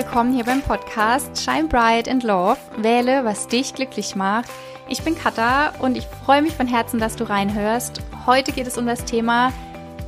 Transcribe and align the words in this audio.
willkommen 0.00 0.32
hier 0.32 0.44
beim 0.44 0.62
Podcast 0.62 1.44
Shine 1.44 1.68
Bright 1.68 2.08
and 2.08 2.22
Love. 2.22 2.56
Wähle, 2.78 3.22
was 3.26 3.48
dich 3.48 3.74
glücklich 3.74 4.16
macht. 4.16 4.48
Ich 4.88 5.02
bin 5.02 5.14
Katha 5.14 5.74
und 5.78 5.94
ich 5.94 6.06
freue 6.24 6.40
mich 6.40 6.54
von 6.54 6.66
Herzen, 6.66 6.98
dass 6.98 7.16
du 7.16 7.24
reinhörst. 7.24 8.00
Heute 8.24 8.52
geht 8.52 8.66
es 8.66 8.78
um 8.78 8.86
das 8.86 9.04
Thema 9.04 9.52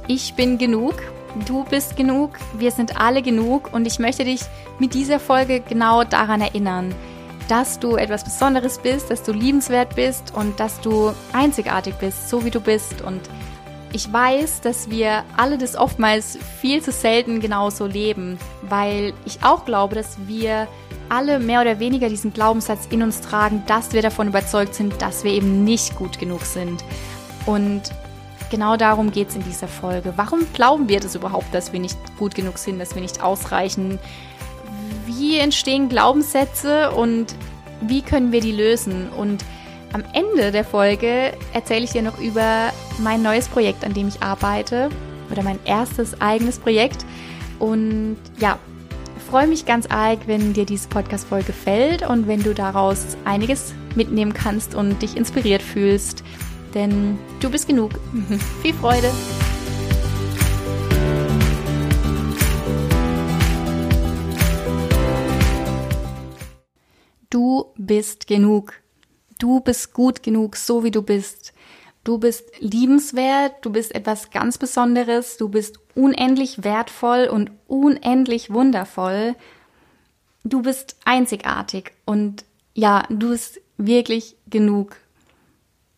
Ich 0.08 0.32
bin 0.32 0.56
genug. 0.56 0.94
Du 1.46 1.64
bist 1.64 1.94
genug. 1.94 2.38
Wir 2.54 2.70
sind 2.70 2.98
alle 2.98 3.20
genug 3.20 3.74
und 3.74 3.86
ich 3.86 3.98
möchte 3.98 4.24
dich 4.24 4.40
mit 4.78 4.94
dieser 4.94 5.20
Folge 5.20 5.60
genau 5.60 6.04
daran 6.04 6.40
erinnern, 6.40 6.94
dass 7.48 7.78
du 7.78 7.96
etwas 7.96 8.24
Besonderes 8.24 8.78
bist, 8.78 9.10
dass 9.10 9.22
du 9.22 9.32
liebenswert 9.34 9.94
bist 9.94 10.32
und 10.34 10.58
dass 10.58 10.80
du 10.80 11.12
einzigartig 11.34 11.96
bist, 11.96 12.30
so 12.30 12.46
wie 12.46 12.50
du 12.50 12.62
bist 12.62 13.02
und 13.02 13.20
ich 13.92 14.10
weiß, 14.10 14.62
dass 14.62 14.88
wir 14.88 15.24
alle 15.36 15.58
das 15.58 15.76
oftmals 15.76 16.38
viel 16.60 16.82
zu 16.82 16.92
selten 16.92 17.40
genauso 17.40 17.86
leben, 17.86 18.38
weil 18.62 19.12
ich 19.26 19.44
auch 19.44 19.64
glaube, 19.64 19.94
dass 19.94 20.16
wir 20.26 20.66
alle 21.10 21.38
mehr 21.38 21.60
oder 21.60 21.78
weniger 21.78 22.08
diesen 22.08 22.32
Glaubenssatz 22.32 22.86
in 22.88 23.02
uns 23.02 23.20
tragen, 23.20 23.62
dass 23.66 23.92
wir 23.92 24.00
davon 24.00 24.28
überzeugt 24.28 24.74
sind, 24.74 25.02
dass 25.02 25.24
wir 25.24 25.32
eben 25.32 25.62
nicht 25.64 25.94
gut 25.96 26.18
genug 26.18 26.42
sind. 26.42 26.82
Und 27.44 27.82
genau 28.50 28.76
darum 28.78 29.10
geht 29.10 29.28
es 29.28 29.36
in 29.36 29.44
dieser 29.44 29.68
Folge. 29.68 30.14
Warum 30.16 30.40
glauben 30.54 30.88
wir 30.88 31.00
das 31.00 31.14
überhaupt, 31.14 31.54
dass 31.54 31.74
wir 31.74 31.80
nicht 31.80 31.98
gut 32.18 32.34
genug 32.34 32.56
sind, 32.56 32.78
dass 32.78 32.94
wir 32.94 33.02
nicht 33.02 33.22
ausreichen? 33.22 33.98
Wie 35.04 35.36
entstehen 35.36 35.90
Glaubenssätze 35.90 36.92
und 36.92 37.34
wie 37.82 38.00
können 38.00 38.32
wir 38.32 38.40
die 38.40 38.52
lösen? 38.52 39.10
Und 39.10 39.44
am 39.92 40.04
Ende 40.14 40.52
der 40.52 40.64
Folge 40.64 41.32
erzähle 41.52 41.84
ich 41.84 41.90
dir 41.90 42.02
noch 42.02 42.18
über 42.18 42.72
mein 42.98 43.22
neues 43.22 43.48
Projekt, 43.48 43.84
an 43.84 43.92
dem 43.92 44.08
ich 44.08 44.22
arbeite 44.22 44.88
oder 45.30 45.42
mein 45.42 45.58
erstes 45.64 46.20
eigenes 46.20 46.58
Projekt. 46.58 47.04
Und 47.58 48.16
ja, 48.38 48.58
freue 49.30 49.46
mich 49.46 49.66
ganz 49.66 49.86
arg, 49.86 50.20
wenn 50.26 50.52
dir 50.52 50.64
diese 50.64 50.88
Podcast-Folge 50.88 51.46
gefällt 51.46 52.08
und 52.08 52.26
wenn 52.26 52.42
du 52.42 52.54
daraus 52.54 53.16
einiges 53.24 53.74
mitnehmen 53.94 54.32
kannst 54.32 54.74
und 54.74 55.00
dich 55.02 55.16
inspiriert 55.16 55.62
fühlst. 55.62 56.24
Denn 56.74 57.18
du 57.40 57.50
bist 57.50 57.68
genug. 57.68 57.92
Viel 58.62 58.74
Freude! 58.74 59.10
Du 67.28 67.72
bist 67.78 68.26
genug. 68.26 68.81
Du 69.42 69.58
bist 69.58 69.92
gut 69.92 70.22
genug, 70.22 70.54
so 70.54 70.84
wie 70.84 70.92
du 70.92 71.02
bist. 71.02 71.52
Du 72.04 72.18
bist 72.18 72.44
liebenswert, 72.60 73.54
du 73.62 73.70
bist 73.70 73.92
etwas 73.92 74.30
ganz 74.30 74.56
Besonderes, 74.56 75.36
du 75.36 75.48
bist 75.48 75.80
unendlich 75.96 76.62
wertvoll 76.62 77.26
und 77.26 77.50
unendlich 77.66 78.52
wundervoll. 78.52 79.34
Du 80.44 80.62
bist 80.62 80.94
einzigartig 81.04 81.90
und 82.04 82.44
ja, 82.74 83.02
du 83.08 83.30
bist 83.30 83.60
wirklich 83.78 84.36
genug. 84.46 84.94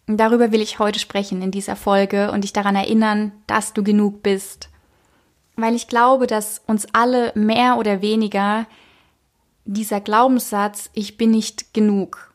Darüber 0.07 0.51
will 0.51 0.63
ich 0.63 0.79
heute 0.79 0.99
sprechen 0.99 1.43
in 1.43 1.51
dieser 1.51 1.77
Folge 1.77 2.33
und 2.33 2.45
dich 2.45 2.55
daran 2.55 2.77
erinnern, 2.77 3.33
dass 3.47 3.75
du 3.75 3.85
genug 3.85 4.23
bist. 4.23 4.71
Weil 5.55 5.75
ich 5.75 5.89
glaube, 5.89 6.27
dass 6.27 6.63
uns 6.67 6.87
alle 6.95 7.31
mehr 7.35 7.77
oder 7.77 8.01
weniger 8.01 8.67
dieser 9.67 10.01
Glaubenssatz, 10.01 10.89
ich 10.95 11.19
bin 11.19 11.31
nicht 11.31 11.75
genug, 11.75 12.34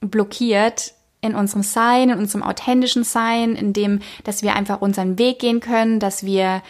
blockiert 0.00 0.94
in 1.20 1.34
unserem 1.34 1.62
Sein, 1.62 2.10
in 2.10 2.18
unserem 2.18 2.42
authentischen 2.42 3.04
Sein, 3.04 3.54
in 3.54 3.72
dem, 3.72 4.00
dass 4.24 4.42
wir 4.42 4.56
einfach 4.56 4.80
unseren 4.80 5.18
Weg 5.18 5.38
gehen 5.38 5.60
können, 5.60 6.00
dass 6.00 6.24
wir 6.24 6.62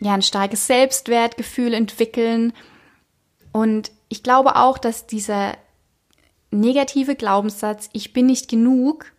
ja 0.00 0.14
ein 0.14 0.22
starkes 0.22 0.66
Selbstwertgefühl 0.66 1.72
entwickeln. 1.72 2.52
Und 3.52 3.90
ich 4.08 4.22
glaube 4.22 4.56
auch, 4.56 4.76
dass 4.78 5.06
dieser 5.06 5.54
negative 6.50 7.16
Glaubenssatz, 7.16 7.88
ich 7.92 8.12
bin 8.12 8.26
nicht 8.26 8.48
genug, 8.48 9.12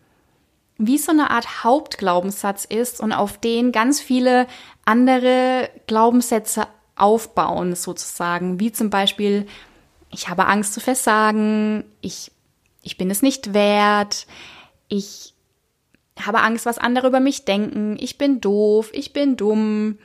wie 0.78 1.00
so 1.00 1.12
eine 1.12 1.32
Art 1.32 1.64
Hauptglaubenssatz 1.64 2.66
ist 2.66 3.02
und 3.02 3.12
auf 3.12 3.40
den 3.40 3.72
ganz 3.72 4.00
viele 4.00 4.46
andere 4.86 5.70
Glaubenssätze 5.88 6.68
aufbauen, 6.96 7.76
sozusagen, 7.76 8.60
wie 8.60 8.72
zum 8.72 8.92
Beispiel, 8.92 9.48
ich 10.12 10.30
habe 10.30 10.46
Angst 10.46 10.74
zu 10.74 10.80
versagen, 10.80 11.84
ich 12.02 12.32
ich 12.84 12.98
bin 12.98 13.10
es 13.10 13.22
nicht 13.22 13.54
wert, 13.54 14.28
ich 14.88 15.34
habe 16.20 16.42
Angst, 16.42 16.66
was 16.66 16.78
andere 16.78 17.08
über 17.08 17.20
mich 17.20 17.46
denken, 17.46 17.98
ich 18.00 18.18
bin 18.18 18.42
doof, 18.42 18.90
ich 18.94 19.14
bin 19.14 19.38
dumm 19.38 19.98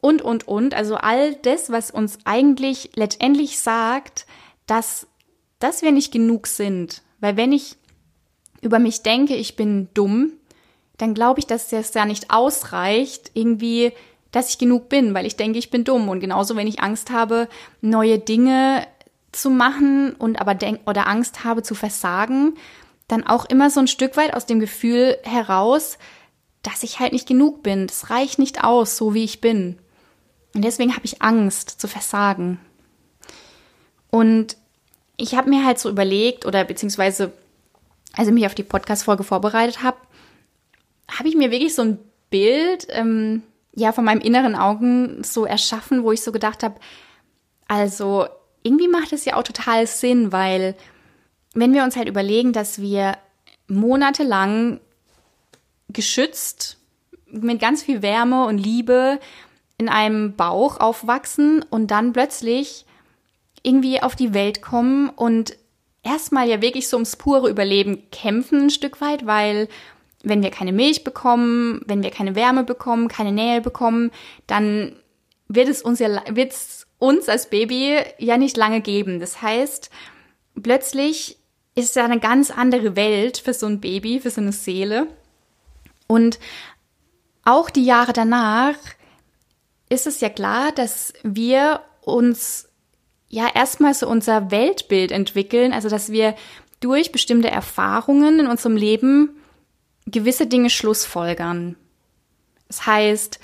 und, 0.00 0.22
und, 0.22 0.46
und. 0.46 0.74
Also 0.74 0.96
all 0.96 1.34
das, 1.36 1.70
was 1.70 1.90
uns 1.90 2.18
eigentlich 2.24 2.90
letztendlich 2.94 3.58
sagt, 3.58 4.26
dass, 4.66 5.06
dass 5.58 5.82
wir 5.82 5.92
nicht 5.92 6.12
genug 6.12 6.46
sind. 6.46 7.02
Weil 7.20 7.36
wenn 7.36 7.52
ich 7.52 7.76
über 8.60 8.78
mich 8.78 9.02
denke, 9.02 9.34
ich 9.34 9.56
bin 9.56 9.88
dumm, 9.94 10.32
dann 10.98 11.14
glaube 11.14 11.40
ich, 11.40 11.46
dass 11.46 11.68
das 11.68 11.94
ja 11.94 12.04
nicht 12.04 12.30
ausreicht, 12.30 13.30
irgendwie, 13.34 13.92
dass 14.30 14.50
ich 14.50 14.58
genug 14.58 14.88
bin, 14.88 15.14
weil 15.14 15.26
ich 15.26 15.36
denke, 15.36 15.58
ich 15.58 15.70
bin 15.70 15.84
dumm. 15.84 16.08
Und 16.08 16.20
genauso, 16.20 16.56
wenn 16.56 16.66
ich 16.66 16.80
Angst 16.80 17.10
habe, 17.10 17.48
neue 17.80 18.18
Dinge 18.18 18.86
zu 19.36 19.50
machen 19.50 20.12
und 20.12 20.40
aber 20.40 20.54
denk 20.54 20.80
oder 20.86 21.06
Angst 21.06 21.44
habe 21.44 21.62
zu 21.62 21.74
versagen, 21.74 22.54
dann 23.08 23.26
auch 23.26 23.44
immer 23.44 23.70
so 23.70 23.80
ein 23.80 23.88
Stück 23.88 24.16
weit 24.16 24.34
aus 24.34 24.46
dem 24.46 24.60
Gefühl 24.60 25.16
heraus, 25.22 25.98
dass 26.62 26.82
ich 26.82 26.98
halt 26.98 27.12
nicht 27.12 27.28
genug 27.28 27.62
bin. 27.62 27.86
Das 27.86 28.10
reicht 28.10 28.38
nicht 28.38 28.64
aus, 28.64 28.96
so 28.96 29.14
wie 29.14 29.24
ich 29.24 29.40
bin. 29.40 29.78
Und 30.54 30.64
deswegen 30.64 30.94
habe 30.94 31.04
ich 31.04 31.22
Angst 31.22 31.80
zu 31.80 31.86
versagen. 31.86 32.58
Und 34.10 34.56
ich 35.16 35.34
habe 35.34 35.50
mir 35.50 35.64
halt 35.64 35.78
so 35.78 35.88
überlegt 35.88 36.46
oder 36.46 36.64
beziehungsweise, 36.64 37.32
als 38.14 38.28
ich 38.28 38.34
mich 38.34 38.46
auf 38.46 38.54
die 38.54 38.62
Podcast-Folge 38.62 39.24
vorbereitet 39.24 39.82
habe, 39.82 39.98
habe 41.10 41.28
ich 41.28 41.36
mir 41.36 41.50
wirklich 41.50 41.74
so 41.74 41.82
ein 41.82 41.98
Bild, 42.30 42.86
ähm, 42.90 43.42
ja, 43.74 43.92
von 43.92 44.04
meinem 44.04 44.20
inneren 44.20 44.56
Augen 44.56 45.22
so 45.22 45.44
erschaffen, 45.44 46.02
wo 46.02 46.12
ich 46.12 46.22
so 46.22 46.32
gedacht 46.32 46.62
habe, 46.62 46.80
also 47.68 48.26
irgendwie 48.66 48.88
macht 48.88 49.12
es 49.12 49.24
ja 49.24 49.36
auch 49.36 49.44
total 49.44 49.86
Sinn, 49.86 50.32
weil 50.32 50.74
wenn 51.54 51.72
wir 51.72 51.84
uns 51.84 51.96
halt 51.96 52.08
überlegen, 52.08 52.52
dass 52.52 52.80
wir 52.80 53.16
monatelang 53.68 54.80
geschützt 55.88 56.78
mit 57.26 57.60
ganz 57.60 57.82
viel 57.82 58.02
Wärme 58.02 58.46
und 58.46 58.58
Liebe 58.58 59.18
in 59.78 59.88
einem 59.88 60.36
Bauch 60.36 60.80
aufwachsen 60.80 61.64
und 61.70 61.90
dann 61.90 62.12
plötzlich 62.12 62.84
irgendwie 63.62 64.02
auf 64.02 64.16
die 64.16 64.34
Welt 64.34 64.62
kommen 64.62 65.08
und 65.08 65.56
erstmal 66.02 66.48
ja 66.48 66.62
wirklich 66.62 66.88
so 66.88 66.96
ums 66.96 67.16
pure 67.16 67.50
Überleben 67.50 68.10
kämpfen 68.10 68.62
ein 68.62 68.70
Stück 68.70 69.00
weit, 69.00 69.26
weil 69.26 69.68
wenn 70.22 70.42
wir 70.42 70.50
keine 70.50 70.72
Milch 70.72 71.04
bekommen, 71.04 71.82
wenn 71.86 72.02
wir 72.02 72.10
keine 72.10 72.34
Wärme 72.34 72.64
bekommen, 72.64 73.08
keine 73.08 73.32
Nähe 73.32 73.60
bekommen, 73.60 74.10
dann 74.46 74.96
wird 75.48 75.68
es 75.68 75.82
uns 75.82 75.98
ja, 75.98 76.08
wird 76.30 76.52
es 76.52 76.85
uns 76.98 77.28
als 77.28 77.50
Baby 77.50 77.98
ja 78.18 78.36
nicht 78.36 78.56
lange 78.56 78.80
geben. 78.80 79.20
Das 79.20 79.42
heißt, 79.42 79.90
plötzlich 80.62 81.38
ist 81.74 81.96
ja 81.96 82.04
eine 82.04 82.20
ganz 82.20 82.50
andere 82.50 82.96
Welt 82.96 83.38
für 83.38 83.52
so 83.52 83.66
ein 83.66 83.80
Baby, 83.80 84.20
für 84.20 84.30
so 84.30 84.40
eine 84.40 84.52
Seele. 84.52 85.06
Und 86.06 86.38
auch 87.44 87.70
die 87.70 87.84
Jahre 87.84 88.12
danach 88.12 88.76
ist 89.88 90.06
es 90.06 90.20
ja 90.20 90.28
klar, 90.28 90.72
dass 90.72 91.12
wir 91.22 91.80
uns 92.00 92.68
ja 93.28 93.48
erstmal 93.54 93.94
so 93.94 94.08
unser 94.08 94.50
Weltbild 94.50 95.12
entwickeln, 95.12 95.72
also 95.72 95.88
dass 95.88 96.10
wir 96.10 96.34
durch 96.80 97.12
bestimmte 97.12 97.50
Erfahrungen 97.50 98.40
in 98.40 98.46
unserem 98.46 98.76
Leben 98.76 99.30
gewisse 100.06 100.46
Dinge 100.46 100.70
schlussfolgern. 100.70 101.76
Das 102.68 102.86
heißt, 102.86 103.38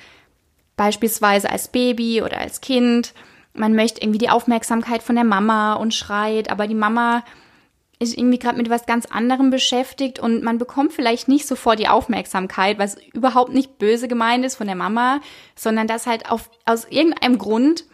beispielsweise 0.76 1.50
als 1.50 1.68
Baby 1.68 2.22
oder 2.22 2.38
als 2.38 2.60
Kind 2.60 3.14
man 3.54 3.74
möchte 3.74 4.00
irgendwie 4.00 4.18
die 4.18 4.30
Aufmerksamkeit 4.30 5.02
von 5.02 5.14
der 5.14 5.24
Mama 5.24 5.74
und 5.74 5.94
schreit, 5.94 6.50
aber 6.50 6.66
die 6.66 6.74
Mama 6.74 7.22
ist 7.98 8.18
irgendwie 8.18 8.38
gerade 8.38 8.58
mit 8.58 8.68
was 8.68 8.86
ganz 8.86 9.06
anderem 9.06 9.50
beschäftigt 9.50 10.18
und 10.18 10.42
man 10.42 10.58
bekommt 10.58 10.92
vielleicht 10.92 11.28
nicht 11.28 11.46
sofort 11.46 11.78
die 11.78 11.88
Aufmerksamkeit, 11.88 12.78
was 12.78 12.96
überhaupt 13.12 13.52
nicht 13.52 13.78
böse 13.78 14.08
gemeint 14.08 14.44
ist 14.44 14.56
von 14.56 14.66
der 14.66 14.74
Mama, 14.74 15.20
sondern 15.54 15.86
dass 15.86 16.06
halt 16.06 16.28
auf, 16.30 16.50
aus 16.64 16.84
irgendeinem 16.90 17.38
Grund 17.38 17.84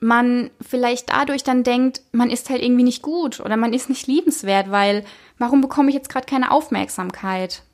man 0.00 0.50
vielleicht 0.60 1.10
dadurch 1.10 1.42
dann 1.42 1.64
denkt, 1.64 2.02
man 2.12 2.30
ist 2.30 2.50
halt 2.50 2.62
irgendwie 2.62 2.84
nicht 2.84 3.02
gut 3.02 3.40
oder 3.40 3.56
man 3.56 3.72
ist 3.72 3.88
nicht 3.88 4.06
liebenswert, 4.06 4.70
weil 4.70 5.04
warum 5.38 5.60
bekomme 5.60 5.88
ich 5.88 5.94
jetzt 5.94 6.08
gerade 6.08 6.26
keine 6.26 6.52
Aufmerksamkeit? 6.52 7.64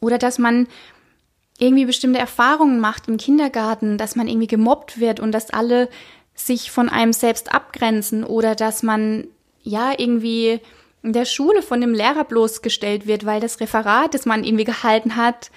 Oder 0.00 0.18
dass 0.18 0.40
man 0.40 0.66
irgendwie 1.60 1.84
bestimmte 1.84 2.18
Erfahrungen 2.18 2.80
macht 2.80 3.06
im 3.06 3.18
Kindergarten, 3.18 3.98
dass 3.98 4.16
man 4.16 4.26
irgendwie 4.26 4.48
gemobbt 4.48 4.98
wird 4.98 5.20
und 5.20 5.30
dass 5.30 5.50
alle 5.50 5.88
sich 6.34 6.70
von 6.70 6.88
einem 6.88 7.12
selbst 7.12 7.52
abgrenzen 7.52 8.24
oder 8.24 8.54
dass 8.54 8.82
man 8.82 9.28
ja 9.62 9.92
irgendwie 9.96 10.60
in 11.02 11.12
der 11.12 11.24
Schule 11.24 11.62
von 11.62 11.80
dem 11.80 11.94
Lehrer 11.94 12.24
bloßgestellt 12.24 13.06
wird, 13.06 13.26
weil 13.26 13.40
das 13.40 13.60
Referat, 13.60 14.14
das 14.14 14.26
man 14.26 14.44
irgendwie 14.44 14.64
gehalten 14.64 15.16
hat, 15.16 15.50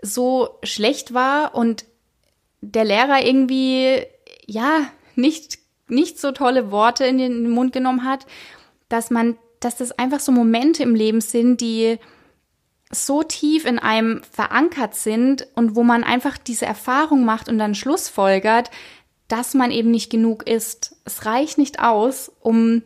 so 0.00 0.58
schlecht 0.62 1.14
war 1.14 1.54
und 1.54 1.84
der 2.60 2.84
Lehrer 2.84 3.24
irgendwie 3.24 4.02
ja 4.46 4.86
nicht 5.14 5.58
nicht 5.88 6.20
so 6.20 6.32
tolle 6.32 6.70
Worte 6.70 7.04
in 7.04 7.18
den 7.18 7.50
Mund 7.50 7.72
genommen 7.72 8.04
hat, 8.04 8.26
dass 8.88 9.10
man, 9.10 9.36
dass 9.60 9.76
das 9.76 9.92
einfach 9.92 10.20
so 10.20 10.32
Momente 10.32 10.82
im 10.82 10.94
Leben 10.94 11.20
sind, 11.20 11.60
die 11.60 11.98
so 12.90 13.22
tief 13.22 13.66
in 13.66 13.78
einem 13.78 14.22
verankert 14.30 14.94
sind 14.94 15.46
und 15.54 15.76
wo 15.76 15.82
man 15.82 16.04
einfach 16.04 16.38
diese 16.38 16.64
Erfahrung 16.64 17.24
macht 17.24 17.48
und 17.48 17.58
dann 17.58 17.74
Schlussfolgert, 17.74 18.70
dass 19.28 19.54
man 19.54 19.70
eben 19.70 19.90
nicht 19.90 20.10
genug 20.10 20.46
ist. 20.46 20.96
Es 21.04 21.26
reicht 21.26 21.58
nicht 21.58 21.80
aus, 21.80 22.32
um 22.40 22.82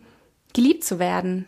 geliebt 0.53 0.85
zu 0.85 0.99
werden. 0.99 1.47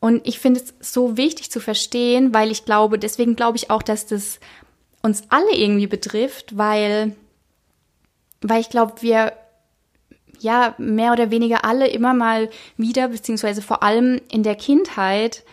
Und 0.00 0.26
ich 0.26 0.38
finde 0.38 0.60
es 0.60 0.74
so 0.92 1.16
wichtig 1.16 1.50
zu 1.50 1.60
verstehen, 1.60 2.34
weil 2.34 2.50
ich 2.50 2.64
glaube, 2.64 2.98
deswegen 2.98 3.36
glaube 3.36 3.56
ich 3.56 3.70
auch, 3.70 3.82
dass 3.82 4.06
das 4.06 4.40
uns 5.02 5.22
alle 5.28 5.54
irgendwie 5.54 5.86
betrifft, 5.86 6.58
weil, 6.58 7.14
weil 8.42 8.60
ich 8.60 8.68
glaube, 8.68 9.00
wir 9.00 9.32
ja 10.40 10.74
mehr 10.78 11.12
oder 11.12 11.30
weniger 11.30 11.64
alle 11.64 11.86
immer 11.88 12.14
mal 12.14 12.50
wieder, 12.76 13.08
beziehungsweise 13.08 13.62
vor 13.62 13.82
allem 13.82 14.20
in 14.30 14.42
der 14.42 14.56
Kindheit 14.56 15.44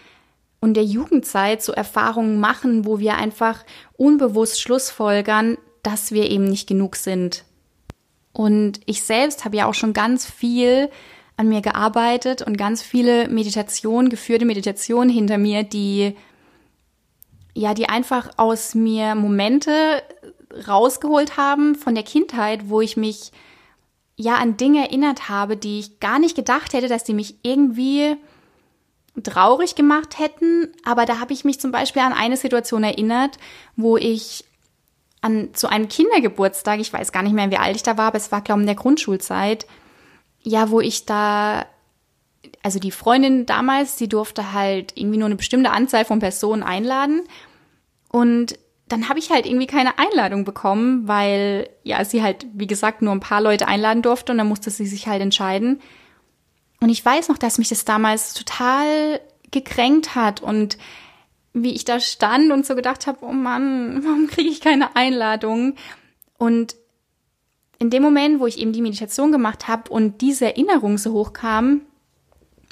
und 0.60 0.76
der 0.76 0.84
Jugendzeit 0.84 1.64
so 1.64 1.72
Erfahrungen 1.72 2.40
machen, 2.40 2.86
wo 2.86 3.00
wir 3.00 3.16
einfach 3.16 3.64
unbewusst 3.98 4.62
Schlussfolgern, 4.62 5.58
dass 5.84 6.12
wir 6.12 6.30
eben 6.30 6.46
nicht 6.46 6.68
genug 6.68 6.96
sind. 6.96 7.46
Und 8.34 8.80
ich 8.86 9.04
selbst 9.04 9.46
habe 9.46 9.58
ja 9.58 9.66
auch 9.66 9.74
schon 9.74 9.94
ganz 9.94 10.26
viel 10.26 10.90
an 11.38 11.50
mir 11.50 11.62
gearbeitet 11.62 12.42
und 12.42 12.58
ganz 12.58 12.82
viele 12.82 13.28
Meditationen, 13.28 14.10
geführte 14.10 14.46
Meditationen 14.46 15.10
hinter 15.10 15.38
mir, 15.38 15.64
die 15.64 16.16
ja, 17.54 17.74
die 17.74 17.90
einfach 17.90 18.30
aus 18.38 18.76
mir 18.76 19.16
Momente 19.16 20.02
rausgeholt 20.68 21.38
haben 21.38 21.76
von 21.76 21.96
der 21.96 22.04
Kindheit, 22.04 22.70
wo 22.70 22.82
ich 22.82 22.98
mich 22.98 23.32
ja 24.16 24.36
an 24.36 24.58
Dinge 24.58 24.88
erinnert 24.88 25.30
habe, 25.30 25.58
die 25.58 25.80
ich 25.80 26.00
gar 26.00 26.20
nicht 26.20 26.36
gedacht 26.36 26.74
hätte, 26.74 26.88
dass 26.88 27.04
die 27.04 27.14
mich 27.14 27.36
irgendwie 27.44 28.16
traurig 29.24 29.76
gemacht 29.76 30.20
hätten. 30.20 30.70
Aber 30.86 31.06
da 31.06 31.20
habe 31.20 31.34
ich 31.34 31.44
mich 31.44 31.60
zum 31.60 31.72
Beispiel 31.72 32.02
an 32.02 32.14
eine 32.14 32.38
Situation 32.38 32.84
erinnert, 32.84 33.38
wo 33.76 33.98
ich 33.98 34.46
an 35.22 35.54
zu 35.54 35.68
einem 35.68 35.88
Kindergeburtstag, 35.88 36.80
ich 36.80 36.92
weiß 36.92 37.12
gar 37.12 37.24
nicht 37.24 37.34
mehr, 37.34 37.52
wie 37.52 37.58
alt 37.58 37.76
ich 37.76 37.84
da 37.84 37.98
war, 37.98 38.08
aber 38.08 38.18
es 38.18 38.32
war, 38.32 38.42
glaube 38.42 38.62
ich, 38.62 38.64
in 38.64 38.68
der 38.68 38.76
Grundschulzeit, 38.76 39.68
ja, 40.42 40.72
wo 40.72 40.82
ich 40.82 41.06
da, 41.06 41.66
also 42.64 42.80
die 42.80 42.92
Freundin 42.92 43.46
damals, 43.46 43.96
die 43.96 44.10
durfte 44.10 44.54
halt 44.54 44.94
irgendwie 44.96 45.20
nur 45.20 45.28
eine 45.28 45.36
bestimmte 45.36 45.72
Anzahl 45.72 46.06
von 46.06 46.20
Personen 46.20 46.64
einladen. 46.64 47.22
Und 48.10 48.58
dann 48.88 49.08
habe 49.08 49.20
ich 49.20 49.30
halt 49.30 49.46
irgendwie 49.46 49.68
keine 49.68 50.00
Einladung 50.00 50.44
bekommen, 50.44 51.08
weil 51.08 51.70
ja, 51.84 52.04
sie 52.04 52.24
halt, 52.24 52.48
wie 52.54 52.68
gesagt, 52.68 53.04
nur 53.04 53.14
ein 53.14 53.20
paar 53.20 53.42
Leute 53.42 53.68
einladen 53.68 54.02
durfte 54.02 54.32
und 54.32 54.40
dann 54.40 54.50
musste 54.50 54.72
sie 54.72 54.88
sich 54.88 55.08
halt 55.08 55.22
entscheiden. 55.22 55.80
Und 56.82 56.90
ich 56.90 57.06
weiß 57.06 57.30
noch, 57.30 57.38
dass 57.38 57.60
mich 57.60 57.70
das 57.70 57.86
damals 57.86 58.34
total 58.34 59.22
gekränkt 59.52 60.16
hat 60.16 60.42
und 60.42 60.78
wie 61.54 61.74
ich 61.74 61.86
da 61.86 62.00
stand 62.00 62.52
und 62.52 62.66
so 62.66 62.76
gedacht 62.76 63.08
habe, 63.08 63.26
oh 63.26 63.34
Mann, 63.34 64.04
warum 64.04 64.28
kriege 64.28 64.50
ich 64.50 64.62
keine 64.62 64.96
Einladung? 64.96 65.76
Und 66.38 66.76
in 67.80 67.90
dem 67.90 68.04
Moment, 68.04 68.40
wo 68.40 68.48
ich 68.48 68.60
eben 68.60 68.74
die 68.74 68.82
Meditation 68.82 69.32
gemacht 69.32 69.68
habe 69.68 69.92
und 69.92 70.22
diese 70.22 70.46
Erinnerung 70.46 70.98
so 70.98 71.14
hochkam, 71.14 71.82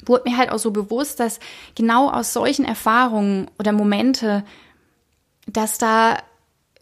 wurde 0.06 0.30
mir 0.30 0.36
halt 0.36 0.50
auch 0.50 0.58
so 0.58 0.70
bewusst, 0.70 1.20
dass 1.20 1.40
genau 1.74 2.08
aus 2.10 2.32
solchen 2.32 2.64
Erfahrungen 2.64 3.50
oder 3.58 3.72
Momente, 3.72 4.44
dass 5.46 5.78
da 5.78 6.18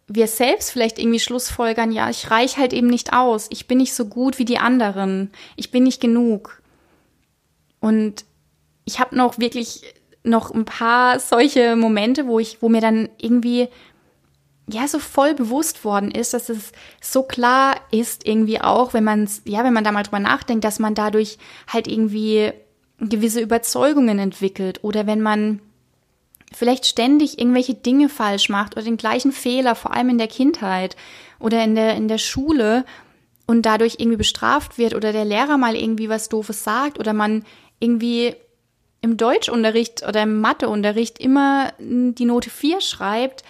wir 0.06 0.26
selbst 0.26 0.70
vielleicht 0.70 0.98
irgendwie 0.98 1.20
Schlussfolgern, 1.20 1.92
ja, 1.92 2.08
ich 2.08 2.30
reich 2.30 2.56
halt 2.56 2.72
eben 2.72 2.86
nicht 2.86 3.12
aus, 3.12 3.46
ich 3.50 3.66
bin 3.66 3.78
nicht 3.78 3.94
so 3.94 4.06
gut 4.06 4.38
wie 4.38 4.44
die 4.44 4.58
anderen, 4.58 5.30
ich 5.56 5.70
bin 5.70 5.84
nicht 5.84 6.00
genug. 6.00 6.62
Und 7.80 8.24
ich 8.84 9.00
habe 9.00 9.16
noch 9.16 9.38
wirklich 9.38 9.82
noch 10.28 10.50
ein 10.50 10.64
paar 10.64 11.18
solche 11.18 11.76
Momente, 11.76 12.26
wo 12.26 12.38
ich, 12.38 12.62
wo 12.62 12.68
mir 12.68 12.80
dann 12.80 13.08
irgendwie 13.18 13.68
ja 14.70 14.86
so 14.86 14.98
voll 14.98 15.34
bewusst 15.34 15.84
worden 15.84 16.10
ist, 16.10 16.34
dass 16.34 16.48
es 16.48 16.72
so 17.00 17.22
klar 17.22 17.76
ist 17.90 18.26
irgendwie 18.26 18.60
auch, 18.60 18.92
wenn 18.94 19.04
man 19.04 19.28
ja, 19.44 19.64
wenn 19.64 19.72
man 19.72 19.84
da 19.84 19.92
mal 19.92 20.02
drüber 20.02 20.20
nachdenkt, 20.20 20.64
dass 20.64 20.78
man 20.78 20.94
dadurch 20.94 21.38
halt 21.66 21.88
irgendwie 21.88 22.52
gewisse 23.00 23.40
Überzeugungen 23.40 24.18
entwickelt 24.18 24.80
oder 24.82 25.06
wenn 25.06 25.20
man 25.20 25.60
vielleicht 26.52 26.86
ständig 26.86 27.38
irgendwelche 27.38 27.74
Dinge 27.74 28.08
falsch 28.08 28.48
macht 28.48 28.74
oder 28.74 28.84
den 28.84 28.96
gleichen 28.96 29.32
Fehler, 29.32 29.74
vor 29.74 29.92
allem 29.92 30.10
in 30.10 30.18
der 30.18 30.28
Kindheit 30.28 30.96
oder 31.38 31.62
in 31.62 31.74
der 31.74 31.94
in 31.94 32.08
der 32.08 32.18
Schule 32.18 32.84
und 33.46 33.62
dadurch 33.62 33.96
irgendwie 33.98 34.18
bestraft 34.18 34.76
wird 34.76 34.94
oder 34.94 35.12
der 35.12 35.24
Lehrer 35.24 35.56
mal 35.56 35.76
irgendwie 35.76 36.08
was 36.08 36.28
doofes 36.28 36.64
sagt 36.64 36.98
oder 36.98 37.12
man 37.12 37.44
irgendwie 37.80 38.34
im 39.00 39.16
Deutschunterricht 39.16 40.06
oder 40.06 40.22
im 40.22 40.40
Matheunterricht 40.40 41.18
immer 41.18 41.72
die 41.78 42.24
Note 42.24 42.50
4 42.50 42.80
schreibt, 42.80 43.44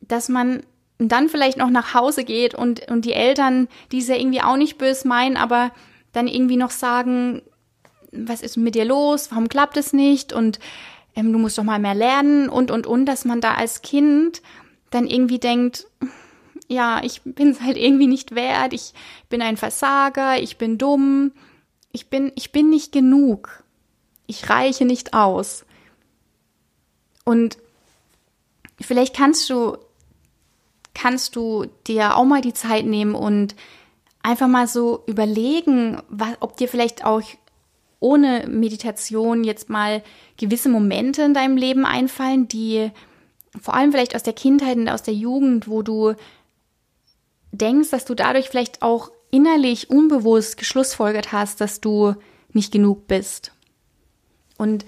dass 0.00 0.28
man 0.28 0.62
dann 0.98 1.28
vielleicht 1.28 1.56
noch 1.56 1.70
nach 1.70 1.94
Hause 1.94 2.24
geht 2.24 2.54
und, 2.54 2.90
und 2.90 3.04
die 3.04 3.12
Eltern, 3.12 3.68
die 3.92 3.98
es 3.98 4.08
ja 4.08 4.16
irgendwie 4.16 4.42
auch 4.42 4.56
nicht 4.56 4.78
böse 4.78 5.08
meinen, 5.08 5.36
aber 5.36 5.72
dann 6.12 6.28
irgendwie 6.28 6.56
noch 6.56 6.70
sagen, 6.70 7.42
was 8.12 8.42
ist 8.42 8.56
mit 8.56 8.74
dir 8.74 8.84
los, 8.84 9.30
warum 9.30 9.48
klappt 9.48 9.76
es 9.76 9.92
nicht? 9.92 10.32
Und 10.32 10.58
ähm, 11.14 11.32
du 11.32 11.38
musst 11.38 11.56
doch 11.58 11.64
mal 11.64 11.78
mehr 11.78 11.94
lernen 11.94 12.48
und, 12.48 12.70
und, 12.70 12.86
und, 12.86 13.06
dass 13.06 13.24
man 13.24 13.40
da 13.40 13.54
als 13.54 13.82
Kind 13.82 14.42
dann 14.90 15.06
irgendwie 15.06 15.38
denkt, 15.38 15.86
ja, 16.68 17.00
ich 17.02 17.22
bin 17.24 17.50
es 17.50 17.60
halt 17.60 17.76
irgendwie 17.76 18.06
nicht 18.06 18.34
wert, 18.34 18.72
ich 18.72 18.92
bin 19.28 19.42
ein 19.42 19.56
Versager, 19.56 20.40
ich 20.40 20.56
bin 20.58 20.78
dumm, 20.78 21.32
ich 21.92 22.10
bin, 22.10 22.30
ich 22.36 22.52
bin 22.52 22.70
nicht 22.70 22.92
genug. 22.92 23.59
Ich 24.30 24.48
reiche 24.48 24.84
nicht 24.84 25.12
aus. 25.12 25.64
Und 27.24 27.58
vielleicht 28.80 29.16
kannst 29.16 29.50
du, 29.50 29.76
kannst 30.94 31.34
du 31.34 31.66
dir 31.88 32.16
auch 32.16 32.24
mal 32.24 32.40
die 32.40 32.54
Zeit 32.54 32.86
nehmen 32.86 33.16
und 33.16 33.56
einfach 34.22 34.46
mal 34.46 34.68
so 34.68 35.02
überlegen, 35.08 36.00
was, 36.08 36.36
ob 36.38 36.56
dir 36.56 36.68
vielleicht 36.68 37.04
auch 37.04 37.22
ohne 37.98 38.46
Meditation 38.46 39.42
jetzt 39.42 39.68
mal 39.68 40.00
gewisse 40.36 40.68
Momente 40.68 41.22
in 41.22 41.34
deinem 41.34 41.56
Leben 41.56 41.84
einfallen, 41.84 42.46
die 42.46 42.92
vor 43.60 43.74
allem 43.74 43.90
vielleicht 43.90 44.14
aus 44.14 44.22
der 44.22 44.32
Kindheit 44.32 44.76
und 44.76 44.88
aus 44.88 45.02
der 45.02 45.14
Jugend, 45.14 45.66
wo 45.66 45.82
du 45.82 46.14
denkst, 47.50 47.90
dass 47.90 48.04
du 48.04 48.14
dadurch 48.14 48.48
vielleicht 48.48 48.80
auch 48.80 49.10
innerlich 49.32 49.90
unbewusst 49.90 50.56
geschlussfolgert 50.56 51.32
hast, 51.32 51.60
dass 51.60 51.80
du 51.80 52.14
nicht 52.52 52.70
genug 52.70 53.08
bist. 53.08 53.50
Und 54.60 54.84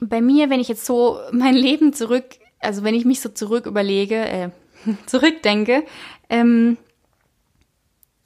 bei 0.00 0.20
mir, 0.20 0.48
wenn 0.50 0.60
ich 0.60 0.68
jetzt 0.68 0.86
so 0.86 1.20
mein 1.32 1.54
Leben 1.54 1.92
zurück, 1.92 2.24
also 2.60 2.84
wenn 2.84 2.94
ich 2.94 3.04
mich 3.04 3.20
so 3.20 3.28
zurück 3.28 3.66
überlege, 3.66 4.16
äh, 4.16 4.48
zurückdenke, 5.06 5.84
ähm, 6.30 6.76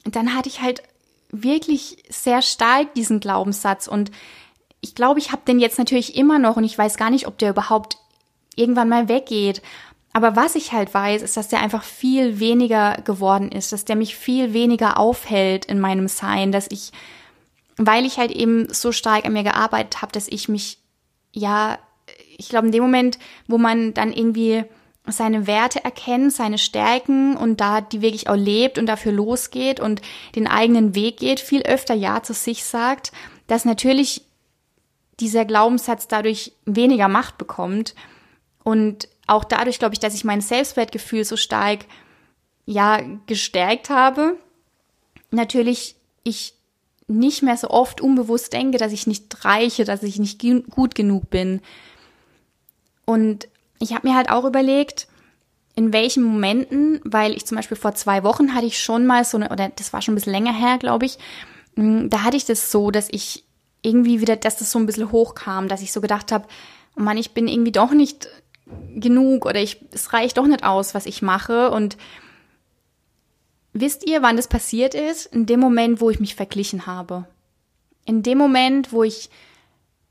dann 0.05 0.35
hatte 0.35 0.47
ich 0.47 0.61
halt 0.61 0.83
wirklich 1.29 2.03
sehr 2.09 2.41
stark 2.41 2.93
diesen 2.93 3.19
Glaubenssatz 3.19 3.87
und 3.87 4.11
ich 4.79 4.95
glaube, 4.95 5.19
ich 5.19 5.31
habe 5.31 5.41
den 5.45 5.59
jetzt 5.59 5.77
natürlich 5.77 6.15
immer 6.15 6.39
noch 6.39 6.55
und 6.55 6.63
ich 6.63 6.77
weiß 6.77 6.97
gar 6.97 7.09
nicht, 7.09 7.27
ob 7.27 7.37
der 7.37 7.49
überhaupt 7.49 7.97
irgendwann 8.55 8.87
mal 8.87 9.09
weggeht. 9.09 9.61
Aber 10.13 10.35
was 10.35 10.55
ich 10.55 10.71
halt 10.71 10.93
weiß, 10.93 11.21
ist, 11.21 11.35
dass 11.35 11.47
der 11.47 11.61
einfach 11.61 11.83
viel 11.83 12.39
weniger 12.39 12.97
geworden 13.03 13.51
ist, 13.51 13.71
dass 13.71 13.85
der 13.85 13.95
mich 13.95 14.15
viel 14.15 14.53
weniger 14.53 14.97
aufhält 14.97 15.65
in 15.65 15.79
meinem 15.79 16.07
Sein, 16.07 16.51
dass 16.51 16.67
ich, 16.71 16.91
weil 17.77 18.05
ich 18.05 18.17
halt 18.17 18.31
eben 18.31 18.71
so 18.73 18.91
stark 18.91 19.25
an 19.25 19.33
mir 19.33 19.43
gearbeitet 19.43 20.01
habe, 20.01 20.11
dass 20.11 20.27
ich 20.27 20.49
mich, 20.49 20.79
ja, 21.33 21.77
ich 22.37 22.49
glaube, 22.49 22.67
in 22.67 22.71
dem 22.71 22.83
Moment, 22.83 23.19
wo 23.47 23.57
man 23.57 23.93
dann 23.93 24.13
irgendwie 24.13 24.63
seine 25.05 25.47
Werte 25.47 25.83
erkennt, 25.83 26.33
seine 26.33 26.57
Stärken 26.57 27.37
und 27.37 27.61
da 27.61 27.81
die 27.81 28.01
wirklich 28.01 28.29
auch 28.29 28.35
lebt 28.35 28.77
und 28.77 28.87
dafür 28.87 29.11
losgeht 29.11 29.79
und 29.79 30.01
den 30.35 30.47
eigenen 30.47 30.95
Weg 30.95 31.17
geht, 31.17 31.39
viel 31.39 31.61
öfter 31.61 31.93
Ja 31.93 32.23
zu 32.23 32.33
sich 32.33 32.65
sagt, 32.65 33.11
dass 33.47 33.63
natürlich 33.63 34.23
dieser 35.19 35.45
Glaubenssatz 35.45 36.07
dadurch 36.07 36.53
weniger 36.65 37.07
Macht 37.07 37.37
bekommt. 37.37 37.95
Und 38.63 39.07
auch 39.25 39.43
dadurch, 39.43 39.79
glaube 39.79 39.93
ich, 39.93 39.99
dass 39.99 40.13
ich 40.13 40.23
mein 40.23 40.41
Selbstwertgefühl 40.41 41.23
so 41.23 41.37
stark, 41.37 41.85
ja, 42.65 43.01
gestärkt 43.27 43.89
habe, 43.89 44.35
natürlich 45.31 45.95
ich 46.23 46.53
nicht 47.07 47.41
mehr 47.41 47.57
so 47.57 47.69
oft 47.69 48.01
unbewusst 48.01 48.53
denke, 48.53 48.77
dass 48.77 48.91
ich 48.91 49.07
nicht 49.07 49.45
reiche, 49.45 49.85
dass 49.85 50.03
ich 50.03 50.19
nicht 50.19 50.41
gut 50.69 50.93
genug 50.95 51.29
bin. 51.29 51.61
Und 53.05 53.47
ich 53.79 53.93
habe 53.93 54.07
mir 54.07 54.15
halt 54.15 54.29
auch 54.29 54.43
überlegt, 54.43 55.07
in 55.75 55.93
welchen 55.93 56.23
Momenten, 56.23 56.99
weil 57.03 57.33
ich 57.33 57.45
zum 57.45 57.55
Beispiel 57.55 57.77
vor 57.77 57.95
zwei 57.95 58.23
Wochen 58.23 58.53
hatte 58.53 58.65
ich 58.65 58.79
schon 58.79 59.05
mal 59.05 59.23
so 59.23 59.37
eine, 59.37 59.49
oder 59.49 59.69
das 59.69 59.93
war 59.93 60.01
schon 60.01 60.13
ein 60.13 60.15
bisschen 60.15 60.33
länger 60.33 60.53
her, 60.53 60.77
glaube 60.79 61.05
ich, 61.05 61.17
hm, 61.75 62.09
da 62.09 62.23
hatte 62.23 62.35
ich 62.35 62.45
das 62.45 62.71
so, 62.71 62.91
dass 62.91 63.07
ich 63.11 63.45
irgendwie 63.83 64.19
wieder, 64.19 64.35
dass 64.35 64.57
das 64.57 64.71
so 64.71 64.79
ein 64.79 64.85
bisschen 64.85 65.11
hochkam, 65.11 65.67
dass 65.67 65.81
ich 65.81 65.93
so 65.93 66.01
gedacht 66.01 66.31
habe, 66.31 66.47
oh 66.97 67.01
Mann, 67.01 67.17
ich 67.17 67.31
bin 67.31 67.47
irgendwie 67.47 67.71
doch 67.71 67.91
nicht 67.91 68.27
genug 68.95 69.45
oder 69.45 69.61
ich, 69.61 69.85
es 69.91 70.11
reicht 70.13 70.37
doch 70.37 70.47
nicht 70.47 70.63
aus, 70.63 70.93
was 70.93 71.05
ich 71.05 71.21
mache. 71.21 71.71
Und 71.71 71.97
wisst 73.79 74.07
ihr, 74.07 74.21
wann 74.21 74.37
das 74.37 74.47
passiert 74.47 74.93
ist? 74.93 75.27
In 75.27 75.45
dem 75.45 75.59
Moment, 75.59 76.01
wo 76.01 76.09
ich 76.09 76.19
mich 76.19 76.35
verglichen 76.35 76.85
habe. 76.85 77.27
In 78.05 78.23
dem 78.23 78.37
Moment, 78.37 78.91
wo 78.91 79.03
ich 79.03 79.29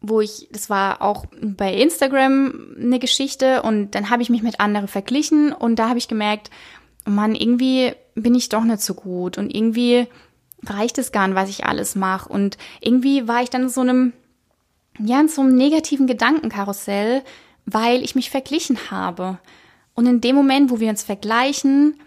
wo 0.01 0.21
ich, 0.21 0.49
das 0.53 0.71
war 0.71 1.03
auch 1.03 1.27
bei 1.41 1.75
Instagram 1.75 2.75
eine 2.79 2.99
Geschichte 2.99 3.63
und 3.63 3.95
dann 3.95 4.11
habe 4.11 4.23
ich 4.23 4.31
mich 4.31 4.43
mit 4.43 4.61
anderen 4.61 4.89
verglichen 4.89 5.53
und 5.53 5.79
da 5.79 5.89
habe 5.89 5.99
ich 5.99 6.09
gemerkt, 6.09 6.51
Mann, 7.05 7.35
irgendwie 7.35 7.93
bin 8.15 8.35
ich 8.35 8.49
doch 8.49 8.65
nicht 8.65 8.81
so 8.81 8.95
gut 8.95 9.39
und 9.39 9.55
irgendwie 9.55 10.07
reicht 10.65 10.99
es 10.99 11.13
gar 11.13 11.27
nicht, 11.27 11.37
was 11.37 11.51
ich 11.51 11.65
alles 11.65 11.95
mache 11.95 12.29
und 12.29 12.59
irgendwie 12.81 13.29
war 13.29 13.43
ich 13.43 13.51
dann 13.51 13.65
in 13.65 13.69
so 13.69 13.81
einem, 13.81 14.13
ja, 14.99 15.21
in 15.21 15.29
so 15.29 15.43
einem 15.43 15.57
negativen 15.57 16.07
Gedankenkarussell, 16.07 17.23
weil 17.65 18.03
ich 18.03 18.15
mich 18.15 18.31
verglichen 18.31 18.91
habe. 18.91 19.39
Und 19.95 20.07
in 20.07 20.21
dem 20.21 20.37
Moment, 20.37 20.71
wo 20.71 20.79
wir 20.79 20.91
uns 20.91 21.03
vergleichen, 21.03 21.99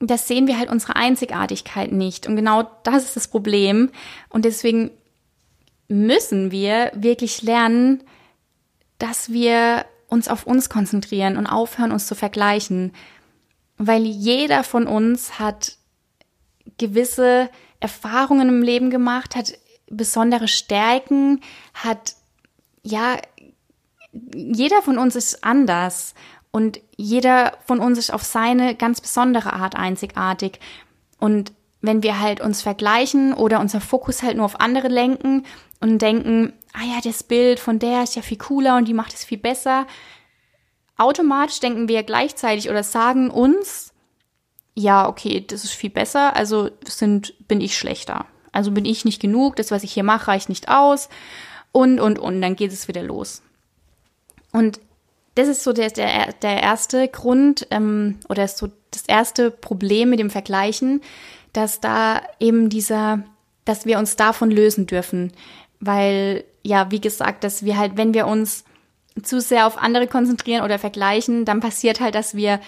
das 0.00 0.28
sehen 0.28 0.46
wir 0.46 0.58
halt 0.58 0.70
unsere 0.70 0.96
Einzigartigkeit 0.96 1.92
nicht. 1.92 2.26
Und 2.26 2.36
genau 2.36 2.70
das 2.82 3.04
ist 3.04 3.16
das 3.16 3.28
Problem. 3.28 3.90
Und 4.28 4.44
deswegen 4.44 4.90
müssen 5.88 6.50
wir 6.50 6.90
wirklich 6.94 7.42
lernen, 7.42 8.02
dass 8.98 9.30
wir 9.32 9.84
uns 10.08 10.28
auf 10.28 10.46
uns 10.46 10.68
konzentrieren 10.68 11.36
und 11.36 11.46
aufhören, 11.46 11.92
uns 11.92 12.06
zu 12.06 12.14
vergleichen. 12.14 12.92
Weil 13.76 14.04
jeder 14.04 14.64
von 14.64 14.86
uns 14.86 15.38
hat 15.38 15.76
gewisse 16.78 17.50
Erfahrungen 17.80 18.48
im 18.48 18.62
Leben 18.62 18.90
gemacht, 18.90 19.36
hat 19.36 19.52
besondere 19.90 20.48
Stärken, 20.48 21.40
hat, 21.74 22.14
ja, 22.82 23.16
jeder 24.34 24.80
von 24.82 24.96
uns 24.98 25.16
ist 25.16 25.44
anders 25.44 26.14
und 26.54 26.80
jeder 26.96 27.58
von 27.66 27.80
uns 27.80 27.98
ist 27.98 28.12
auf 28.12 28.22
seine 28.22 28.76
ganz 28.76 29.00
besondere 29.00 29.54
Art 29.54 29.74
einzigartig. 29.74 30.60
Und 31.18 31.52
wenn 31.80 32.04
wir 32.04 32.20
halt 32.20 32.40
uns 32.40 32.62
vergleichen 32.62 33.34
oder 33.34 33.58
unser 33.58 33.80
Fokus 33.80 34.22
halt 34.22 34.36
nur 34.36 34.46
auf 34.46 34.60
andere 34.60 34.86
lenken 34.86 35.44
und 35.80 36.00
denken, 36.00 36.52
ah 36.72 36.84
ja, 36.84 37.00
das 37.02 37.24
Bild 37.24 37.58
von 37.58 37.80
der 37.80 38.04
ist 38.04 38.14
ja 38.14 38.22
viel 38.22 38.38
cooler 38.38 38.76
und 38.76 38.86
die 38.86 38.94
macht 38.94 39.14
es 39.14 39.24
viel 39.24 39.38
besser, 39.38 39.88
automatisch 40.96 41.58
denken 41.58 41.88
wir 41.88 42.04
gleichzeitig 42.04 42.70
oder 42.70 42.84
sagen 42.84 43.30
uns, 43.30 43.92
ja, 44.76 45.08
okay, 45.08 45.44
das 45.44 45.64
ist 45.64 45.72
viel 45.72 45.90
besser, 45.90 46.36
also 46.36 46.70
sind, 46.86 47.34
bin 47.48 47.60
ich 47.60 47.76
schlechter. 47.76 48.26
Also 48.52 48.70
bin 48.70 48.84
ich 48.84 49.04
nicht 49.04 49.20
genug, 49.20 49.56
das, 49.56 49.72
was 49.72 49.82
ich 49.82 49.92
hier 49.92 50.04
mache, 50.04 50.28
reicht 50.28 50.48
nicht 50.48 50.68
aus 50.68 51.08
und, 51.72 51.98
und, 51.98 52.20
und, 52.20 52.40
dann 52.40 52.54
geht 52.54 52.72
es 52.72 52.86
wieder 52.86 53.02
los. 53.02 53.42
Und 54.52 54.78
das 55.34 55.48
ist 55.48 55.64
so 55.64 55.72
der, 55.72 55.90
der, 55.90 56.32
der 56.32 56.62
erste 56.62 57.08
Grund 57.08 57.66
ähm, 57.70 58.18
oder 58.28 58.46
so 58.48 58.68
das 58.90 59.02
erste 59.06 59.50
Problem 59.50 60.10
mit 60.10 60.20
dem 60.20 60.30
Vergleichen, 60.30 61.02
dass 61.52 61.80
da 61.80 62.20
eben 62.38 62.68
dieser, 62.68 63.24
dass 63.64 63.86
wir 63.86 63.98
uns 63.98 64.16
davon 64.16 64.50
lösen 64.50 64.86
dürfen. 64.86 65.32
Weil, 65.80 66.44
ja, 66.62 66.90
wie 66.90 67.00
gesagt, 67.00 67.44
dass 67.44 67.64
wir 67.64 67.76
halt, 67.76 67.96
wenn 67.96 68.14
wir 68.14 68.26
uns 68.26 68.64
zu 69.22 69.40
sehr 69.40 69.66
auf 69.66 69.78
andere 69.78 70.06
konzentrieren 70.06 70.64
oder 70.64 70.78
vergleichen, 70.78 71.44
dann 71.44 71.60
passiert 71.60 72.00
halt, 72.00 72.14
dass 72.14 72.34
wir 72.34 72.60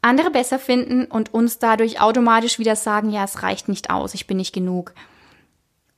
andere 0.00 0.30
besser 0.30 0.58
finden 0.58 1.06
und 1.06 1.34
uns 1.34 1.58
dadurch 1.58 2.00
automatisch 2.00 2.58
wieder 2.58 2.76
sagen, 2.76 3.10
ja, 3.10 3.24
es 3.24 3.42
reicht 3.42 3.68
nicht 3.68 3.90
aus, 3.90 4.14
ich 4.14 4.26
bin 4.26 4.36
nicht 4.36 4.54
genug. 4.54 4.94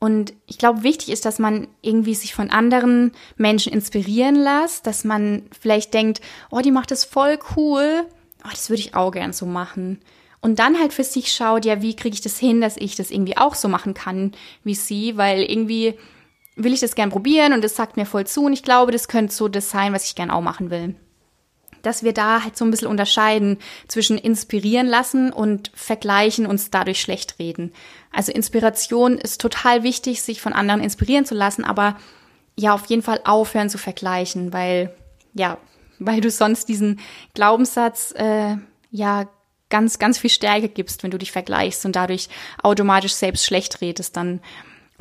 Und 0.03 0.33
ich 0.47 0.57
glaube, 0.57 0.83
wichtig 0.83 1.11
ist, 1.11 1.27
dass 1.27 1.39
man 1.39 1.69
irgendwie 1.83 2.15
sich 2.15 2.35
von 2.35 2.49
anderen 2.51 3.13
Menschen 3.37 3.73
inspirieren 3.73 4.35
lässt, 4.35 4.87
dass 4.87 5.05
man 5.05 5.43
vielleicht 5.59 5.93
denkt, 5.93 6.23
oh, 6.51 6.61
die 6.61 6.71
macht 6.71 6.91
das 6.91 7.05
voll 7.05 7.39
cool, 7.55 8.07
oh, 8.43 8.49
das 8.51 8.71
würde 8.71 8.81
ich 8.81 8.95
auch 8.95 9.11
gern 9.13 9.35
so 9.35 9.45
machen. 9.45 10.01
Und 10.41 10.59
dann 10.59 10.81
halt 10.81 10.95
für 10.95 11.05
sich 11.05 11.31
schaut, 11.31 11.67
ja, 11.67 11.83
wie 11.83 11.95
kriege 11.95 12.15
ich 12.15 12.23
das 12.23 12.39
hin, 12.39 12.63
dass 12.63 12.79
ich 12.79 12.97
das 12.97 13.11
irgendwie 13.11 13.37
auch 13.37 13.55
so 13.55 13.69
machen 13.69 13.93
kann 13.93 14.33
wie 14.65 14.75
sie, 14.75 15.19
weil 15.19 15.43
irgendwie 15.43 15.99
will 16.57 16.73
ich 16.73 16.81
das 16.81 16.95
gern 16.95 17.11
probieren 17.11 17.53
und 17.53 17.63
das 17.63 17.77
sagt 17.77 17.99
mir 17.99 18.07
voll 18.07 18.27
zu 18.27 18.45
und 18.45 18.55
ich 18.55 18.63
glaube, 18.63 18.93
das 18.93 19.07
könnte 19.07 19.35
so 19.35 19.49
das 19.49 19.69
sein, 19.69 19.93
was 19.93 20.07
ich 20.07 20.15
gern 20.15 20.31
auch 20.31 20.41
machen 20.41 20.71
will. 20.71 20.95
Dass 21.83 22.03
wir 22.03 22.13
da 22.13 22.45
halt 22.45 22.57
so 22.57 22.65
ein 22.65 22.71
bisschen 22.71 22.89
unterscheiden 22.89 23.59
zwischen 23.89 24.19
inspirieren 24.19 24.87
lassen 24.87 25.33
und 25.33 25.71
vergleichen 25.75 26.47
uns 26.47 26.71
dadurch 26.71 27.01
schlecht 27.01 27.39
reden. 27.39 27.73
Also 28.13 28.33
Inspiration 28.33 29.19
ist 29.19 29.41
total 29.41 29.83
wichtig, 29.83 30.23
sich 30.23 30.41
von 30.41 30.53
anderen 30.53 30.83
inspirieren 30.83 31.25
zu 31.25 31.35
lassen, 31.35 31.65
aber 31.65 31.97
ja, 32.57 32.75
auf 32.75 32.87
jeden 32.87 33.03
Fall 33.03 33.21
aufhören 33.25 33.71
zu 33.71 33.79
vergleichen, 33.79 34.53
weil, 34.53 34.95
ja, 35.35 35.59
weil 35.99 36.21
du 36.21 36.31
sonst 36.31 36.69
diesen 36.69 37.01
Glaubenssatz, 37.35 38.13
äh, 38.17 38.57
ja, 38.91 39.29
ganz, 39.71 39.99
ganz 39.99 40.19
viel 40.19 40.31
Stärke 40.31 40.69
gibst, 40.69 41.03
wenn 41.03 41.11
du 41.11 41.19
dich 41.19 41.33
vergleichst 41.33 41.87
und 41.87 41.97
dadurch 41.97 42.29
automatisch 42.63 43.15
selbst 43.15 43.47
schlecht 43.47 43.81
redest, 43.81 44.17
dann 44.17 44.41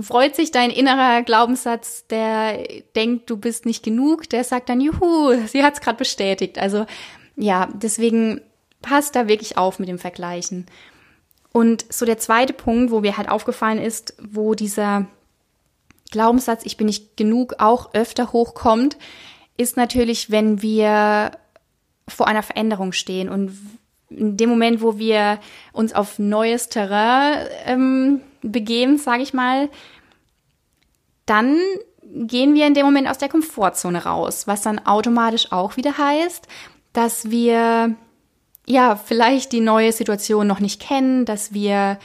freut 0.02 0.36
sich 0.36 0.52
dein 0.52 0.70
innerer 0.70 1.24
Glaubenssatz, 1.24 2.06
der 2.08 2.64
denkt, 2.96 3.30
du 3.30 3.38
bist 3.38 3.66
nicht 3.66 3.84
genug, 3.84 4.30
der 4.30 4.44
sagt 4.44 4.70
dann, 4.70 4.82
juhu, 4.82 5.36
sie 5.48 5.64
hat's 5.64 5.82
gerade 5.82 5.98
bestätigt. 5.98 6.58
Also 6.58 6.86
ja, 7.36 7.70
deswegen 7.74 8.42
passt 8.82 9.16
da 9.16 9.28
wirklich 9.28 9.58
auf 9.58 9.80
mit 9.80 9.90
dem 9.90 10.00
Vergleichen. 10.00 10.66
Und 11.52 11.92
so 11.92 12.06
der 12.06 12.18
zweite 12.18 12.54
Punkt, 12.54 12.92
wo 12.92 13.02
mir 13.02 13.18
halt 13.18 13.30
aufgefallen 13.30 13.80
ist, 13.80 14.14
wo 14.22 14.54
dieser 14.54 15.08
Glaubenssatz, 16.12 16.62
ich 16.66 16.78
bin 16.78 16.88
nicht 16.88 17.18
genug, 17.18 17.56
auch 17.60 17.94
öfter 17.94 18.32
hochkommt, 18.32 18.98
ist 19.58 19.78
natürlich, 19.78 20.32
wenn 20.32 20.62
wir 20.62 21.32
vor 22.08 22.28
einer 22.28 22.44
Veränderung 22.44 22.92
stehen 22.92 23.30
und 23.30 23.79
in 24.10 24.38
dem 24.38 24.50
Moment, 24.50 24.82
wo 24.82 24.98
wir 24.98 25.40
uns 25.72 25.94
auf 25.94 26.20
neues 26.20 26.70
Terrain 26.70 27.48
ähm, 27.66 28.22
begeben, 28.42 28.98
sage 28.98 29.24
ich 29.24 29.34
mal, 29.34 29.70
dann 31.26 31.60
gehen 32.04 32.56
wir 32.56 32.66
in 32.66 32.74
dem 32.74 32.86
Moment 32.86 33.08
aus 33.08 33.20
der 33.20 33.30
Komfortzone 33.30 34.04
raus, 34.04 34.48
was 34.48 34.62
dann 34.62 34.80
automatisch 34.80 35.52
auch 35.52 35.78
wieder 35.78 35.98
heißt, 35.98 36.48
dass 36.94 37.30
wir 37.30 37.96
ja 38.66 38.96
vielleicht 38.96 39.52
die 39.52 39.62
neue 39.62 39.92
Situation 39.92 40.48
noch 40.48 40.60
nicht 40.60 40.82
kennen, 40.82 41.26
dass 41.26 41.54
wir 41.54 42.00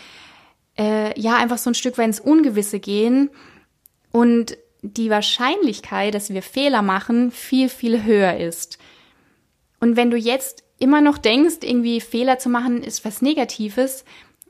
äh, 0.78 1.18
ja 1.18 1.36
einfach 1.36 1.58
so 1.58 1.70
ein 1.70 1.74
Stück 1.74 1.96
weit 1.98 2.06
ins 2.06 2.20
Ungewisse 2.20 2.80
gehen 2.80 3.30
und 4.12 4.56
die 4.82 5.08
Wahrscheinlichkeit, 5.08 6.14
dass 6.14 6.30
wir 6.30 6.42
Fehler 6.42 6.82
machen, 6.82 7.30
viel, 7.30 7.68
viel 7.68 8.04
höher 8.04 8.36
ist. 8.36 8.78
Und 9.80 9.96
wenn 9.96 10.10
du 10.10 10.16
jetzt 10.16 10.63
immer 10.84 11.00
noch 11.00 11.16
denkst, 11.16 11.56
irgendwie 11.62 11.98
Fehler 11.98 12.38
zu 12.38 12.50
machen 12.50 12.82
ist 12.82 13.06
was 13.06 13.22
Negatives 13.22 14.04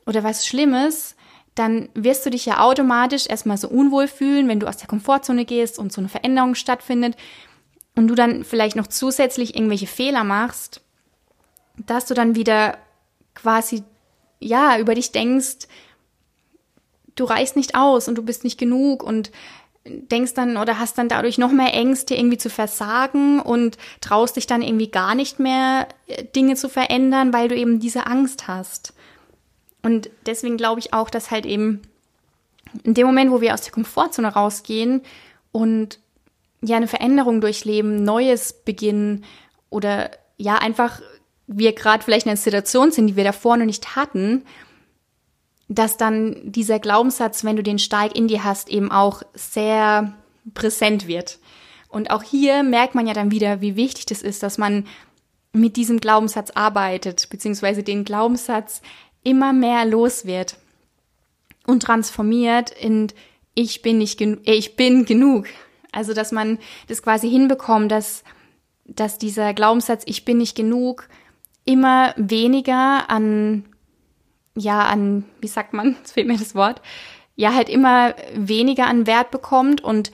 oder 0.05 0.21
was 0.21 0.45
Schlimmes, 0.45 1.15
dann 1.55 1.87
wirst 1.93 2.25
du 2.25 2.29
dich 2.29 2.45
ja 2.45 2.59
automatisch 2.59 3.25
erstmal 3.27 3.55
so 3.55 3.69
unwohl 3.69 4.09
fühlen, 4.09 4.49
wenn 4.49 4.59
du 4.59 4.67
aus 4.67 4.75
der 4.75 4.89
Komfortzone 4.89 5.45
gehst 5.45 5.79
und 5.79 5.93
so 5.93 6.01
eine 6.01 6.09
Veränderung 6.09 6.53
stattfindet 6.53 7.15
und 7.95 8.07
du 8.07 8.15
dann 8.15 8.43
vielleicht 8.43 8.75
noch 8.75 8.87
zusätzlich 8.87 9.55
irgendwelche 9.55 9.87
Fehler 9.87 10.25
machst, 10.25 10.81
dass 11.77 12.05
du 12.05 12.13
dann 12.13 12.35
wieder 12.35 12.77
quasi, 13.33 13.83
ja, 14.41 14.77
über 14.77 14.93
dich 14.93 15.13
denkst, 15.13 15.69
du 17.15 17.23
reichst 17.23 17.55
nicht 17.55 17.75
aus 17.75 18.09
und 18.09 18.15
du 18.15 18.23
bist 18.23 18.43
nicht 18.43 18.59
genug 18.59 19.03
und 19.03 19.31
denkst 19.85 20.33
dann 20.33 20.57
oder 20.57 20.79
hast 20.79 20.97
dann 20.97 21.09
dadurch 21.09 21.37
noch 21.37 21.51
mehr 21.51 21.73
Ängste, 21.73 22.15
irgendwie 22.15 22.37
zu 22.37 22.49
versagen 22.49 23.39
und 23.39 23.77
traust 24.01 24.35
dich 24.35 24.47
dann 24.47 24.61
irgendwie 24.61 24.89
gar 24.89 25.15
nicht 25.15 25.39
mehr, 25.39 25.87
äh, 26.07 26.23
Dinge 26.23 26.55
zu 26.55 26.69
verändern, 26.69 27.33
weil 27.33 27.47
du 27.47 27.55
eben 27.55 27.79
diese 27.79 28.07
Angst 28.07 28.47
hast. 28.47 28.93
Und 29.83 30.09
deswegen 30.25 30.57
glaube 30.57 30.79
ich 30.79 30.93
auch, 30.93 31.09
dass 31.09 31.29
halt 31.29 31.45
eben 31.45 31.81
in 32.83 32.95
dem 32.95 33.05
Moment, 33.05 33.31
wo 33.31 33.41
wir 33.41 33.53
aus 33.53 33.61
der 33.61 33.71
Komfortzone 33.71 34.27
rausgehen 34.27 35.01
und 35.51 35.99
ja 36.61 36.77
eine 36.77 36.87
Veränderung 36.87 37.39
durchleben, 37.39 38.03
Neues 38.03 38.53
beginnen 38.53 39.23
oder 39.69 40.09
ja 40.37 40.55
einfach 40.57 41.01
wir 41.47 41.73
gerade 41.73 42.03
vielleicht 42.03 42.25
in 42.25 42.31
einer 42.31 42.37
Situation 42.37 42.91
sind, 42.91 43.07
die 43.07 43.15
wir 43.15 43.23
davor 43.23 43.55
noch 43.57 43.65
nicht 43.65 43.95
hatten, 43.95 44.43
dass 45.67 45.97
dann 45.97 46.35
dieser 46.43 46.79
Glaubenssatz, 46.79 47.43
wenn 47.43 47.55
du 47.55 47.63
den 47.63 47.79
Steig 47.79 48.15
in 48.15 48.27
dir 48.27 48.43
hast, 48.43 48.69
eben 48.69 48.91
auch 48.91 49.23
sehr 49.33 50.13
präsent 50.53 51.07
wird. 51.07 51.39
Und 51.89 52.11
auch 52.11 52.23
hier 52.23 52.63
merkt 52.63 52.93
man 52.93 53.07
ja 53.07 53.13
dann 53.13 53.31
wieder, 53.31 53.61
wie 53.61 53.75
wichtig 53.75 54.05
das 54.05 54.21
ist, 54.21 54.43
dass 54.43 54.57
man 54.57 54.85
mit 55.53 55.77
diesem 55.77 55.99
Glaubenssatz 55.99 56.51
arbeitet, 56.51 57.29
beziehungsweise 57.29 57.83
den 57.83 58.03
Glaubenssatz 58.03 58.81
immer 59.23 59.53
mehr 59.53 59.85
los 59.85 60.25
wird 60.25 60.57
und 61.65 61.83
transformiert 61.83 62.71
in 62.71 63.07
ich 63.55 63.81
bin 63.81 63.97
nicht 63.97 64.19
genug, 64.19 64.45
äh, 64.45 64.53
ich 64.53 64.75
bin 64.75 65.05
genug. 65.05 65.47
Also, 65.91 66.13
dass 66.13 66.33
man 66.33 66.59
das 66.87 67.01
quasi 67.01 67.29
hinbekommt, 67.29 67.89
dass, 67.89 68.23
dass 68.83 69.17
dieser 69.17 69.53
Glaubenssatz 69.53 70.03
ich 70.05 70.25
bin 70.25 70.37
nicht 70.37 70.55
genug 70.55 71.07
immer 71.63 72.13
weniger 72.17 73.09
an 73.09 73.63
ja, 74.55 74.81
an, 74.85 75.25
wie 75.41 75.47
sagt 75.47 75.73
man, 75.73 75.95
es 76.03 76.11
fehlt 76.11 76.27
mir 76.27 76.37
das 76.37 76.55
Wort, 76.55 76.81
ja, 77.35 77.53
halt 77.53 77.69
immer 77.69 78.15
weniger 78.33 78.87
an 78.87 79.07
Wert 79.07 79.31
bekommt 79.31 79.81
und 79.81 80.11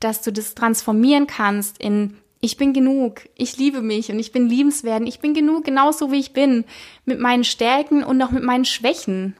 dass 0.00 0.22
du 0.22 0.32
das 0.32 0.54
transformieren 0.54 1.26
kannst 1.26 1.78
in 1.78 2.16
ich 2.44 2.58
bin 2.58 2.74
genug, 2.74 3.22
ich 3.36 3.56
liebe 3.56 3.80
mich 3.80 4.10
und 4.10 4.18
ich 4.18 4.30
bin 4.30 4.50
liebenswert, 4.50 5.02
ich 5.06 5.20
bin 5.20 5.32
genug, 5.32 5.64
genauso 5.64 6.12
wie 6.12 6.20
ich 6.20 6.34
bin, 6.34 6.66
mit 7.06 7.18
meinen 7.18 7.42
Stärken 7.42 8.04
und 8.04 8.20
auch 8.20 8.32
mit 8.32 8.42
meinen 8.42 8.66
Schwächen. 8.66 9.34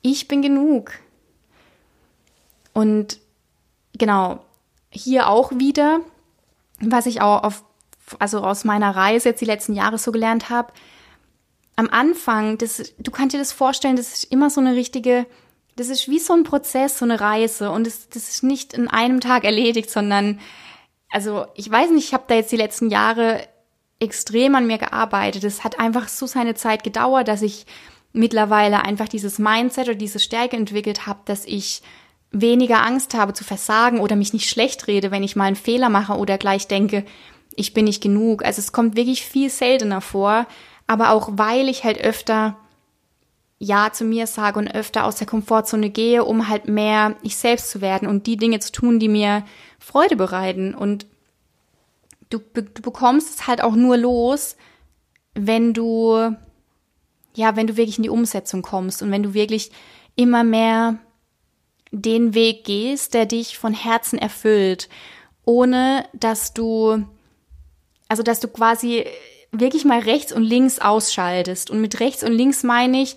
Ich 0.00 0.26
bin 0.26 0.40
genug. 0.40 0.92
Und 2.72 3.20
genau, 3.92 4.42
hier 4.88 5.28
auch 5.28 5.52
wieder, 5.52 6.00
was 6.80 7.04
ich 7.04 7.20
auch 7.20 7.42
auf, 7.42 7.62
also 8.18 8.40
aus 8.40 8.64
meiner 8.64 8.96
Reise 8.96 9.28
jetzt 9.28 9.42
die 9.42 9.44
letzten 9.44 9.74
Jahre 9.74 9.98
so 9.98 10.10
gelernt 10.10 10.48
habe, 10.48 10.72
am 11.78 11.88
Anfang, 11.90 12.58
das, 12.58 12.92
du 12.98 13.12
kannst 13.12 13.34
dir 13.34 13.38
das 13.38 13.52
vorstellen, 13.52 13.94
das 13.94 14.12
ist 14.12 14.32
immer 14.32 14.50
so 14.50 14.60
eine 14.60 14.74
richtige, 14.74 15.26
das 15.76 15.90
ist 15.90 16.08
wie 16.08 16.18
so 16.18 16.32
ein 16.32 16.42
Prozess, 16.42 16.98
so 16.98 17.04
eine 17.04 17.20
Reise 17.20 17.70
und 17.70 17.86
das, 17.86 18.08
das 18.08 18.28
ist 18.28 18.42
nicht 18.42 18.72
in 18.72 18.88
einem 18.88 19.20
Tag 19.20 19.44
erledigt, 19.44 19.88
sondern 19.88 20.40
also 21.08 21.46
ich 21.54 21.70
weiß 21.70 21.92
nicht, 21.92 22.06
ich 22.06 22.14
habe 22.14 22.24
da 22.26 22.34
jetzt 22.34 22.50
die 22.50 22.56
letzten 22.56 22.90
Jahre 22.90 23.46
extrem 24.00 24.56
an 24.56 24.66
mir 24.66 24.78
gearbeitet. 24.78 25.44
Es 25.44 25.62
hat 25.62 25.78
einfach 25.78 26.08
so 26.08 26.26
seine 26.26 26.56
Zeit 26.56 26.82
gedauert, 26.82 27.28
dass 27.28 27.42
ich 27.42 27.64
mittlerweile 28.12 28.84
einfach 28.84 29.08
dieses 29.08 29.38
Mindset 29.38 29.86
oder 29.86 29.94
diese 29.94 30.18
Stärke 30.18 30.56
entwickelt 30.56 31.06
habe, 31.06 31.20
dass 31.26 31.44
ich 31.44 31.82
weniger 32.32 32.84
Angst 32.84 33.14
habe 33.14 33.34
zu 33.34 33.44
versagen 33.44 34.00
oder 34.00 34.16
mich 34.16 34.32
nicht 34.32 34.50
schlecht 34.50 34.88
rede, 34.88 35.12
wenn 35.12 35.22
ich 35.22 35.36
mal 35.36 35.44
einen 35.44 35.54
Fehler 35.54 35.90
mache 35.90 36.14
oder 36.14 36.38
gleich 36.38 36.66
denke, 36.66 37.04
ich 37.54 37.72
bin 37.72 37.84
nicht 37.84 38.02
genug. 38.02 38.44
Also 38.44 38.58
es 38.58 38.72
kommt 38.72 38.96
wirklich 38.96 39.24
viel 39.24 39.48
seltener 39.48 40.00
vor, 40.00 40.48
aber 40.88 41.10
auch 41.10 41.30
weil 41.32 41.68
ich 41.68 41.84
halt 41.84 42.00
öfter 42.00 42.56
ja 43.60 43.92
zu 43.92 44.04
mir 44.04 44.26
sage 44.26 44.58
und 44.58 44.74
öfter 44.74 45.04
aus 45.04 45.16
der 45.16 45.26
Komfortzone 45.26 45.90
gehe, 45.90 46.24
um 46.24 46.48
halt 46.48 46.66
mehr 46.66 47.16
ich 47.22 47.36
selbst 47.36 47.70
zu 47.70 47.80
werden 47.80 48.08
und 48.08 48.26
die 48.26 48.36
Dinge 48.36 48.58
zu 48.58 48.72
tun, 48.72 48.98
die 48.98 49.08
mir 49.08 49.44
Freude 49.78 50.16
bereiten. 50.16 50.74
Und 50.74 51.06
du, 52.30 52.38
du 52.38 52.82
bekommst 52.82 53.34
es 53.34 53.46
halt 53.46 53.62
auch 53.62 53.74
nur 53.74 53.96
los, 53.96 54.56
wenn 55.34 55.74
du, 55.74 56.34
ja, 57.34 57.56
wenn 57.56 57.66
du 57.66 57.76
wirklich 57.76 57.98
in 57.98 58.04
die 58.04 58.10
Umsetzung 58.10 58.62
kommst 58.62 59.02
und 59.02 59.10
wenn 59.10 59.22
du 59.22 59.34
wirklich 59.34 59.70
immer 60.16 60.42
mehr 60.42 60.98
den 61.90 62.34
Weg 62.34 62.64
gehst, 62.64 63.14
der 63.14 63.26
dich 63.26 63.58
von 63.58 63.74
Herzen 63.74 64.18
erfüllt, 64.18 64.88
ohne 65.44 66.04
dass 66.12 66.54
du, 66.54 67.04
also 68.08 68.22
dass 68.22 68.40
du 68.40 68.48
quasi 68.48 69.04
wirklich 69.52 69.84
mal 69.84 70.00
rechts 70.00 70.32
und 70.32 70.42
links 70.42 70.78
ausschaltest. 70.78 71.70
Und 71.70 71.80
mit 71.80 72.00
rechts 72.00 72.22
und 72.22 72.32
links 72.32 72.62
meine 72.62 73.02
ich, 73.02 73.16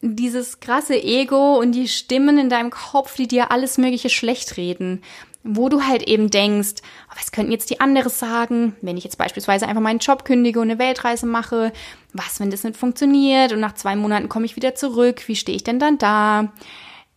dieses 0.00 0.60
krasse 0.60 1.02
Ego 1.02 1.58
und 1.58 1.72
die 1.72 1.88
Stimmen 1.88 2.38
in 2.38 2.48
deinem 2.48 2.70
Kopf, 2.70 3.16
die 3.16 3.26
dir 3.26 3.50
alles 3.50 3.78
Mögliche 3.78 4.10
schlecht 4.10 4.56
reden, 4.56 5.02
wo 5.42 5.68
du 5.68 5.82
halt 5.82 6.02
eben 6.02 6.30
denkst, 6.30 6.82
was 7.16 7.32
könnten 7.32 7.52
jetzt 7.52 7.70
die 7.70 7.80
anderen 7.80 8.10
sagen, 8.10 8.76
wenn 8.80 8.96
ich 8.96 9.04
jetzt 9.04 9.18
beispielsweise 9.18 9.66
einfach 9.66 9.80
meinen 9.80 9.98
Job 9.98 10.24
kündige 10.24 10.60
und 10.60 10.70
eine 10.70 10.78
Weltreise 10.78 11.26
mache, 11.26 11.72
was, 12.12 12.38
wenn 12.38 12.50
das 12.50 12.64
nicht 12.64 12.76
funktioniert 12.76 13.52
und 13.52 13.60
nach 13.60 13.74
zwei 13.74 13.96
Monaten 13.96 14.28
komme 14.28 14.46
ich 14.46 14.56
wieder 14.56 14.74
zurück, 14.74 15.26
wie 15.26 15.36
stehe 15.36 15.56
ich 15.56 15.64
denn 15.64 15.78
dann 15.78 15.98
da? 15.98 16.52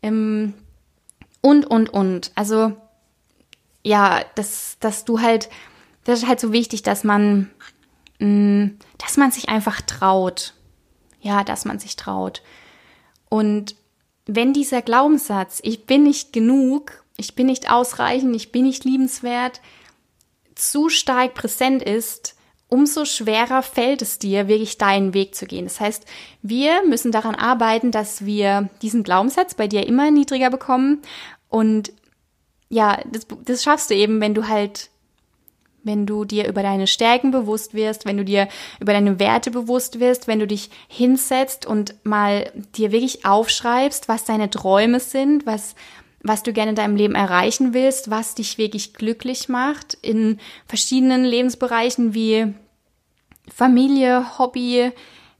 Ähm, 0.01 0.53
und, 1.41 1.65
und, 1.65 1.89
und. 1.89 2.31
Also, 2.35 2.73
ja, 3.83 4.21
dass, 4.35 4.77
dass 4.79 5.05
du 5.05 5.21
halt, 5.21 5.49
das 6.03 6.19
ist 6.19 6.27
halt 6.27 6.39
so 6.39 6.53
wichtig, 6.53 6.83
dass 6.83 7.03
man, 7.03 7.49
dass 8.21 9.17
man 9.17 9.31
sich 9.31 9.49
einfach 9.49 9.81
traut. 9.81 10.53
Ja, 11.21 11.43
dass 11.43 11.65
man 11.65 11.79
sich 11.79 11.95
traut. 11.95 12.41
Und 13.29 13.75
wenn 14.25 14.53
dieser 14.53 14.81
Glaubenssatz, 14.81 15.59
ich 15.63 15.85
bin 15.85 16.03
nicht 16.03 16.33
genug, 16.33 17.03
ich 17.17 17.35
bin 17.35 17.47
nicht 17.47 17.69
ausreichend, 17.69 18.35
ich 18.35 18.51
bin 18.51 18.63
nicht 18.63 18.85
liebenswert, 18.85 19.61
zu 20.55 20.89
stark 20.89 21.33
präsent 21.33 21.81
ist, 21.81 22.35
umso 22.67 23.05
schwerer 23.05 23.63
fällt 23.63 24.01
es 24.01 24.19
dir, 24.19 24.47
wirklich 24.47 24.77
deinen 24.77 25.13
Weg 25.13 25.35
zu 25.35 25.45
gehen. 25.45 25.65
Das 25.65 25.79
heißt, 25.79 26.05
wir 26.41 26.87
müssen 26.87 27.11
daran 27.11 27.35
arbeiten, 27.35 27.91
dass 27.91 28.25
wir 28.25 28.69
diesen 28.81 29.03
Glaubenssatz 29.03 29.55
bei 29.55 29.67
dir 29.67 29.87
immer 29.87 30.09
niedriger 30.11 30.49
bekommen. 30.49 31.01
Und 31.49 31.91
ja, 32.69 32.99
das, 33.11 33.27
das 33.43 33.63
schaffst 33.63 33.89
du 33.89 33.95
eben, 33.95 34.21
wenn 34.21 34.33
du 34.33 34.47
halt 34.47 34.90
wenn 35.83 36.05
du 36.05 36.25
dir 36.25 36.47
über 36.47 36.63
deine 36.63 36.87
Stärken 36.87 37.31
bewusst 37.31 37.73
wirst, 37.73 38.05
wenn 38.05 38.17
du 38.17 38.25
dir 38.25 38.47
über 38.79 38.93
deine 38.93 39.19
Werte 39.19 39.51
bewusst 39.51 39.99
wirst, 39.99 40.27
wenn 40.27 40.39
du 40.39 40.47
dich 40.47 40.69
hinsetzt 40.87 41.65
und 41.65 41.95
mal 42.03 42.51
dir 42.75 42.91
wirklich 42.91 43.25
aufschreibst, 43.25 44.07
was 44.07 44.25
deine 44.25 44.49
Träume 44.49 44.99
sind, 44.99 45.45
was 45.45 45.75
was 46.23 46.43
du 46.43 46.53
gerne 46.53 46.69
in 46.69 46.75
deinem 46.75 46.95
Leben 46.95 47.15
erreichen 47.15 47.73
willst, 47.73 48.11
was 48.11 48.35
dich 48.35 48.59
wirklich 48.59 48.93
glücklich 48.93 49.49
macht 49.49 49.97
in 50.03 50.39
verschiedenen 50.67 51.23
Lebensbereichen 51.23 52.13
wie 52.13 52.53
Familie, 53.51 54.37
Hobby, 54.37 54.91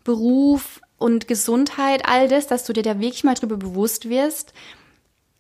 Beruf 0.04 0.82
und 0.98 1.28
Gesundheit, 1.28 2.08
all 2.08 2.28
das, 2.28 2.48
dass 2.48 2.66
du 2.66 2.74
dir 2.74 2.84
da 2.84 3.00
wirklich 3.00 3.24
mal 3.24 3.36
drüber 3.36 3.58
bewusst 3.58 4.10
wirst 4.10 4.54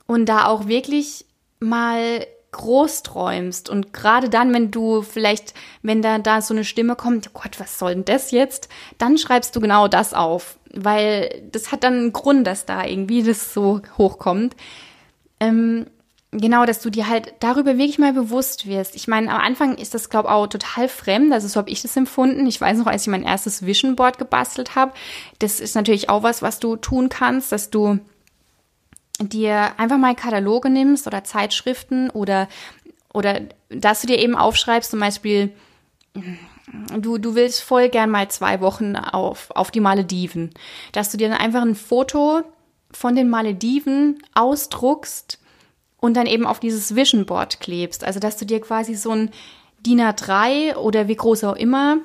und 0.06 0.28
da 0.28 0.46
auch 0.46 0.68
wirklich 0.68 1.26
mal 1.60 2.26
groß 2.52 3.04
träumst 3.04 3.70
und 3.70 3.94
gerade 3.94 4.30
dann, 4.30 4.54
wenn 4.54 4.72
du 4.72 5.02
vielleicht, 5.02 5.54
wenn 5.82 6.02
da, 6.02 6.20
da 6.20 6.42
so 6.42 6.54
eine 6.54 6.66
Stimme 6.66 6.96
kommt, 6.96 7.30
oh 7.30 7.40
Gott, 7.42 7.60
was 7.60 7.80
soll 7.80 7.96
denn 7.96 8.06
das 8.06 8.32
jetzt? 8.32 8.68
Dann 8.98 9.18
schreibst 9.18 9.56
du 9.56 9.62
genau 9.62 9.88
das 9.88 10.14
auf, 10.14 10.58
weil 10.74 11.44
das 11.52 11.72
hat 11.72 11.84
dann 11.84 11.94
einen 11.94 12.14
Grund, 12.14 12.46
dass 12.46 12.66
da 12.66 12.86
irgendwie 12.86 13.24
das 13.24 13.54
so 13.54 13.82
hochkommt. 13.98 14.56
Ähm, 15.40 15.86
genau, 16.32 16.66
dass 16.66 16.82
du 16.82 16.90
dir 16.90 17.08
halt 17.08 17.34
darüber 17.40 17.78
wirklich 17.78 18.00
mal 18.00 18.14
bewusst 18.14 18.68
wirst. 18.68 18.96
Ich 18.96 19.08
meine, 19.08 19.32
am 19.32 19.42
Anfang 19.42 19.76
ist 19.78 19.94
das, 19.94 20.10
glaube 20.10 20.28
ich, 20.28 20.34
auch 20.34 20.48
total 20.48 20.90
fremd. 20.90 21.32
Also 21.32 21.48
so 21.48 21.58
habe 21.58 21.70
ich 21.70 21.82
das 21.82 21.96
empfunden. 21.96 22.48
Ich 22.48 22.60
weiß 22.60 22.78
noch, 22.78 22.88
als 22.88 23.04
ich 23.04 23.08
mein 23.08 23.24
erstes 23.24 23.66
Vision 23.66 23.96
Board 23.96 24.18
gebastelt 24.18 24.76
habe, 24.76 24.94
das 25.40 25.60
ist 25.60 25.76
natürlich 25.76 26.10
auch 26.10 26.24
was, 26.24 26.42
was 26.42 26.60
du 26.60 26.76
tun 26.76 27.10
kannst, 27.10 27.52
dass 27.52 27.70
du 27.70 28.00
dir 29.20 29.80
einfach 29.80 29.98
mal 29.98 30.16
Kataloge 30.16 30.70
nimmst 30.70 31.08
oder 31.08 31.24
Zeitschriften 31.24 32.10
oder, 32.10 32.48
oder 33.14 33.42
dass 33.70 34.02
du 34.02 34.08
dir 34.08 34.20
eben 34.20 34.36
aufschreibst, 34.36 34.92
zum 34.92 35.00
Beispiel, 35.00 35.52
du, 36.98 37.18
du 37.18 37.36
willst 37.36 37.62
voll 37.62 37.90
gern 37.90 38.10
mal 38.10 38.30
zwei 38.30 38.62
Wochen 38.62 38.96
auf, 38.96 39.52
auf 39.52 39.72
die 39.72 39.80
Malediven, 39.80 40.52
dass 40.92 41.12
du 41.12 41.18
dir 41.18 41.30
dann 41.30 41.38
einfach 41.38 41.62
ein 41.62 41.76
Foto 41.76 42.42
von 42.92 43.16
den 43.16 43.30
Malediven 43.30 44.22
ausdruckst 44.34 45.40
und 45.98 46.16
dann 46.16 46.26
eben 46.26 46.46
auf 46.46 46.60
dieses 46.60 46.96
Vision 46.96 47.26
Board 47.26 47.60
klebst. 47.60 48.04
Also, 48.04 48.20
dass 48.20 48.38
du 48.38 48.46
dir 48.46 48.60
quasi 48.60 48.96
so 48.96 49.12
ein 49.12 49.30
DIN 49.86 50.02
A3 50.02 50.76
oder 50.76 51.08
wie 51.08 51.16
groß 51.16 51.44
auch 51.44 51.56
immer 51.56 51.98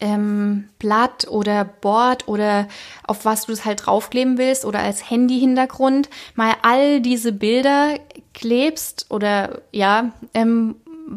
ähm, 0.00 0.68
Blatt 0.78 1.28
oder 1.28 1.64
Board 1.64 2.28
oder 2.28 2.68
auf 3.06 3.24
was 3.24 3.46
du 3.46 3.52
es 3.52 3.64
halt 3.64 3.86
draufkleben 3.86 4.38
willst 4.38 4.64
oder 4.64 4.80
als 4.80 5.08
Handy-Hintergrund 5.08 6.08
mal 6.34 6.54
all 6.62 7.00
diese 7.00 7.32
Bilder 7.32 7.98
klebst 8.32 9.06
oder 9.10 9.62
ja, 9.72 10.12
ähm, 10.34 10.76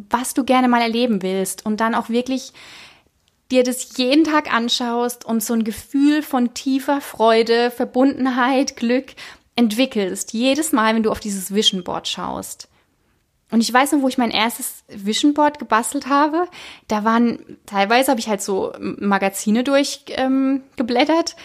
was 0.09 0.33
du 0.33 0.43
gerne 0.43 0.67
mal 0.67 0.81
erleben 0.81 1.21
willst 1.21 1.65
und 1.65 1.79
dann 1.79 1.95
auch 1.95 2.09
wirklich 2.09 2.53
dir 3.51 3.63
das 3.63 3.97
jeden 3.97 4.25
Tag 4.25 4.53
anschaust 4.53 5.25
und 5.25 5.41
so 5.41 5.53
ein 5.53 5.63
Gefühl 5.63 6.21
von 6.21 6.53
tiefer 6.53 7.01
Freude, 7.01 7.71
Verbundenheit, 7.71 8.75
Glück 8.75 9.13
entwickelst, 9.55 10.33
jedes 10.33 10.71
Mal, 10.71 10.95
wenn 10.95 11.03
du 11.03 11.11
auf 11.11 11.19
dieses 11.19 11.53
Vision 11.53 11.83
Board 11.83 12.07
schaust. 12.07 12.67
Und 13.49 13.61
ich 13.61 13.73
weiß 13.73 13.93
noch, 13.93 14.01
wo 14.01 14.07
ich 14.07 14.17
mein 14.17 14.31
erstes 14.31 14.83
Vision 14.89 15.33
Board 15.33 15.57
gebastelt 15.57 16.07
habe. 16.07 16.47
Da 16.87 17.03
waren, 17.03 17.39
teilweise 17.65 18.11
habe 18.11 18.19
ich 18.19 18.27
halt 18.27 18.41
so 18.41 18.73
Magazine 18.79 19.63
durchgeblättert. 19.63 21.35
Ähm, 21.37 21.43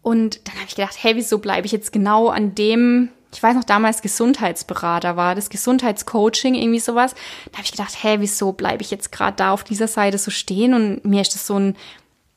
und 0.00 0.48
dann 0.48 0.54
habe 0.56 0.66
ich 0.66 0.74
gedacht, 0.74 0.96
hey, 1.00 1.14
wieso 1.14 1.38
bleibe 1.38 1.66
ich 1.66 1.72
jetzt 1.72 1.92
genau 1.92 2.28
an 2.28 2.54
dem, 2.54 3.10
ich 3.32 3.42
weiß 3.42 3.54
noch, 3.54 3.64
damals 3.64 4.02
Gesundheitsberater 4.02 5.16
war, 5.16 5.34
das 5.34 5.48
Gesundheitscoaching, 5.50 6.54
irgendwie 6.54 6.80
sowas. 6.80 7.14
Da 7.50 7.58
habe 7.58 7.64
ich 7.64 7.70
gedacht, 7.70 7.96
hey, 8.02 8.20
wieso 8.20 8.52
bleibe 8.52 8.82
ich 8.82 8.90
jetzt 8.90 9.12
gerade 9.12 9.36
da 9.36 9.52
auf 9.52 9.62
dieser 9.62 9.88
Seite 9.88 10.18
so 10.18 10.30
stehen? 10.30 10.74
Und 10.74 11.04
mir 11.04 11.20
ist 11.20 11.34
das 11.34 11.46
so 11.46 11.58
ein, 11.58 11.76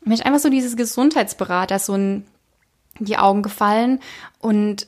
mir 0.03 0.13
ist 0.13 0.25
einfach 0.25 0.39
so 0.39 0.49
dieses 0.49 0.77
Gesundheitsberater 0.77 1.79
so 1.79 1.95
in 1.95 2.25
die 2.99 3.17
Augen 3.17 3.41
gefallen. 3.41 3.99
Und 4.39 4.87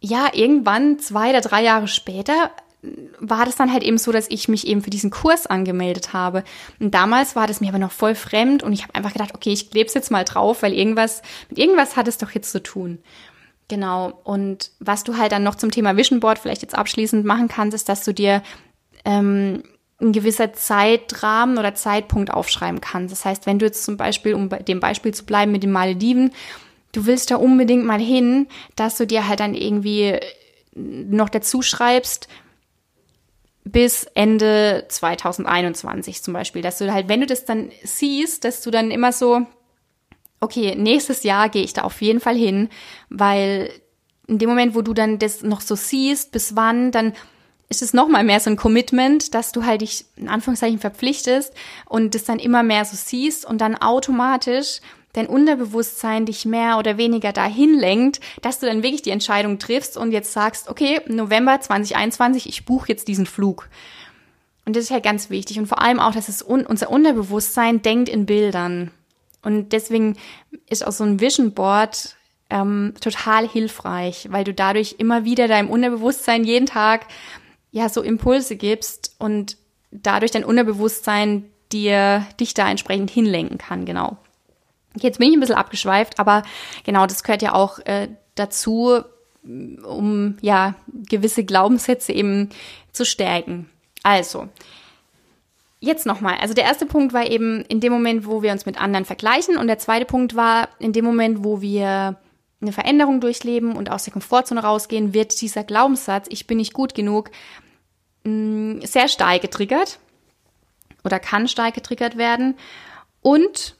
ja, 0.00 0.28
irgendwann, 0.32 0.98
zwei 1.00 1.30
oder 1.30 1.42
drei 1.42 1.62
Jahre 1.62 1.86
später, 1.86 2.50
war 3.18 3.44
das 3.44 3.56
dann 3.56 3.72
halt 3.72 3.82
eben 3.82 3.98
so, 3.98 4.12
dass 4.12 4.30
ich 4.30 4.48
mich 4.48 4.66
eben 4.66 4.82
für 4.82 4.90
diesen 4.90 5.10
Kurs 5.10 5.46
angemeldet 5.46 6.12
habe. 6.12 6.44
Und 6.78 6.94
damals 6.94 7.36
war 7.36 7.46
das 7.46 7.60
mir 7.60 7.68
aber 7.68 7.78
noch 7.78 7.92
voll 7.92 8.14
fremd 8.14 8.62
und 8.62 8.72
ich 8.72 8.82
habe 8.82 8.94
einfach 8.94 9.12
gedacht, 9.12 9.34
okay, 9.34 9.52
ich 9.52 9.70
klebe 9.70 9.86
es 9.86 9.94
jetzt 9.94 10.10
mal 10.10 10.24
drauf, 10.24 10.62
weil 10.62 10.72
irgendwas, 10.72 11.22
mit 11.50 11.58
irgendwas 11.58 11.96
hat 11.96 12.08
es 12.08 12.18
doch 12.18 12.30
jetzt 12.30 12.52
zu 12.52 12.62
tun. 12.62 12.98
Genau. 13.68 14.20
Und 14.24 14.72
was 14.80 15.04
du 15.04 15.16
halt 15.16 15.32
dann 15.32 15.42
noch 15.42 15.54
zum 15.54 15.70
Thema 15.70 15.96
Vision 15.96 16.20
Board 16.20 16.38
vielleicht 16.38 16.62
jetzt 16.62 16.74
abschließend 16.74 17.24
machen 17.24 17.48
kannst, 17.48 17.74
ist, 17.74 17.88
dass 17.88 18.04
du 18.04 18.12
dir 18.12 18.42
ähm, 19.04 19.62
ein 20.00 20.12
gewisser 20.12 20.52
Zeitrahmen 20.52 21.58
oder 21.58 21.74
Zeitpunkt 21.74 22.32
aufschreiben 22.32 22.80
kannst. 22.80 23.12
Das 23.12 23.24
heißt, 23.24 23.46
wenn 23.46 23.58
du 23.58 23.66
jetzt 23.66 23.84
zum 23.84 23.96
Beispiel, 23.96 24.34
um 24.34 24.48
bei 24.48 24.58
dem 24.58 24.80
Beispiel 24.80 25.12
zu 25.12 25.24
bleiben 25.24 25.52
mit 25.52 25.62
den 25.62 25.72
Malediven, 25.72 26.32
du 26.92 27.06
willst 27.06 27.30
da 27.30 27.36
unbedingt 27.36 27.84
mal 27.84 28.00
hin, 28.00 28.48
dass 28.74 28.96
du 28.96 29.06
dir 29.06 29.28
halt 29.28 29.40
dann 29.40 29.54
irgendwie 29.54 30.18
noch 30.74 31.28
dazu 31.28 31.62
schreibst, 31.62 32.28
bis 33.64 34.04
Ende 34.14 34.86
2021 34.88 36.22
zum 36.22 36.34
Beispiel, 36.34 36.62
dass 36.62 36.78
du 36.78 36.92
halt, 36.92 37.08
wenn 37.08 37.20
du 37.20 37.26
das 37.26 37.44
dann 37.44 37.70
siehst, 37.82 38.44
dass 38.44 38.62
du 38.62 38.70
dann 38.70 38.90
immer 38.90 39.12
so, 39.12 39.42
okay, 40.40 40.74
nächstes 40.74 41.22
Jahr 41.22 41.48
gehe 41.48 41.62
ich 41.62 41.72
da 41.72 41.82
auf 41.82 42.00
jeden 42.00 42.20
Fall 42.20 42.36
hin, 42.36 42.68
weil 43.10 43.70
in 44.26 44.38
dem 44.38 44.48
Moment, 44.48 44.74
wo 44.74 44.82
du 44.82 44.94
dann 44.94 45.18
das 45.18 45.42
noch 45.42 45.60
so 45.60 45.74
siehst, 45.74 46.32
bis 46.32 46.56
wann, 46.56 46.92
dann 46.92 47.12
ist 47.68 47.82
es 47.82 47.94
nochmal 47.94 48.24
mehr 48.24 48.40
so 48.40 48.50
ein 48.50 48.56
Commitment, 48.56 49.34
dass 49.34 49.52
du 49.52 49.64
halt 49.64 49.82
dich 49.82 50.04
in 50.16 50.28
Anführungszeichen 50.28 50.78
verpflichtest 50.78 51.54
und 51.86 52.14
das 52.14 52.24
dann 52.24 52.38
immer 52.38 52.62
mehr 52.62 52.84
so 52.84 52.96
siehst 52.96 53.44
und 53.44 53.60
dann 53.60 53.76
automatisch 53.76 54.80
dein 55.12 55.26
Unterbewusstsein 55.26 56.26
dich 56.26 56.44
mehr 56.44 56.78
oder 56.78 56.96
weniger 56.96 57.32
dahin 57.32 57.74
lenkt, 57.78 58.20
dass 58.42 58.60
du 58.60 58.66
dann 58.66 58.82
wirklich 58.82 59.02
die 59.02 59.10
Entscheidung 59.10 59.58
triffst 59.58 59.96
und 59.96 60.12
jetzt 60.12 60.32
sagst, 60.32 60.68
okay, 60.68 61.00
November 61.06 61.60
2021, 61.60 62.48
ich 62.48 62.64
buche 62.64 62.88
jetzt 62.88 63.08
diesen 63.08 63.26
Flug. 63.26 63.68
Und 64.64 64.76
das 64.76 64.84
ist 64.84 64.90
halt 64.90 65.04
ganz 65.04 65.30
wichtig. 65.30 65.58
Und 65.58 65.66
vor 65.66 65.82
allem 65.82 65.98
auch, 65.98 66.12
dass 66.12 66.28
es 66.28 66.42
un 66.42 66.64
unser 66.64 66.90
Unterbewusstsein 66.90 67.82
denkt 67.82 68.08
in 68.08 68.26
Bildern. 68.26 68.90
Und 69.42 69.72
deswegen 69.72 70.16
ist 70.68 70.86
auch 70.86 70.92
so 70.92 71.04
ein 71.04 71.20
Vision 71.20 71.54
Board 71.54 72.16
ähm, 72.50 72.94
total 73.00 73.48
hilfreich, 73.48 74.28
weil 74.30 74.44
du 74.44 74.52
dadurch 74.52 74.96
immer 74.98 75.24
wieder 75.24 75.48
deinem 75.48 75.70
Unterbewusstsein 75.70 76.44
jeden 76.44 76.66
Tag 76.66 77.06
ja 77.72 77.88
so 77.88 78.02
Impulse 78.02 78.56
gibst 78.56 79.14
und 79.18 79.56
dadurch 79.90 80.32
dein 80.32 80.44
Unterbewusstsein 80.44 81.50
dir 81.72 82.26
dich 82.38 82.54
da 82.54 82.68
entsprechend 82.68 83.10
hinlenken 83.10 83.58
kann, 83.58 83.84
genau. 83.84 84.18
Jetzt 84.96 85.18
bin 85.18 85.28
ich 85.28 85.36
ein 85.36 85.40
bisschen 85.40 85.56
abgeschweift, 85.56 86.18
aber 86.18 86.42
genau, 86.84 87.06
das 87.06 87.22
gehört 87.22 87.42
ja 87.42 87.54
auch 87.54 87.78
äh, 87.80 88.08
dazu, 88.34 89.00
um 89.42 90.36
ja 90.40 90.74
gewisse 91.08 91.44
Glaubenssätze 91.44 92.12
eben 92.12 92.50
zu 92.92 93.04
stärken. 93.04 93.70
Also, 94.02 94.48
jetzt 95.80 96.06
nochmal. 96.06 96.36
Also 96.40 96.54
der 96.54 96.64
erste 96.64 96.86
Punkt 96.86 97.12
war 97.12 97.26
eben 97.26 97.64
in 97.66 97.80
dem 97.80 97.92
Moment, 97.92 98.26
wo 98.26 98.42
wir 98.42 98.52
uns 98.52 98.66
mit 98.66 98.80
anderen 98.80 99.04
vergleichen 99.04 99.56
und 99.56 99.66
der 99.66 99.78
zweite 99.78 100.04
Punkt 100.04 100.36
war 100.36 100.68
in 100.78 100.92
dem 100.92 101.04
Moment, 101.04 101.44
wo 101.44 101.60
wir 101.60 102.16
eine 102.60 102.72
Veränderung 102.72 103.20
durchleben 103.20 103.74
und 103.76 103.90
aus 103.90 104.04
der 104.04 104.12
Komfortzone 104.12 104.62
rausgehen, 104.62 105.14
wird 105.14 105.40
dieser 105.40 105.64
Glaubenssatz, 105.64 106.26
ich 106.28 106.46
bin 106.46 106.58
nicht 106.58 106.74
gut 106.74 106.94
genug, 106.94 107.30
mm, 108.24 108.80
sehr 108.82 109.08
stark 109.08 109.40
getriggert 109.40 109.98
oder 111.04 111.18
kann 111.18 111.48
stark 111.48 111.74
getriggert 111.74 112.18
werden. 112.18 112.56
Und 113.22 113.76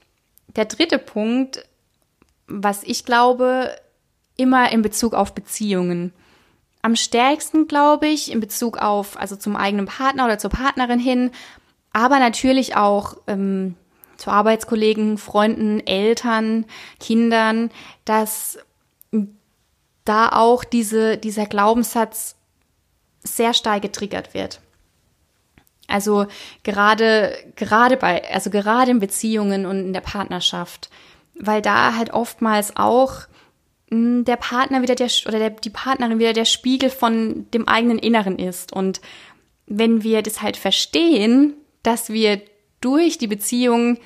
der 0.55 0.65
dritte 0.65 0.97
Punkt, 0.97 1.65
was 2.47 2.83
ich 2.83 3.05
glaube, 3.05 3.75
immer 4.37 4.71
in 4.71 4.81
Bezug 4.81 5.13
auf 5.13 5.33
Beziehungen. 5.33 6.13
Am 6.81 6.95
stärksten, 6.95 7.67
glaube 7.67 8.07
ich, 8.07 8.31
in 8.31 8.39
Bezug 8.39 8.77
auf, 8.77 9.17
also 9.19 9.35
zum 9.35 9.55
eigenen 9.55 9.85
Partner 9.85 10.25
oder 10.25 10.39
zur 10.39 10.49
Partnerin 10.49 10.99
hin, 10.99 11.31
aber 11.93 12.19
natürlich 12.19 12.75
auch 12.75 13.17
ähm, 13.27 13.75
zu 14.17 14.31
Arbeitskollegen, 14.31 15.17
Freunden, 15.17 15.85
Eltern, 15.85 16.65
Kindern, 16.99 17.69
dass 18.05 18.57
da 20.05 20.29
auch 20.29 20.63
diese, 20.63 21.17
dieser 21.17 21.45
Glaubenssatz 21.45 22.35
sehr 23.23 23.53
stark 23.53 23.83
getriggert 23.83 24.33
wird. 24.33 24.61
Also 25.91 26.27
gerade, 26.63 27.35
gerade 27.55 27.97
bei, 27.97 28.23
also 28.31 28.49
gerade 28.49 28.91
in 28.91 28.99
Beziehungen 28.99 29.65
und 29.65 29.79
in 29.79 29.93
der 29.93 30.01
Partnerschaft, 30.01 30.89
weil 31.35 31.61
da 31.61 31.95
halt 31.95 32.11
oftmals 32.11 32.75
auch 32.77 33.27
hm, 33.89 34.25
der 34.25 34.37
Partner 34.37 34.81
wieder 34.81 34.95
der, 34.95 35.09
oder 35.27 35.39
der, 35.39 35.49
die 35.51 35.69
Partnerin 35.69 36.19
wieder 36.19 36.33
der 36.33 36.45
Spiegel 36.45 36.89
von 36.89 37.47
dem 37.51 37.67
eigenen 37.67 37.99
Inneren 37.99 38.39
ist. 38.39 38.73
Und 38.73 39.01
wenn 39.67 40.03
wir 40.03 40.21
das 40.21 40.41
halt 40.41 40.57
verstehen, 40.57 41.53
dass 41.83 42.09
wir 42.09 42.41
durch 42.79 43.17
die 43.17 43.27
Beziehung, 43.27 43.97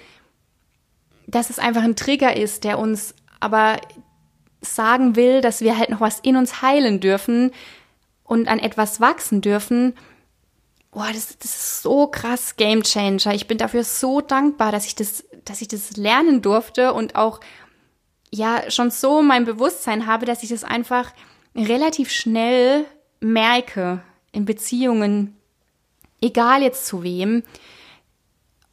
dass 1.28 1.50
es 1.50 1.60
einfach 1.60 1.84
ein 1.84 1.96
Trigger 1.96 2.36
ist, 2.36 2.64
der 2.64 2.80
uns 2.80 3.16
aber 3.40 3.80
sagen 4.62 5.16
will, 5.16 5.42
dass 5.42 5.62
wir 5.62 5.78
halt 5.78 5.90
noch 5.90 6.02
was 6.02 6.20
in 6.20 6.36
uns 6.36 6.62
heilen 6.62 7.00
dürfen 7.00 7.52
und 8.24 8.48
an 8.48 8.60
etwas 8.60 9.00
wachsen 9.00 9.42
dürfen, 9.42 9.94
boah, 10.96 11.10
das, 11.14 11.38
das 11.38 11.56
ist 11.56 11.82
so 11.82 12.08
krass 12.08 12.56
Game 12.56 12.82
Changer. 12.82 13.34
Ich 13.34 13.48
bin 13.48 13.58
dafür 13.58 13.84
so 13.84 14.22
dankbar, 14.22 14.72
dass 14.72 14.86
ich 14.86 14.96
das, 14.96 15.26
dass 15.44 15.62
ich 15.62 15.68
das 15.68 15.98
lernen 15.98 16.42
durfte 16.42 16.94
und 16.94 17.16
auch 17.16 17.42
ja 18.32 18.72
schon 18.72 18.92
so 18.92 19.22
mein 19.22 19.44
Bewusstsein 19.44 20.08
habe, 20.08 20.26
dass 20.26 20.42
ich 20.42 20.50
das 20.50 20.64
einfach 20.64 21.12
relativ 21.54 22.12
schnell 22.12 22.86
merke 23.20 24.02
in 24.32 24.46
Beziehungen, 24.46 25.36
egal 26.22 26.64
jetzt 26.64 26.88
zu 26.88 27.04
wem, 27.04 27.44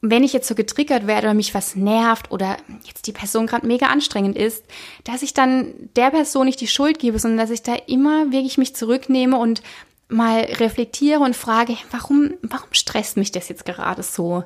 wenn 0.00 0.24
ich 0.24 0.32
jetzt 0.32 0.48
so 0.48 0.54
getriggert 0.54 1.08
werde 1.08 1.28
oder 1.28 1.34
mich 1.34 1.54
was 1.54 1.74
nervt 1.74 2.30
oder 2.30 2.56
jetzt 2.84 3.06
die 3.08 3.12
Person 3.12 3.48
gerade 3.48 3.66
mega 3.66 3.86
anstrengend 3.86 4.36
ist, 4.36 4.64
dass 5.04 5.22
ich 5.22 5.34
dann 5.34 5.74
der 5.96 6.10
Person 6.10 6.46
nicht 6.46 6.60
die 6.60 6.68
Schuld 6.68 7.00
gebe, 7.00 7.18
sondern 7.18 7.38
dass 7.38 7.50
ich 7.50 7.62
da 7.62 7.74
immer 7.86 8.30
wirklich 8.30 8.58
mich 8.58 8.76
zurücknehme 8.76 9.36
und 9.36 9.62
mal 10.08 10.40
reflektiere 10.40 11.20
und 11.20 11.36
frage, 11.36 11.76
warum, 11.90 12.34
warum 12.42 12.68
stresst 12.72 13.16
mich 13.16 13.32
das 13.32 13.48
jetzt 13.48 13.64
gerade 13.64 14.02
so? 14.02 14.44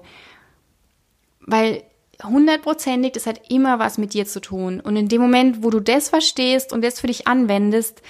Weil 1.40 1.82
hundertprozentig, 2.22 3.12
das 3.12 3.26
hat 3.26 3.50
immer 3.50 3.78
was 3.78 3.98
mit 3.98 4.14
dir 4.14 4.26
zu 4.26 4.40
tun. 4.40 4.80
Und 4.80 4.96
in 4.96 5.08
dem 5.08 5.20
Moment, 5.20 5.62
wo 5.62 5.70
du 5.70 5.80
das 5.80 6.08
verstehst 6.08 6.72
und 6.72 6.82
das 6.82 7.00
für 7.00 7.06
dich 7.08 7.26
anwendest, 7.26 8.02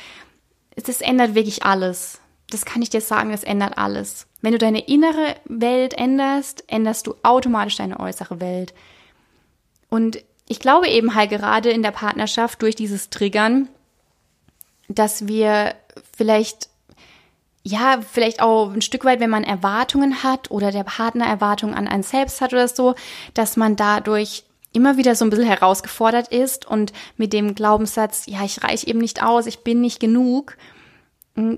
das 0.77 1.01
ändert 1.01 1.35
wirklich 1.35 1.65
alles. 1.65 2.21
Das 2.51 2.65
kann 2.65 2.83
ich 2.83 2.91
dir 2.91 3.01
sagen, 3.01 3.33
das 3.33 3.43
ändert 3.43 3.77
alles. 3.79 4.27
Wenn 4.41 4.53
du 4.53 4.59
deine 4.59 4.87
innere 4.87 5.35
Welt 5.47 5.95
änderst, 5.95 6.65
änderst 6.69 7.07
du 7.07 7.15
automatisch 7.23 7.77
deine 7.77 7.99
äußere 7.99 8.41
Welt. 8.41 8.75
Und 9.89 10.23
ich 10.49 10.61
glaube 10.61 10.89
eben 10.89 11.15
halt 11.15 11.31
gerade 11.31 11.71
in 11.71 11.83
der 11.83 11.91
Partnerschaft 11.91 12.63
durch 12.63 12.77
dieses 12.77 13.11
Triggern, 13.11 13.69
dass 14.89 15.27
wir 15.27 15.75
vielleicht 16.17 16.69
ja, 17.67 17.99
vielleicht 18.01 18.41
auch 18.41 18.73
ein 18.73 18.81
Stück 18.81 19.05
weit, 19.05 19.19
wenn 19.19 19.29
man 19.29 19.43
Erwartungen 19.43 20.23
hat 20.23 20.53
oder 20.53 20.71
der 20.71 20.85
Partner 20.85 21.27
Erwartungen 21.27 21.75
an 21.75 21.89
einen 21.89 22.05
selbst 22.05 22.41
hat 22.41 22.53
oder 22.53 22.69
so, 22.69 22.95
dass 23.35 23.57
man 23.57 23.75
dadurch 23.75 24.45
immer 24.73 24.97
wieder 24.97 25.17
so 25.17 25.25
ein 25.25 25.31
bisschen 25.31 25.47
herausgefordert 25.47 26.29
ist 26.29 26.65
und 26.65 26.93
mit 27.17 27.33
dem 27.33 27.57
Glaubenssatz, 27.57 28.27
ja, 28.27 28.45
ich 28.45 28.63
reich 28.63 28.87
eben 28.87 29.01
nicht 29.01 29.21
aus, 29.21 29.47
ich 29.47 29.65
bin 29.65 29.81
nicht 29.81 29.99
genug, 29.99 30.57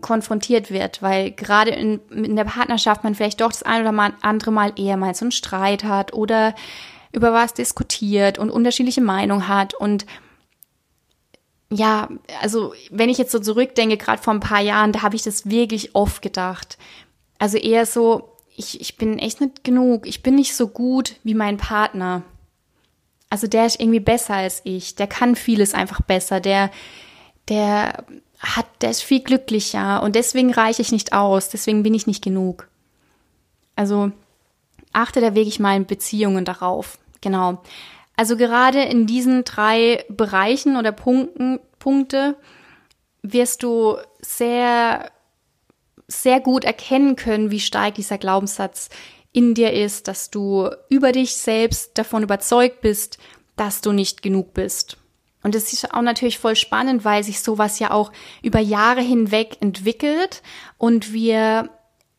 konfrontiert 0.00 0.70
wird, 0.70 1.02
weil 1.02 1.30
gerade 1.30 1.72
in, 1.72 2.00
in 2.10 2.36
der 2.36 2.44
Partnerschaft 2.44 3.04
man 3.04 3.14
vielleicht 3.14 3.42
doch 3.42 3.52
das 3.52 3.62
ein 3.62 3.86
oder 3.86 4.12
andere 4.22 4.50
Mal 4.50 4.72
eher 4.76 4.96
mal 4.96 5.14
so 5.14 5.26
einen 5.26 5.32
Streit 5.32 5.84
hat 5.84 6.14
oder 6.14 6.54
über 7.12 7.34
was 7.34 7.52
diskutiert 7.52 8.38
und 8.38 8.48
unterschiedliche 8.48 9.02
Meinungen 9.02 9.46
hat 9.46 9.74
und 9.74 10.06
ja, 11.70 12.08
also 12.40 12.72
wenn 12.90 13.10
ich 13.10 13.18
jetzt 13.18 13.32
so 13.32 13.38
zurückdenke, 13.38 13.96
gerade 13.96 14.22
vor 14.22 14.32
ein 14.32 14.40
paar 14.40 14.60
Jahren, 14.60 14.92
da 14.92 15.02
habe 15.02 15.16
ich 15.16 15.22
das 15.22 15.50
wirklich 15.50 15.94
oft 15.94 16.22
gedacht. 16.22 16.78
Also 17.38 17.58
eher 17.58 17.84
so, 17.84 18.32
ich, 18.56 18.80
ich 18.80 18.96
bin 18.96 19.18
echt 19.18 19.40
nicht 19.40 19.64
genug, 19.64 20.06
ich 20.06 20.22
bin 20.22 20.34
nicht 20.34 20.54
so 20.56 20.68
gut 20.68 21.16
wie 21.24 21.34
mein 21.34 21.58
Partner. 21.58 22.22
Also 23.30 23.46
der 23.46 23.66
ist 23.66 23.80
irgendwie 23.80 24.00
besser 24.00 24.34
als 24.34 24.62
ich, 24.64 24.94
der 24.94 25.06
kann 25.06 25.36
vieles 25.36 25.74
einfach 25.74 26.00
besser, 26.00 26.40
der, 26.40 26.70
der 27.48 28.04
hat, 28.38 28.66
der 28.80 28.90
ist 28.90 29.02
viel 29.02 29.20
glücklicher 29.20 30.02
und 30.02 30.14
deswegen 30.14 30.52
reiche 30.52 30.80
ich 30.80 30.92
nicht 30.92 31.12
aus, 31.12 31.50
deswegen 31.50 31.82
bin 31.82 31.94
ich 31.94 32.06
nicht 32.06 32.24
genug. 32.24 32.68
Also 33.76 34.10
achte 34.92 35.20
da 35.20 35.34
wirklich 35.34 35.60
mal 35.60 35.76
in 35.76 35.86
Beziehungen 35.86 36.44
darauf. 36.44 36.98
Genau. 37.20 37.62
Also 38.18 38.36
gerade 38.36 38.82
in 38.82 39.06
diesen 39.06 39.44
drei 39.44 40.04
Bereichen 40.08 40.76
oder 40.76 40.90
Punkten, 40.90 41.60
Punkte 41.78 42.34
wirst 43.22 43.62
du 43.62 43.96
sehr, 44.20 45.12
sehr 46.08 46.40
gut 46.40 46.64
erkennen 46.64 47.14
können, 47.14 47.52
wie 47.52 47.60
stark 47.60 47.94
dieser 47.94 48.18
Glaubenssatz 48.18 48.88
in 49.32 49.54
dir 49.54 49.72
ist, 49.72 50.08
dass 50.08 50.30
du 50.30 50.68
über 50.88 51.12
dich 51.12 51.36
selbst 51.36 51.96
davon 51.96 52.24
überzeugt 52.24 52.80
bist, 52.80 53.18
dass 53.54 53.82
du 53.82 53.92
nicht 53.92 54.20
genug 54.20 54.52
bist. 54.52 54.96
Und 55.44 55.54
das 55.54 55.72
ist 55.72 55.94
auch 55.94 56.02
natürlich 56.02 56.40
voll 56.40 56.56
spannend, 56.56 57.04
weil 57.04 57.22
sich 57.22 57.40
sowas 57.40 57.78
ja 57.78 57.92
auch 57.92 58.10
über 58.42 58.58
Jahre 58.58 59.00
hinweg 59.00 59.58
entwickelt 59.60 60.42
und 60.76 61.12
wir 61.12 61.70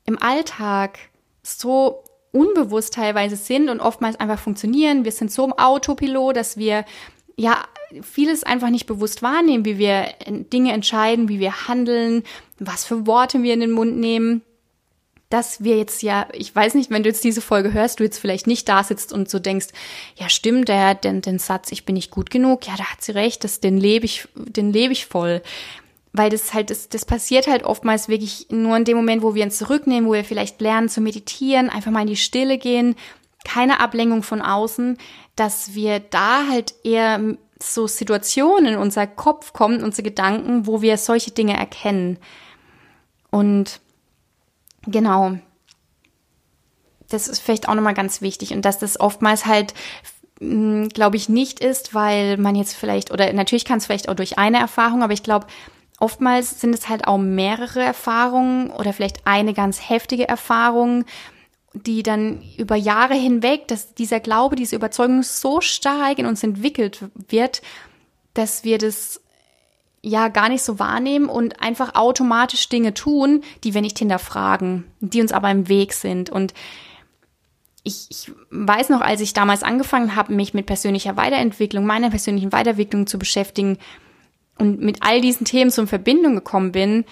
im 0.05 0.17
Alltag 0.21 0.97
so 1.43 2.05
unbewusst 2.31 2.93
teilweise 2.93 3.35
sind 3.35 3.69
und 3.69 3.79
oftmals 3.79 4.19
einfach 4.19 4.39
funktionieren. 4.39 5.05
Wir 5.05 5.11
sind 5.11 5.31
so 5.31 5.45
im 5.45 5.53
Autopilot, 5.53 6.35
dass 6.35 6.57
wir 6.57 6.85
ja 7.35 7.63
vieles 8.01 8.43
einfach 8.43 8.69
nicht 8.69 8.85
bewusst 8.85 9.21
wahrnehmen, 9.21 9.65
wie 9.65 9.77
wir 9.77 10.07
Dinge 10.27 10.73
entscheiden, 10.73 11.29
wie 11.29 11.39
wir 11.39 11.67
handeln, 11.67 12.23
was 12.59 12.85
für 12.85 13.07
Worte 13.07 13.41
wir 13.41 13.53
in 13.53 13.61
den 13.61 13.71
Mund 13.71 13.97
nehmen 13.97 14.43
dass 15.29 15.63
wir 15.63 15.77
jetzt 15.77 16.01
ja, 16.01 16.27
ich 16.33 16.53
weiß 16.55 16.73
nicht, 16.73 16.89
wenn 16.89 17.03
du 17.03 17.09
jetzt 17.09 17.23
diese 17.23 17.41
Folge 17.41 17.71
hörst, 17.71 17.99
du 17.99 18.03
jetzt 18.03 18.17
vielleicht 18.17 18.47
nicht 18.47 18.67
da 18.67 18.83
sitzt 18.83 19.13
und 19.13 19.29
so 19.29 19.37
denkst, 19.37 19.67
ja 20.15 20.27
stimmt, 20.27 20.67
der, 20.67 20.95
den, 20.95 21.21
den 21.21 21.37
Satz, 21.37 21.71
ich 21.71 21.85
bin 21.85 21.93
nicht 21.93 22.09
gut 22.09 22.31
genug, 22.31 22.67
ja, 22.67 22.75
da 22.75 22.85
hat 22.85 23.03
sie 23.03 23.11
recht, 23.11 23.43
das, 23.43 23.59
den 23.59 23.77
lebe 23.77 24.05
ich, 24.05 24.27
den 24.35 24.73
lebe 24.73 24.91
ich 24.91 25.05
voll. 25.05 25.43
Weil 26.13 26.29
das 26.29 26.53
halt, 26.53 26.69
das, 26.69 26.89
das 26.89 27.05
passiert 27.05 27.47
halt 27.47 27.63
oftmals 27.63 28.07
wirklich 28.07 28.47
nur 28.49 28.75
in 28.77 28.85
dem 28.85 28.97
Moment, 28.97 29.21
wo 29.21 29.35
wir 29.35 29.43
uns 29.43 29.57
zurücknehmen, 29.57 30.09
wo 30.09 30.13
wir 30.13 30.25
vielleicht 30.25 30.59
lernen 30.61 30.89
zu 30.89 31.01
meditieren, 31.01 31.69
einfach 31.69 31.91
mal 31.91 32.01
in 32.01 32.07
die 32.07 32.15
Stille 32.15 32.57
gehen, 32.57 32.95
keine 33.45 33.79
Ablenkung 33.79 34.23
von 34.23 34.41
außen, 34.41 34.97
dass 35.35 35.73
wir 35.73 35.99
da 35.99 36.47
halt 36.49 36.73
eher 36.83 37.37
so 37.61 37.87
Situationen 37.87 38.73
in 38.73 38.79
unser 38.79 39.05
Kopf 39.05 39.53
kommen, 39.53 39.83
unsere 39.83 40.03
Gedanken, 40.03 40.65
wo 40.65 40.81
wir 40.81 40.97
solche 40.97 41.31
Dinge 41.31 41.57
erkennen. 41.57 42.17
Und 43.31 43.79
genau, 44.85 45.37
das 47.09 47.27
ist 47.27 47.39
vielleicht 47.39 47.67
auch 47.67 47.75
nochmal 47.75 47.93
ganz 47.93 48.21
wichtig 48.21 48.53
und 48.53 48.63
dass 48.63 48.79
das 48.79 48.99
oftmals 48.99 49.45
halt 49.45 49.73
hm, 50.39 50.89
glaube 50.89 51.17
ich 51.17 51.27
nicht 51.27 51.59
ist, 51.59 51.93
weil 51.93 52.37
man 52.37 52.55
jetzt 52.55 52.75
vielleicht 52.75 53.11
oder 53.11 53.31
natürlich 53.33 53.65
kann 53.65 53.79
es 53.79 53.85
vielleicht 53.85 54.09
auch 54.09 54.15
durch 54.15 54.37
eine 54.37 54.59
Erfahrung, 54.59 55.03
aber 55.03 55.13
ich 55.13 55.23
glaube 55.23 55.47
oftmals 55.99 56.59
sind 56.61 56.73
es 56.73 56.89
halt 56.89 57.07
auch 57.07 57.17
mehrere 57.17 57.81
Erfahrungen 57.81 58.69
oder 58.71 58.93
vielleicht 58.93 59.25
eine 59.25 59.53
ganz 59.53 59.89
heftige 59.89 60.27
Erfahrung, 60.27 61.05
die 61.73 62.03
dann 62.03 62.41
über 62.57 62.75
Jahre 62.75 63.13
hinweg, 63.13 63.67
dass 63.67 63.93
dieser 63.93 64.19
Glaube, 64.19 64.55
diese 64.55 64.75
Überzeugung 64.75 65.23
so 65.23 65.61
stark 65.61 66.17
in 66.17 66.25
uns 66.25 66.43
entwickelt 66.43 67.05
wird, 67.27 67.61
dass 68.33 68.63
wir 68.63 68.77
das 68.77 69.21
ja 70.01 70.29
gar 70.29 70.49
nicht 70.49 70.63
so 70.63 70.79
wahrnehmen 70.79 71.27
und 71.27 71.61
einfach 71.61 71.95
automatisch 71.95 72.69
Dinge 72.69 72.93
tun, 72.93 73.43
die 73.63 73.73
wir 73.73 73.81
nicht 73.81 73.99
hinterfragen, 73.99 74.85
die 74.99 75.21
uns 75.21 75.31
aber 75.31 75.51
im 75.51 75.67
Weg 75.67 75.93
sind. 75.93 76.29
Und 76.29 76.53
ich, 77.83 78.07
ich 78.09 78.31
weiß 78.49 78.89
noch, 78.89 79.01
als 79.01 79.21
ich 79.21 79.33
damals 79.33 79.61
angefangen 79.61 80.15
habe, 80.15 80.33
mich 80.33 80.53
mit 80.53 80.65
persönlicher 80.65 81.17
Weiterentwicklung, 81.17 81.85
meiner 81.85 82.09
persönlichen 82.09 82.51
Weiterentwicklung 82.51 83.07
zu 83.07 83.19
beschäftigen 83.19 83.77
und 84.59 84.79
mit 84.79 84.97
all 85.01 85.21
diesen 85.21 85.45
Themen 85.45 85.71
so 85.71 85.81
in 85.81 85.87
Verbindung 85.87 86.35
gekommen 86.35 86.71
bin, 86.71 87.05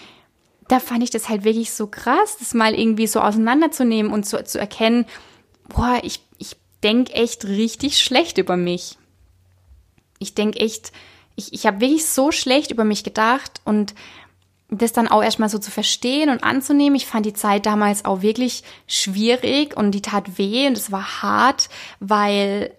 da 0.67 0.79
fand 0.79 1.01
ich 1.01 1.09
das 1.09 1.29
halt 1.29 1.43
wirklich 1.45 1.71
so 1.71 1.87
krass, 1.87 2.37
das 2.39 2.53
mal 2.53 2.75
irgendwie 2.75 3.07
so 3.07 3.21
auseinanderzunehmen 3.21 4.11
und 4.11 4.25
zu, 4.25 4.43
zu 4.43 4.59
erkennen, 4.59 5.05
boah, 5.69 5.99
ich, 6.03 6.21
ich 6.37 6.57
denke 6.83 7.13
echt 7.13 7.45
richtig 7.45 8.01
schlecht 8.01 8.37
über 8.37 8.57
mich. 8.57 8.97
Ich 10.19 10.35
denke 10.35 10.59
echt, 10.59 10.91
ich, 11.35 11.53
ich 11.53 11.65
habe 11.65 11.79
wirklich 11.79 12.05
so 12.05 12.31
schlecht 12.31 12.71
über 12.71 12.83
mich 12.83 13.03
gedacht 13.03 13.61
und 13.63 13.95
das 14.69 14.91
dann 14.91 15.07
auch 15.07 15.23
erstmal 15.23 15.47
so 15.47 15.59
zu 15.59 15.71
verstehen 15.71 16.29
und 16.29 16.43
anzunehmen. 16.43 16.95
Ich 16.95 17.05
fand 17.05 17.25
die 17.25 17.33
Zeit 17.33 17.65
damals 17.65 18.03
auch 18.03 18.21
wirklich 18.21 18.63
schwierig 18.85 19.77
und 19.77 19.91
die 19.91 20.01
tat 20.01 20.37
weh 20.37 20.67
und 20.67 20.75
es 20.75 20.91
war 20.91 21.21
hart, 21.21 21.69
weil 22.01 22.73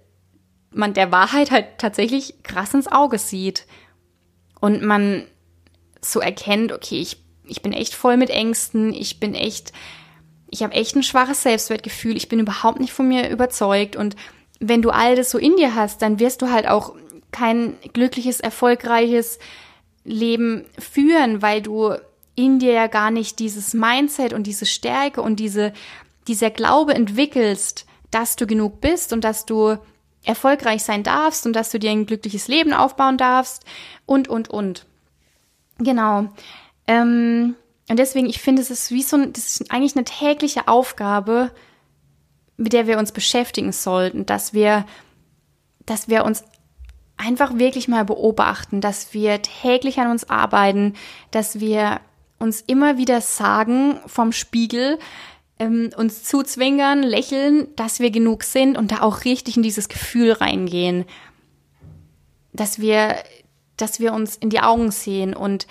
man 0.71 0.93
der 0.93 1.11
Wahrheit 1.11 1.51
halt 1.51 1.79
tatsächlich 1.79 2.43
krass 2.43 2.75
ins 2.75 2.89
Auge 2.89 3.19
sieht 3.19 3.65
und 4.61 4.83
man 4.83 5.25
so 6.01 6.21
erkennt, 6.21 6.73
okay, 6.73 7.01
ich 7.01 7.19
ich 7.49 7.63
bin 7.63 7.73
echt 7.73 7.95
voll 7.95 8.17
mit 8.17 8.31
Ängsten, 8.31 8.93
ich 8.93 9.19
bin 9.19 9.35
echt, 9.35 9.73
ich 10.49 10.63
habe 10.63 10.75
echt 10.75 10.95
ein 10.95 11.03
schwaches 11.03 11.43
Selbstwertgefühl, 11.43 12.17
ich 12.17 12.29
bin 12.29 12.39
überhaupt 12.39 12.81
nicht 12.81 12.93
von 12.93 13.09
mir 13.09 13.29
überzeugt. 13.31 13.97
Und 13.97 14.17
wenn 14.61 14.83
du 14.83 14.91
all 14.91 15.17
das 15.17 15.31
so 15.31 15.39
in 15.39 15.57
dir 15.57 15.75
hast, 15.75 16.03
dann 16.03 16.21
wirst 16.21 16.43
du 16.43 16.51
halt 16.51 16.69
auch 16.69 16.95
kein 17.33 17.77
glückliches, 17.93 18.41
erfolgreiches 18.41 19.39
Leben 20.05 20.65
führen, 20.79 21.43
weil 21.43 21.63
du 21.63 21.95
in 22.35 22.59
dir 22.59 22.73
ja 22.73 22.87
gar 22.87 23.11
nicht 23.11 23.39
dieses 23.41 23.75
Mindset 23.75 24.33
und 24.33 24.47
diese 24.47 24.65
Stärke 24.65 25.23
und 25.23 25.37
diese, 25.41 25.73
dieser 26.29 26.51
Glaube 26.51 26.95
entwickelst, 26.95 27.85
dass 28.11 28.37
du 28.37 28.47
genug 28.47 28.81
bist 28.81 29.13
und 29.13 29.25
dass 29.25 29.45
du 29.45 29.77
erfolgreich 30.29 30.83
sein 30.83 31.03
darfst 31.03 31.47
und 31.47 31.55
dass 31.55 31.71
du 31.71 31.79
dir 31.79 31.91
ein 31.91 32.07
glückliches 32.07 32.49
Leben 32.49 32.73
aufbauen 32.73 33.17
darfst 33.17 33.65
und, 34.07 34.29
und, 34.29 34.51
und. 34.51 34.85
Genau. 35.79 36.29
Ähm, 36.87 37.55
und 37.89 37.99
deswegen, 37.99 38.29
ich 38.29 38.41
finde, 38.41 38.61
es 38.61 38.71
ist 38.71 38.91
wie 38.91 39.03
so 39.03 39.17
ein, 39.17 39.33
das 39.33 39.49
ist 39.49 39.71
eigentlich 39.71 39.97
eine 39.97 40.05
tägliche 40.05 40.69
Aufgabe, 40.69 41.51
mit 42.59 42.75
der 42.75 42.87
wir 42.87 42.99
uns 42.99 43.13
beschäftigen 43.13 43.73
sollten, 43.73 44.27
dass 44.27 44.53
wir, 44.53 44.85
dass 45.87 46.09
wir 46.09 46.25
uns 46.25 46.45
einfach 47.17 47.57
wirklich 47.57 47.89
mal 47.89 48.05
beobachten, 48.05 48.81
dass 48.81 49.15
wir 49.15 49.41
täglich 49.41 49.99
an 49.99 50.11
uns 50.11 50.29
arbeiten, 50.29 50.95
dass 51.31 51.59
wir 51.59 52.01
uns 52.39 52.61
immer 52.61 52.99
wieder 52.99 53.21
sagen 53.23 53.99
vom 54.07 54.33
Spiegel, 54.33 54.99
ähm, 55.59 55.91
uns 55.97 56.25
zuzwingern, 56.25 57.03
lächeln, 57.03 57.69
dass 57.77 58.01
wir 58.01 58.11
genug 58.11 58.45
sind 58.45 58.77
und 58.77 58.93
da 58.93 59.03
auch 59.03 59.25
richtig 59.25 59.57
in 59.57 59.63
dieses 59.63 59.89
Gefühl 59.89 60.33
reingehen, 60.33 61.05
dass 62.53 62.81
wir, 62.81 63.17
dass 63.77 64.01
wir 64.01 64.13
uns 64.13 64.37
in 64.37 64.51
die 64.51 64.61
Augen 64.61 64.91
sehen 64.91 65.35
und 65.35 65.67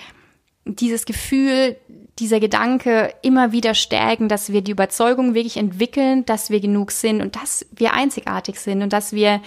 dieses 0.65 1.05
Gefühl, 1.05 1.77
dieser 2.19 2.39
Gedanke 2.39 3.13
immer 3.21 3.51
wieder 3.51 3.73
stärken, 3.73 4.27
dass 4.27 4.51
wir 4.51 4.61
die 4.61 4.71
Überzeugung 4.71 5.33
wirklich 5.33 5.57
entwickeln, 5.57 6.25
dass 6.25 6.49
wir 6.49 6.59
genug 6.59 6.91
sind 6.91 7.21
und 7.21 7.35
dass 7.35 7.65
wir 7.71 7.93
einzigartig 7.93 8.59
sind 8.59 8.81
und 8.81 8.91
dass 8.91 9.13
wir 9.13 9.41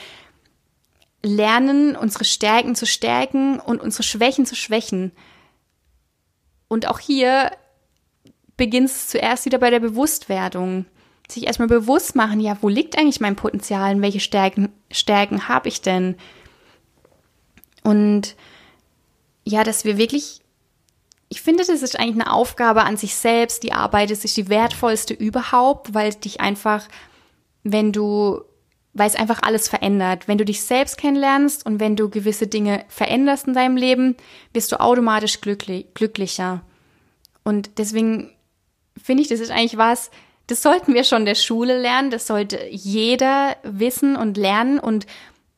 lernen, 1.23 1.97
unsere 1.97 2.25
Stärken 2.25 2.75
zu 2.75 2.87
stärken 2.87 3.61
und 3.61 3.81
unsere 3.81 4.05
Schwächen 4.05 4.47
zu 4.47 4.55
schwächen. 4.55 5.13
Und 6.69 6.87
auch 6.87 6.99
hier 6.99 7.51
beginnt 8.61 8.91
es 8.91 9.07
zuerst 9.07 9.47
wieder 9.47 9.57
bei 9.57 9.71
der 9.71 9.81
Bewusstwerdung. 9.81 10.85
Sich 11.31 11.47
erstmal 11.47 11.67
bewusst 11.67 12.15
machen, 12.15 12.41
ja, 12.41 12.59
wo 12.61 12.69
liegt 12.69 12.99
eigentlich 12.99 13.19
mein 13.19 13.35
Potenzial 13.35 13.95
und 13.95 14.03
welche 14.03 14.21
Stärken, 14.21 14.69
Stärken 14.91 15.49
habe 15.49 15.69
ich 15.69 15.81
denn? 15.81 16.17
Und 17.83 18.37
ja, 19.45 19.65
dass 19.65 19.87
wir 19.87 19.97
wirklich 19.97 20.43
ich 21.33 21.41
finde, 21.41 21.65
das 21.65 21.81
ist 21.81 21.99
eigentlich 21.99 22.21
eine 22.21 22.33
Aufgabe 22.33 22.83
an 22.83 22.97
sich 22.97 23.15
selbst. 23.15 23.63
Die 23.63 23.73
Arbeit 23.73 24.11
ist 24.11 24.37
die 24.37 24.49
wertvollste 24.49 25.15
überhaupt, 25.15 25.95
weil 25.95 26.13
dich 26.13 26.41
einfach, 26.41 26.89
wenn 27.63 27.93
du, 27.93 28.43
weil 28.95 29.07
es 29.07 29.15
einfach 29.15 29.41
alles 29.43 29.69
verändert. 29.69 30.27
Wenn 30.27 30.39
du 30.39 30.45
dich 30.45 30.63
selbst 30.63 30.99
kennenlernst 30.99 31.65
und 31.65 31.79
wenn 31.79 31.95
du 31.95 32.11
gewisse 32.11 32.49
Dinge 32.49 32.85
veränderst 32.89 33.47
in 33.47 33.55
deinem 33.55 33.77
Leben, 33.77 34.17
wirst 34.53 34.73
du 34.73 34.81
automatisch 34.81 35.41
glücklich, 35.41 35.87
glücklicher. 35.95 36.63
Und 37.45 37.79
deswegen 37.79 38.33
finde 39.03 39.23
ich, 39.23 39.29
das 39.29 39.41
ist 39.41 39.51
eigentlich 39.51 39.77
was, 39.77 40.11
das 40.51 40.63
sollten 40.63 40.95
wir 40.95 41.05
schon 41.05 41.25
der 41.25 41.37
Schule 41.37 41.81
lernen. 41.81 42.11
Das 42.11 42.27
sollte 42.27 42.59
jeder 42.71 43.57
wissen 43.63 44.17
und 44.17 44.37
lernen 44.37 44.81
und 44.81 45.07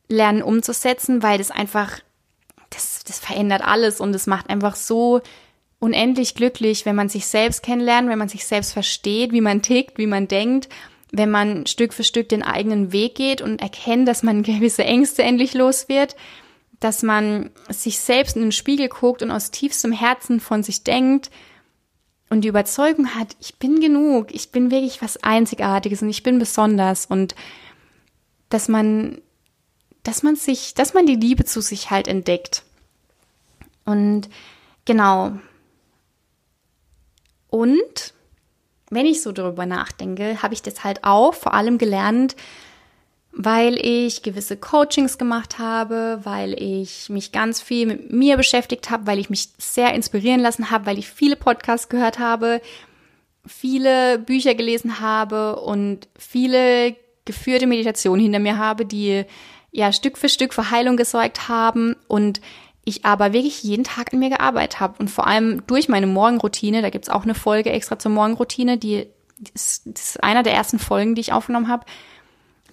lernen 0.07 0.43
umzusetzen, 0.43 1.23
weil 1.23 1.39
das 1.39 1.49
einfach, 1.49 1.99
das, 2.69 3.03
das 3.03 3.19
verändert 3.19 3.63
alles 3.63 3.99
und 3.99 4.13
es 4.13 4.27
macht 4.27 4.49
einfach 4.49 4.75
so 4.75 5.21
unendlich 5.79 6.35
glücklich, 6.35 6.85
wenn 6.85 6.95
man 6.95 7.09
sich 7.09 7.25
selbst 7.25 7.63
kennenlernt, 7.63 8.07
wenn 8.07 8.19
man 8.19 8.29
sich 8.29 8.45
selbst 8.45 8.71
versteht, 8.71 9.31
wie 9.31 9.41
man 9.41 9.63
tickt, 9.63 9.97
wie 9.97 10.07
man 10.07 10.27
denkt, 10.27 10.69
wenn 11.11 11.31
man 11.31 11.65
Stück 11.65 11.93
für 11.93 12.03
Stück 12.03 12.29
den 12.29 12.43
eigenen 12.43 12.91
Weg 12.91 13.15
geht 13.15 13.41
und 13.41 13.61
erkennt, 13.61 14.07
dass 14.07 14.23
man 14.23 14.43
gewisse 14.43 14.83
Ängste 14.83 15.23
endlich 15.23 15.55
los 15.55 15.89
wird, 15.89 16.15
dass 16.79 17.01
man 17.01 17.49
sich 17.69 17.99
selbst 17.99 18.35
in 18.35 18.43
den 18.43 18.51
Spiegel 18.51 18.89
guckt 18.89 19.23
und 19.23 19.31
aus 19.31 19.49
tiefstem 19.49 19.91
Herzen 19.91 20.39
von 20.39 20.61
sich 20.61 20.83
denkt 20.83 21.31
und 22.33 22.41
die 22.41 22.47
Überzeugung 22.47 23.13
hat, 23.13 23.35
ich 23.39 23.59
bin 23.59 23.79
genug, 23.79 24.33
ich 24.33 24.51
bin 24.51 24.71
wirklich 24.71 25.03
was 25.03 25.23
Einzigartiges 25.23 26.01
und 26.01 26.09
ich 26.09 26.23
bin 26.23 26.39
besonders 26.39 27.05
und 27.05 27.35
dass 28.49 28.67
man, 28.67 29.21
dass 30.01 30.23
man 30.23 30.35
sich, 30.35 30.73
dass 30.73 30.95
man 30.95 31.05
die 31.05 31.15
Liebe 31.15 31.45
zu 31.45 31.61
sich 31.61 31.91
halt 31.91 32.07
entdeckt. 32.07 32.63
Und 33.85 34.29
genau, 34.85 35.33
und 37.49 38.13
wenn 38.89 39.05
ich 39.05 39.21
so 39.21 39.31
darüber 39.31 39.67
nachdenke, 39.67 40.41
habe 40.41 40.55
ich 40.55 40.63
das 40.63 40.83
halt 40.83 41.03
auch 41.03 41.35
vor 41.35 41.53
allem 41.53 41.77
gelernt, 41.77 42.35
weil 43.35 43.83
ich 43.83 44.21
gewisse 44.21 44.57
Coachings 44.57 45.17
gemacht 45.17 45.57
habe, 45.57 46.19
weil 46.23 46.53
ich 46.53 47.09
mich 47.09 47.31
ganz 47.31 47.61
viel 47.61 47.87
mit 47.87 48.13
mir 48.13 48.37
beschäftigt 48.37 48.91
habe, 48.91 49.07
weil 49.07 49.17
ich 49.17 49.29
mich 49.29 49.49
sehr 49.57 49.93
inspirieren 49.93 50.39
lassen 50.39 50.69
habe, 50.69 50.85
weil 50.85 50.99
ich 50.99 51.09
viele 51.09 51.35
Podcasts 51.35 51.89
gehört 51.89 52.19
habe, 52.19 52.61
viele 53.45 54.19
Bücher 54.19 54.53
gelesen 54.53 54.99
habe 54.99 55.57
und 55.57 56.07
viele 56.17 56.95
geführte 57.25 57.65
Meditationen 57.65 58.21
hinter 58.21 58.39
mir 58.39 58.57
habe, 58.57 58.85
die 58.85 59.25
ja 59.71 59.91
Stück 59.91 60.17
für 60.17 60.29
Stück 60.29 60.53
für 60.53 60.69
Heilung 60.69 60.95
gesorgt 60.95 61.47
haben 61.49 61.95
und 62.07 62.39
ich 62.85 63.05
aber 63.05 63.33
wirklich 63.33 63.63
jeden 63.63 63.83
Tag 63.83 64.13
an 64.13 64.19
mir 64.19 64.29
gearbeitet 64.29 64.79
habe 64.79 64.95
und 64.99 65.09
vor 65.09 65.25
allem 65.25 65.65
durch 65.67 65.89
meine 65.89 66.07
Morgenroutine, 66.07 66.81
da 66.81 66.89
gibt's 66.89 67.09
auch 67.09 67.23
eine 67.23 67.33
Folge 67.33 67.71
extra 67.71 67.97
zur 67.97 68.11
Morgenroutine, 68.11 68.77
die, 68.77 69.07
ist, 69.55 69.87
ist 69.87 70.23
einer 70.23 70.43
der 70.43 70.53
ersten 70.53 70.79
Folgen, 70.79 71.15
die 71.15 71.21
ich 71.21 71.33
aufgenommen 71.33 71.69
habe. 71.69 71.85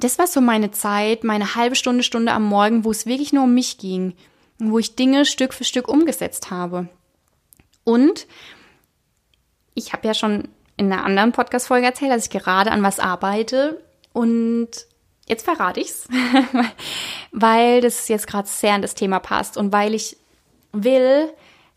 Das 0.01 0.19
war 0.19 0.27
so 0.27 0.41
meine 0.41 0.71
Zeit, 0.71 1.25
meine 1.25 1.55
halbe 1.55 1.77
Stunde, 1.77 2.03
Stunde 2.03 2.33
am 2.33 2.45
Morgen, 2.45 2.85
wo 2.85 2.91
es 2.91 3.07
wirklich 3.07 3.33
nur 3.33 3.45
um 3.45 3.55
mich 3.55 3.79
ging, 3.79 4.15
wo 4.59 4.79
ich 4.79 4.97
Dinge 4.97 5.25
Stück 5.25 5.55
für 5.55 5.65
Stück 5.65 5.89
umgesetzt 5.89 6.51
habe. 6.51 6.89
Und 7.85 8.27
ich 9.75 9.93
habe 9.93 10.07
ja 10.07 10.15
schon 10.15 10.49
in 10.77 10.93
einer 10.93 11.05
anderen 11.05 11.33
Podcast-Folge 11.33 11.87
erzählt, 11.87 12.13
dass 12.13 12.25
ich 12.25 12.31
gerade 12.31 12.71
an 12.73 12.83
was 12.83 12.99
arbeite 12.99 13.83
und 14.13 14.69
Jetzt 15.31 15.45
verrate 15.45 15.79
ich's, 15.79 16.09
weil 17.31 17.81
das 17.81 18.09
jetzt 18.09 18.27
gerade 18.27 18.49
sehr 18.49 18.73
an 18.73 18.83
das 18.83 18.97
Thema 18.97 19.21
passt 19.21 19.57
und 19.57 19.73
weil 19.73 19.95
ich 19.95 20.17
will, 20.73 21.33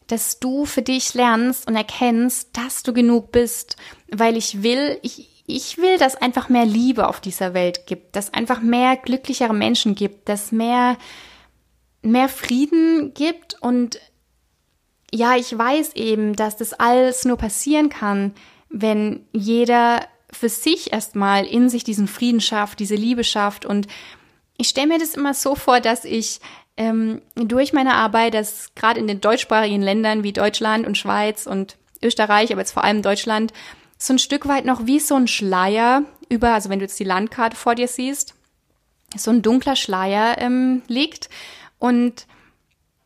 dass 0.08 0.40
du 0.40 0.66
für 0.66 0.82
dich 0.82 1.14
lernst 1.14 1.68
und 1.68 1.76
erkennst, 1.76 2.50
dass 2.58 2.82
du 2.82 2.94
genug 2.94 3.32
bist, 3.32 3.78
weil 4.12 4.38
ich 4.38 4.64
will, 4.64 4.98
ich, 5.04 5.30
ich 5.46 5.78
will, 5.78 5.98
dass 5.98 6.16
einfach 6.16 6.50
mehr 6.50 6.66
Liebe 6.66 7.08
auf 7.08 7.20
dieser 7.20 7.54
Welt 7.54 7.86
gibt, 7.86 8.16
dass 8.16 8.34
einfach 8.34 8.62
mehr 8.62 8.96
glücklichere 8.96 9.54
Menschen 9.54 9.96
gibt, 9.96 10.30
dass 10.30 10.52
mehr, 10.52 10.98
mehr 12.02 12.30
Frieden 12.30 13.14
gibt 13.14 13.62
und 13.62 14.00
ja, 15.14 15.36
ich 15.36 15.56
weiß 15.56 15.94
eben, 15.94 16.36
dass 16.36 16.58
das 16.58 16.74
alles 16.74 17.24
nur 17.24 17.38
passieren 17.38 17.90
kann, 17.90 18.34
wenn 18.70 19.28
jeder 19.32 20.08
für 20.32 20.50
sich 20.50 20.92
erstmal 20.92 21.46
in 21.46 21.70
sich 21.70 21.84
diesen 21.84 22.08
Frieden 22.08 22.42
schafft, 22.42 22.80
diese 22.80 22.96
Liebe 22.96 23.24
schafft. 23.24 23.66
Und 23.66 23.88
ich 24.58 24.70
stelle 24.70 24.88
mir 24.88 24.98
das 24.98 25.14
immer 25.14 25.36
so 25.36 25.54
vor, 25.54 25.80
dass 25.80 26.04
ich 26.04 26.40
ähm, 26.78 27.22
durch 27.36 27.74
meine 27.74 27.94
Arbeit, 27.94 28.34
dass 28.34 28.74
gerade 28.74 29.00
in 29.00 29.06
den 29.06 29.22
deutschsprachigen 29.22 29.84
Ländern 29.84 30.24
wie 30.24 30.34
Deutschland 30.34 30.88
und 30.88 30.98
Schweiz 30.98 31.46
und 31.46 31.78
Österreich, 32.02 32.52
aber 32.52 32.62
jetzt 32.62 32.72
vor 32.72 32.84
allem 32.84 33.04
Deutschland, 33.04 33.54
so 34.04 34.14
ein 34.14 34.20
Stück 34.20 34.50
weit 34.50 34.66
noch 34.66 34.86
wie 34.86 35.00
so 35.00 35.16
ein 35.16 35.28
Schleier 35.28 36.04
über, 36.28 36.54
also 36.54 36.70
wenn 36.70 36.80
du 36.80 36.86
jetzt 36.86 37.00
die 37.00 37.06
Landkarte 37.06 37.56
vor 37.56 37.74
dir 37.74 37.88
siehst, 37.88 38.36
so 39.16 39.32
ein 39.32 39.42
dunkler 39.42 39.78
Schleier 39.78 40.40
ähm, 40.40 40.82
liegt. 40.88 41.30
Und 41.80 42.28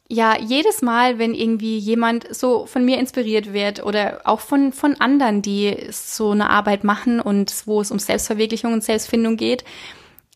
ja, 0.10 0.40
jedes 0.40 0.82
Mal, 0.82 1.20
wenn 1.20 1.36
irgendwie 1.36 1.78
jemand 1.78 2.34
so 2.34 2.66
von 2.66 2.84
mir 2.84 2.98
inspiriert 2.98 3.54
wird 3.54 3.86
oder 3.86 4.22
auch 4.24 4.40
von, 4.40 4.74
von 4.74 5.00
anderen, 5.00 5.44
die 5.44 5.88
so 5.92 6.32
eine 6.32 6.50
Arbeit 6.50 6.84
machen 6.84 7.20
und 7.20 7.68
wo 7.68 7.80
es 7.80 7.92
um 7.92 8.00
Selbstverwirklichung 8.00 8.74
und 8.74 8.84
Selbstfindung 8.84 9.38
geht, 9.38 9.66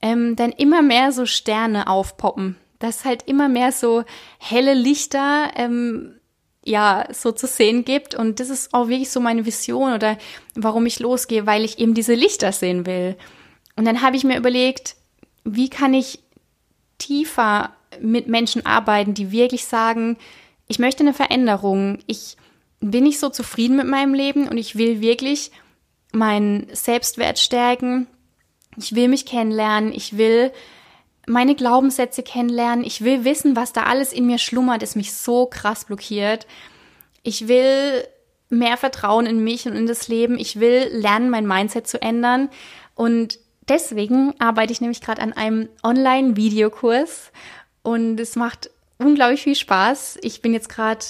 ähm, 0.04 0.36
dann 0.36 0.52
immer 0.52 0.84
mehr 0.84 1.12
so 1.12 1.26
Sterne 1.26 1.88
aufpoppen. 1.88 2.56
Dass 2.78 3.04
halt 3.04 3.24
immer 3.24 3.50
mehr 3.50 3.71
so 3.71 4.04
helle 4.38 4.76
Lichter, 4.76 5.52
ähm, 5.56 6.20
ja, 6.63 7.08
so 7.12 7.32
zu 7.32 7.47
sehen 7.47 7.86
gibt. 7.86 8.15
Und 8.15 8.39
das 8.39 8.50
ist 8.50 8.74
auch 8.74 8.88
wirklich 8.88 9.10
so 9.10 9.19
meine 9.19 9.45
Vision 9.45 9.93
oder 9.93 10.17
warum 10.56 10.86
ich 10.86 11.00
losgehe, 11.00 11.45
weil 11.45 11.63
ich 11.63 11.80
eben 11.80 11.93
diese 11.93 12.13
Lichter 12.13 12.52
sehen 12.52 12.86
will. 12.86 13.15
Und 13.76 13.86
dann 13.86 14.02
habe 14.02 14.15
ich 14.15 14.24
mir 14.24 14.38
überlegt, 14.38 14.95
wie 15.43 15.69
kann 15.69 15.93
ich 15.93 16.19
tiefer 16.97 17.71
mit 18.00 18.28
Menschen 18.28 18.65
arbeiten, 18.65 19.13
die 19.13 19.32
wirklich 19.32 19.65
sagen, 19.65 20.17
ich 20.67 20.80
möchte 20.80 21.04
eine 21.04 21.13
Veränderung, 21.13 22.00
ich 22.08 22.38
bin 22.80 23.04
nicht 23.04 23.19
so 23.19 23.30
zufrieden 23.30 23.76
mit 23.76 23.88
meinem 23.88 24.13
Leben 24.13 24.47
und 24.47 24.58
ich 24.58 24.76
will 24.76 25.02
wirklich 25.02 25.52
meinen 26.13 26.67
Selbstwert 26.74 27.39
stärken, 27.39 28.08
ich 28.78 28.95
will 28.95 29.08
mich 29.08 29.26
kennenlernen, 29.26 29.91
ich 29.93 30.17
will 30.17 30.52
meine 31.27 31.55
Glaubenssätze 31.55 32.23
kennenlernen, 32.23 32.84
ich 32.84 33.03
will 33.03 33.23
wissen, 33.23 33.55
was 33.55 33.73
da 33.73 33.84
alles 33.84 34.13
in 34.13 34.25
mir 34.25 34.38
schlummert, 34.38 34.81
das 34.81 34.95
mich 34.95 35.13
so 35.13 35.45
krass 35.45 35.86
blockiert. 35.86 36.47
Ich 37.23 37.47
will 37.47 38.05
mehr 38.49 38.77
Vertrauen 38.77 39.25
in 39.25 39.43
mich 39.43 39.65
und 39.65 39.75
in 39.75 39.88
das 39.88 40.07
Leben. 40.07 40.38
Ich 40.38 40.60
will 40.60 40.89
lernen, 40.91 41.29
mein 41.29 41.47
Mindset 41.47 41.88
zu 41.88 42.01
ändern. 42.01 42.49
Und 42.95 43.39
deswegen 43.67 44.34
arbeite 44.39 44.73
ich 44.73 44.81
nämlich 44.81 45.01
gerade 45.01 45.21
an 45.21 45.34
einem 45.34 45.69
Online-Videokurs 45.84 47.31
und 47.84 48.19
es 48.19 48.36
macht 48.36 48.69
unglaublich 48.97 49.43
viel 49.43 49.55
Spaß. 49.55 50.19
Ich 50.21 50.41
bin 50.41 50.53
jetzt 50.53 50.69
gerade 50.69 51.05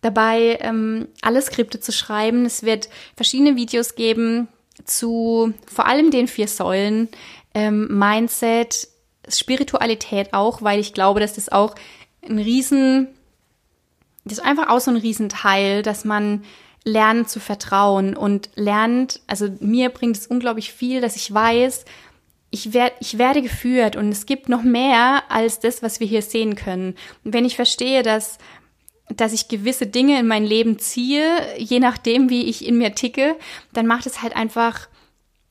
dabei, 0.00 0.58
ähm, 0.60 1.08
alle 1.22 1.42
Skripte 1.42 1.80
zu 1.80 1.92
schreiben. 1.92 2.44
Es 2.46 2.62
wird 2.62 2.88
verschiedene 3.16 3.56
Videos 3.56 3.94
geben 3.94 4.48
zu 4.84 5.52
vor 5.66 5.86
allem 5.86 6.10
den 6.10 6.28
vier 6.28 6.48
Säulen, 6.48 7.08
ähm, 7.54 7.88
Mindset, 7.98 8.88
Spiritualität 9.28 10.32
auch, 10.32 10.62
weil 10.62 10.80
ich 10.80 10.94
glaube, 10.94 11.20
dass 11.20 11.34
das 11.34 11.48
auch 11.50 11.74
ein 12.22 12.38
Riesen, 12.38 13.08
das 14.24 14.38
ist 14.38 14.44
einfach 14.44 14.68
auch 14.68 14.80
so 14.80 14.90
ein 14.90 14.96
Riesenteil, 14.96 15.82
dass 15.82 16.04
man 16.04 16.44
lernt 16.84 17.28
zu 17.28 17.40
vertrauen 17.40 18.16
und 18.16 18.50
lernt, 18.54 19.20
also 19.26 19.48
mir 19.60 19.90
bringt 19.90 20.16
es 20.16 20.26
unglaublich 20.26 20.72
viel, 20.72 21.00
dass 21.00 21.16
ich 21.16 21.32
weiß, 21.32 21.84
ich, 22.50 22.72
werd, 22.72 22.94
ich 23.00 23.18
werde 23.18 23.42
geführt 23.42 23.96
und 23.96 24.08
es 24.08 24.24
gibt 24.26 24.48
noch 24.48 24.62
mehr 24.62 25.24
als 25.28 25.60
das, 25.60 25.82
was 25.82 26.00
wir 26.00 26.06
hier 26.06 26.22
sehen 26.22 26.54
können. 26.54 26.94
Und 27.24 27.34
wenn 27.34 27.44
ich 27.44 27.56
verstehe, 27.56 28.02
dass, 28.02 28.38
dass 29.10 29.34
ich 29.34 29.48
gewisse 29.48 29.86
Dinge 29.86 30.18
in 30.18 30.26
mein 30.26 30.44
Leben 30.44 30.78
ziehe, 30.78 31.24
je 31.58 31.78
nachdem, 31.78 32.30
wie 32.30 32.46
ich 32.46 32.66
in 32.66 32.78
mir 32.78 32.94
ticke, 32.94 33.36
dann 33.72 33.86
macht 33.86 34.06
es 34.06 34.22
halt 34.22 34.34
einfach 34.34 34.88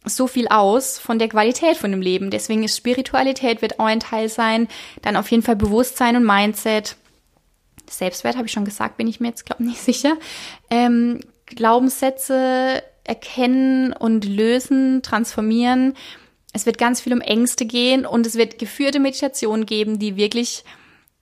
so 0.05 0.27
viel 0.27 0.47
aus 0.47 0.99
von 0.99 1.19
der 1.19 1.27
Qualität 1.27 1.77
von 1.77 1.91
dem 1.91 2.01
Leben. 2.01 2.31
Deswegen 2.31 2.63
ist 2.63 2.77
Spiritualität 2.77 3.61
wird 3.61 3.79
auch 3.79 3.85
ein 3.85 3.99
Teil 3.99 4.29
sein. 4.29 4.67
Dann 5.01 5.15
auf 5.17 5.29
jeden 5.31 5.43
Fall 5.43 5.55
Bewusstsein 5.55 6.15
und 6.15 6.25
Mindset. 6.25 6.95
Selbstwert 7.89 8.35
habe 8.35 8.47
ich 8.47 8.51
schon 8.51 8.65
gesagt, 8.65 8.97
bin 8.97 9.07
ich 9.07 9.19
mir 9.19 9.29
jetzt 9.29 9.45
glaube 9.45 9.63
nicht 9.65 9.81
sicher. 9.81 10.17
Ähm, 10.69 11.19
Glaubenssätze 11.45 12.83
erkennen 13.03 13.93
und 13.93 14.25
lösen, 14.25 15.01
transformieren 15.01 15.93
es 16.57 16.65
wird 16.65 16.77
ganz 16.77 17.01
viel 17.01 17.13
um 17.13 17.21
Ängste 17.21 17.65
gehen 17.65 18.05
und 18.05 18.25
es 18.25 18.35
wird 18.35 18.57
geführte 18.57 18.99
Meditationen 18.99 19.65
geben, 19.65 19.99
die 19.99 20.15
wirklich, 20.15 20.63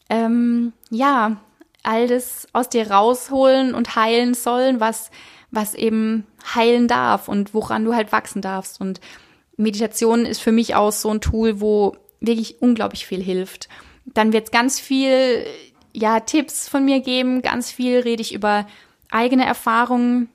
ähm, 0.09 0.71
ja, 0.89 1.37
all 1.83 2.07
das 2.07 2.47
aus 2.53 2.69
dir 2.69 2.89
rausholen 2.89 3.75
und 3.75 3.95
heilen 3.95 4.33
sollen, 4.33 4.79
was, 4.79 5.11
was 5.55 5.73
eben 5.73 6.25
heilen 6.53 6.87
darf 6.87 7.27
und 7.27 7.53
woran 7.53 7.85
du 7.85 7.95
halt 7.95 8.11
wachsen 8.11 8.41
darfst. 8.41 8.79
Und 8.81 8.99
Meditation 9.57 10.25
ist 10.25 10.41
für 10.41 10.51
mich 10.51 10.75
auch 10.75 10.91
so 10.91 11.09
ein 11.09 11.21
Tool, 11.21 11.61
wo 11.61 11.95
wirklich 12.19 12.61
unglaublich 12.61 13.05
viel 13.05 13.21
hilft. 13.21 13.69
Dann 14.05 14.33
wird 14.33 14.45
es 14.45 14.51
ganz 14.51 14.79
viel, 14.79 15.45
ja, 15.93 16.19
Tipps 16.19 16.67
von 16.67 16.85
mir 16.85 16.99
geben, 16.99 17.41
ganz 17.41 17.71
viel 17.71 17.99
rede 17.99 18.21
ich 18.21 18.33
über 18.33 18.67
eigene 19.09 19.45
Erfahrungen, 19.45 20.29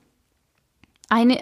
eine, 1.11 1.39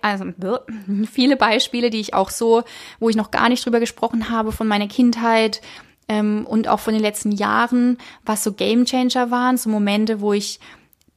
also 0.00 0.32
viele 1.10 1.36
Beispiele, 1.36 1.90
die 1.90 2.00
ich 2.00 2.14
auch 2.14 2.30
so, 2.30 2.64
wo 2.98 3.10
ich 3.10 3.16
noch 3.16 3.30
gar 3.30 3.48
nicht 3.48 3.64
drüber 3.64 3.78
gesprochen 3.78 4.30
habe, 4.30 4.50
von 4.50 4.66
meiner 4.66 4.88
Kindheit 4.88 5.60
ähm, 6.08 6.46
und 6.46 6.68
auch 6.68 6.80
von 6.80 6.94
den 6.94 7.02
letzten 7.02 7.32
Jahren, 7.32 7.98
was 8.24 8.42
so 8.42 8.52
Gamechanger 8.52 9.30
waren, 9.30 9.58
so 9.58 9.68
Momente, 9.68 10.20
wo 10.22 10.32
ich 10.32 10.58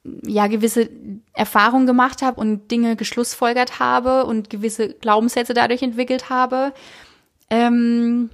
ja 0.04 0.48
gewisse 0.48 0.90
Erfahrungen 1.34 1.88
gemacht 1.88 2.22
habe 2.22 2.40
und 2.40 2.70
Dinge 2.72 2.96
geschlussfolgert 2.96 3.80
habe 3.80 4.26
und 4.26 4.50
gewisse 4.50 4.90
Glaubenssätze 4.90 5.54
dadurch 5.54 5.82
entwickelt 5.82 6.30
habe. 6.30 6.74
Ähm, 7.50 8.30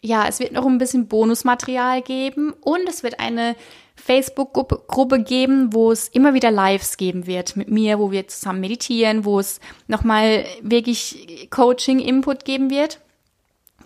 ja, 0.00 0.26
es 0.28 0.38
wird 0.38 0.52
noch 0.52 0.66
ein 0.66 0.78
bisschen 0.78 1.08
Bonusmaterial 1.08 2.02
geben 2.02 2.52
und 2.60 2.88
es 2.88 3.02
wird 3.02 3.20
eine 3.20 3.56
Facebook-Gruppe 3.96 5.22
geben, 5.22 5.72
wo 5.72 5.90
es 5.90 6.08
immer 6.08 6.34
wieder 6.34 6.50
Lives 6.50 6.96
geben 6.96 7.26
wird 7.26 7.56
mit 7.56 7.68
mir, 7.68 7.98
wo 7.98 8.12
wir 8.12 8.28
zusammen 8.28 8.60
meditieren, 8.60 9.24
wo 9.24 9.40
es 9.40 9.60
nochmal 9.88 10.44
wirklich 10.62 11.48
Coaching-Input 11.50 12.44
geben 12.44 12.70
wird. 12.70 13.00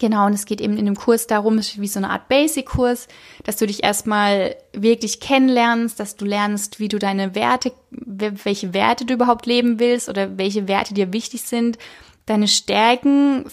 Genau, 0.02 0.26
und 0.26 0.32
es 0.32 0.46
geht 0.46 0.60
eben 0.60 0.78
in 0.78 0.86
dem 0.86 0.96
Kurs 0.96 1.28
darum, 1.28 1.58
es 1.58 1.68
ist 1.68 1.80
wie 1.80 1.86
so 1.86 2.00
eine 2.00 2.10
Art 2.10 2.28
Basic-Kurs, 2.28 3.06
dass 3.44 3.56
du 3.56 3.68
dich 3.68 3.84
erstmal 3.84 4.56
wirklich 4.72 5.20
kennenlernst, 5.20 6.00
dass 6.00 6.16
du 6.16 6.24
lernst, 6.24 6.80
wie 6.80 6.88
du 6.88 6.98
deine 6.98 7.36
Werte, 7.36 7.70
welche 7.92 8.74
Werte 8.74 9.04
du 9.04 9.14
überhaupt 9.14 9.46
leben 9.46 9.78
willst 9.78 10.08
oder 10.08 10.38
welche 10.38 10.66
Werte 10.66 10.92
dir 10.92 11.12
wichtig 11.12 11.42
sind, 11.42 11.78
deine 12.26 12.48
Stärken, 12.48 13.44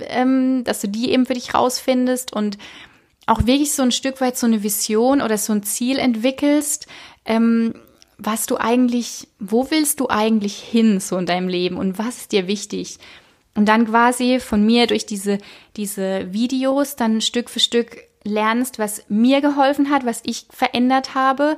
ähm, 0.00 0.64
dass 0.64 0.80
du 0.80 0.88
die 0.88 1.10
eben 1.10 1.26
für 1.26 1.34
dich 1.34 1.52
rausfindest 1.52 2.32
und 2.32 2.56
auch 3.26 3.44
wirklich 3.44 3.72
so 3.72 3.82
ein 3.82 3.92
Stück 3.92 4.22
weit 4.22 4.38
so 4.38 4.46
eine 4.46 4.62
Vision 4.62 5.20
oder 5.20 5.36
so 5.36 5.52
ein 5.52 5.62
Ziel 5.62 5.98
entwickelst, 5.98 6.86
ähm, 7.26 7.74
was 8.16 8.46
du 8.46 8.56
eigentlich, 8.56 9.28
wo 9.38 9.70
willst 9.70 10.00
du 10.00 10.08
eigentlich 10.08 10.56
hin 10.56 11.00
so 11.00 11.18
in 11.18 11.26
deinem 11.26 11.48
Leben 11.48 11.76
und 11.76 11.98
was 11.98 12.16
ist 12.16 12.32
dir 12.32 12.46
wichtig? 12.46 12.98
Und 13.56 13.66
dann 13.66 13.86
quasi 13.86 14.38
von 14.38 14.64
mir 14.64 14.86
durch 14.86 15.06
diese, 15.06 15.38
diese 15.76 16.32
Videos 16.32 16.94
dann 16.94 17.20
Stück 17.22 17.48
für 17.50 17.58
Stück 17.58 17.96
lernst, 18.22 18.78
was 18.78 19.04
mir 19.08 19.40
geholfen 19.40 19.90
hat, 19.90 20.04
was 20.04 20.20
ich 20.24 20.46
verändert 20.50 21.14
habe. 21.14 21.56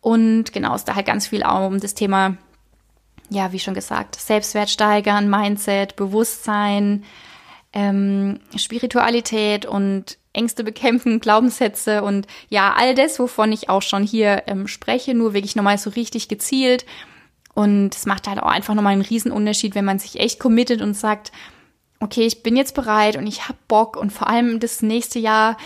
Und 0.00 0.52
genau, 0.52 0.74
ist 0.74 0.86
da 0.88 0.96
halt 0.96 1.06
ganz 1.06 1.28
viel 1.28 1.44
auch 1.44 1.68
um 1.68 1.78
das 1.78 1.94
Thema, 1.94 2.36
ja, 3.30 3.52
wie 3.52 3.58
schon 3.58 3.74
gesagt, 3.74 4.16
Selbstwert 4.16 4.70
steigern, 4.70 5.30
Mindset, 5.30 5.96
Bewusstsein, 5.96 7.04
ähm, 7.72 8.40
Spiritualität 8.56 9.66
und 9.66 10.18
Ängste 10.32 10.64
bekämpfen, 10.64 11.20
Glaubenssätze 11.20 12.02
und 12.02 12.26
ja, 12.48 12.74
all 12.76 12.94
das, 12.94 13.18
wovon 13.18 13.52
ich 13.52 13.68
auch 13.68 13.82
schon 13.82 14.02
hier 14.02 14.44
ähm, 14.46 14.66
spreche, 14.66 15.14
nur 15.14 15.34
wirklich 15.34 15.54
nochmal 15.54 15.78
so 15.78 15.90
richtig 15.90 16.28
gezielt. 16.28 16.84
Und 17.56 17.96
es 17.96 18.06
macht 18.06 18.28
halt 18.28 18.40
auch 18.40 18.48
einfach 18.48 18.74
nochmal 18.74 18.92
einen 18.92 19.02
Riesenunterschied, 19.02 19.74
wenn 19.74 19.84
man 19.84 19.98
sich 19.98 20.20
echt 20.20 20.38
committet 20.38 20.80
und 20.80 20.94
sagt, 20.94 21.32
okay, 21.98 22.24
ich 22.24 22.44
bin 22.44 22.54
jetzt 22.54 22.74
bereit 22.74 23.16
und 23.16 23.26
ich 23.26 23.48
hab 23.48 23.56
Bock 23.66 23.96
und 23.96 24.12
vor 24.12 24.28
allem 24.28 24.60
das 24.60 24.82
nächste 24.82 25.18
Jahr 25.18 25.56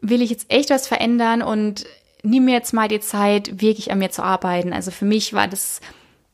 will 0.00 0.22
ich 0.22 0.30
jetzt 0.30 0.50
echt 0.50 0.70
was 0.70 0.88
verändern 0.88 1.42
und 1.42 1.86
nimm 2.22 2.46
mir 2.46 2.54
jetzt 2.54 2.72
mal 2.72 2.88
die 2.88 3.00
Zeit, 3.00 3.60
wirklich 3.60 3.92
an 3.92 3.98
mir 3.98 4.10
zu 4.10 4.22
arbeiten. 4.22 4.72
Also 4.72 4.90
für 4.90 5.04
mich 5.04 5.32
war 5.32 5.46
das 5.46 5.80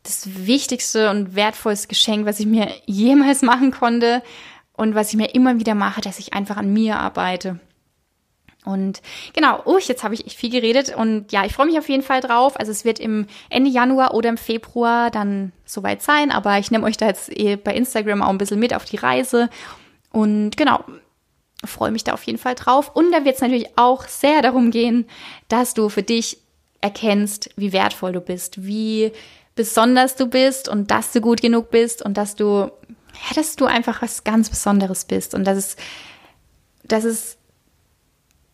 das 0.04 0.46
wichtigste 0.46 1.10
und 1.10 1.34
wertvollste 1.34 1.88
Geschenk, 1.88 2.26
was 2.26 2.40
ich 2.40 2.46
mir 2.46 2.68
jemals 2.86 3.42
machen 3.42 3.72
konnte, 3.72 4.22
und 4.76 4.94
was 4.94 5.10
ich 5.10 5.16
mir 5.16 5.34
immer 5.34 5.58
wieder 5.58 5.74
mache, 5.74 6.00
dass 6.00 6.18
ich 6.18 6.34
einfach 6.34 6.56
an 6.56 6.72
mir 6.72 6.98
arbeite. 6.98 7.58
Und 8.66 9.00
genau, 9.32 9.62
oh, 9.64 9.78
jetzt 9.78 10.02
habe 10.02 10.14
ich 10.14 10.26
echt 10.26 10.36
viel 10.36 10.50
geredet 10.50 10.94
und 10.94 11.30
ja, 11.30 11.44
ich 11.44 11.52
freue 11.52 11.66
mich 11.66 11.78
auf 11.78 11.88
jeden 11.88 12.02
Fall 12.02 12.20
drauf. 12.20 12.58
Also 12.58 12.72
es 12.72 12.84
wird 12.84 12.98
im 12.98 13.28
Ende 13.48 13.70
Januar 13.70 14.12
oder 14.12 14.28
im 14.28 14.36
Februar 14.36 15.12
dann 15.12 15.52
soweit 15.64 16.02
sein, 16.02 16.32
aber 16.32 16.58
ich 16.58 16.72
nehme 16.72 16.84
euch 16.84 16.96
da 16.96 17.06
jetzt 17.06 17.30
eh 17.30 17.54
bei 17.54 17.72
Instagram 17.74 18.22
auch 18.22 18.28
ein 18.28 18.38
bisschen 18.38 18.58
mit 18.58 18.74
auf 18.74 18.84
die 18.84 18.96
Reise. 18.96 19.50
Und 20.10 20.56
genau, 20.56 20.80
freue 21.64 21.92
mich 21.92 22.02
da 22.02 22.12
auf 22.12 22.24
jeden 22.24 22.38
Fall 22.38 22.56
drauf. 22.56 22.90
Und 22.92 23.12
da 23.12 23.24
wird 23.24 23.36
es 23.36 23.40
natürlich 23.40 23.68
auch 23.76 24.08
sehr 24.08 24.42
darum 24.42 24.72
gehen, 24.72 25.06
dass 25.48 25.74
du 25.74 25.88
für 25.88 26.02
dich 26.02 26.38
erkennst, 26.80 27.50
wie 27.56 27.72
wertvoll 27.72 28.12
du 28.12 28.20
bist, 28.20 28.66
wie 28.66 29.12
besonders 29.54 30.16
du 30.16 30.26
bist 30.26 30.68
und 30.68 30.90
dass 30.90 31.12
du 31.12 31.20
gut 31.20 31.40
genug 31.40 31.70
bist 31.70 32.02
und 32.02 32.16
dass 32.16 32.34
du, 32.34 32.44
ja, 32.44 33.34
dass 33.36 33.54
du 33.54 33.66
einfach 33.66 34.02
was 34.02 34.24
ganz 34.24 34.50
Besonderes 34.50 35.04
bist 35.04 35.34
und 35.34 35.44
dass 35.44 35.56
es, 35.56 35.76
dass 36.82 37.04
es 37.04 37.38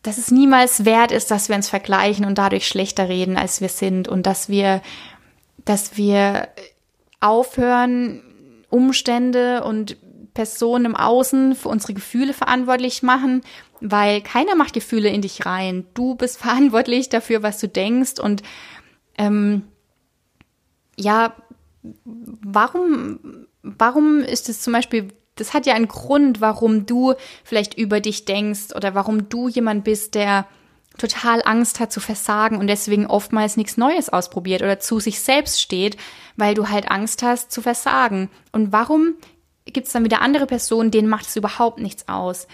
dass 0.03 0.17
es 0.17 0.31
niemals 0.31 0.85
wert 0.85 1.11
ist, 1.11 1.31
dass 1.31 1.49
wir 1.49 1.55
uns 1.55 1.69
vergleichen 1.69 2.25
und 2.25 2.37
dadurch 2.37 2.67
schlechter 2.67 3.09
reden, 3.09 3.37
als 3.37 3.61
wir 3.61 3.69
sind 3.69 4.07
und 4.07 4.25
dass 4.27 4.49
wir, 4.49 4.81
dass 5.65 5.97
wir 5.97 6.49
aufhören, 7.21 8.21
Umstände 8.69 9.63
und 9.63 9.97
Personen 10.33 10.85
im 10.85 10.95
Außen 10.95 11.55
für 11.55 11.69
unsere 11.69 11.93
Gefühle 11.93 12.33
verantwortlich 12.33 13.01
machen, 13.01 13.41
weil 13.79 14.21
keiner 14.21 14.55
macht 14.55 14.73
Gefühle 14.73 15.09
in 15.09 15.21
dich 15.21 15.45
rein. 15.45 15.85
Du 15.93 16.15
bist 16.15 16.37
verantwortlich 16.41 17.09
dafür, 17.09 17.41
was 17.41 17.59
du 17.59 17.67
denkst 17.67 18.19
und 18.19 18.43
ähm, 19.17 19.63
ja, 20.97 21.35
warum, 22.13 23.47
warum 23.61 24.19
ist 24.19 24.49
es 24.49 24.61
zum 24.61 24.73
Beispiel 24.73 25.09
das 25.35 25.53
hat 25.53 25.65
ja 25.65 25.73
einen 25.73 25.87
Grund, 25.87 26.41
warum 26.41 26.85
du 26.85 27.13
vielleicht 27.43 27.73
über 27.75 27.99
dich 27.99 28.25
denkst 28.25 28.75
oder 28.75 28.95
warum 28.95 29.29
du 29.29 29.47
jemand 29.47 29.83
bist, 29.83 30.15
der 30.15 30.45
total 30.97 31.41
Angst 31.43 31.79
hat 31.79 31.91
zu 31.91 31.99
versagen 31.99 32.57
und 32.57 32.67
deswegen 32.67 33.07
oftmals 33.07 33.57
nichts 33.57 33.77
Neues 33.77 34.09
ausprobiert 34.09 34.61
oder 34.61 34.79
zu 34.79 34.99
sich 34.99 35.19
selbst 35.19 35.61
steht, 35.61 35.97
weil 36.37 36.53
du 36.53 36.69
halt 36.69 36.91
Angst 36.91 37.23
hast 37.23 37.51
zu 37.51 37.61
versagen. 37.61 38.29
Und 38.51 38.71
warum 38.71 39.15
gibt 39.65 39.87
es 39.87 39.93
dann 39.93 40.03
wieder 40.03 40.21
andere 40.21 40.45
Personen, 40.45 40.91
denen 40.91 41.09
macht 41.09 41.25
es 41.25 41.35
überhaupt 41.35 41.79
nichts 41.79 42.07
aus? 42.07 42.47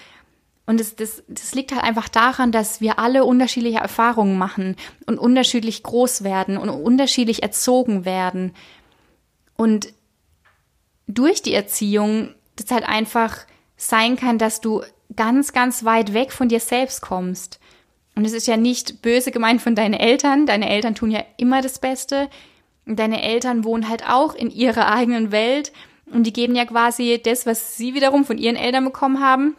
Und 0.65 0.79
das, 0.79 0.95
das, 0.95 1.23
das 1.27 1.55
liegt 1.55 1.71
halt 1.71 1.83
einfach 1.83 2.07
daran, 2.07 2.51
dass 2.51 2.79
wir 2.79 2.99
alle 2.99 3.25
unterschiedliche 3.25 3.79
Erfahrungen 3.79 4.37
machen 4.37 4.75
und 5.07 5.17
unterschiedlich 5.17 5.81
groß 5.83 6.23
werden 6.23 6.57
und 6.57 6.69
unterschiedlich 6.69 7.41
erzogen 7.41 8.05
werden. 8.05 8.53
Und 9.57 9.91
durch 11.07 11.41
die 11.41 11.55
Erziehung 11.55 12.35
das 12.59 12.71
halt 12.71 12.87
einfach 12.87 13.37
sein 13.77 14.15
kann, 14.15 14.37
dass 14.37 14.61
du 14.61 14.83
ganz, 15.15 15.53
ganz 15.53 15.83
weit 15.85 16.13
weg 16.13 16.31
von 16.31 16.49
dir 16.49 16.59
selbst 16.59 17.01
kommst. 17.01 17.59
Und 18.15 18.25
es 18.25 18.33
ist 18.33 18.47
ja 18.47 18.57
nicht 18.57 19.01
böse 19.01 19.31
gemeint 19.31 19.61
von 19.61 19.75
deinen 19.75 19.93
Eltern. 19.93 20.45
Deine 20.45 20.69
Eltern 20.69 20.95
tun 20.95 21.11
ja 21.11 21.23
immer 21.37 21.61
das 21.61 21.79
Beste. 21.79 22.29
Und 22.85 22.99
deine 22.99 23.23
Eltern 23.23 23.63
wohnen 23.63 23.87
halt 23.87 24.07
auch 24.07 24.35
in 24.35 24.51
ihrer 24.51 24.91
eigenen 24.91 25.31
Welt. 25.31 25.71
Und 26.11 26.23
die 26.23 26.33
geben 26.33 26.55
ja 26.55 26.65
quasi 26.65 27.21
das, 27.23 27.45
was 27.45 27.77
sie 27.77 27.93
wiederum 27.93 28.25
von 28.25 28.37
ihren 28.37 28.55
Eltern 28.55 28.83
bekommen 28.83 29.21
haben, 29.21 29.55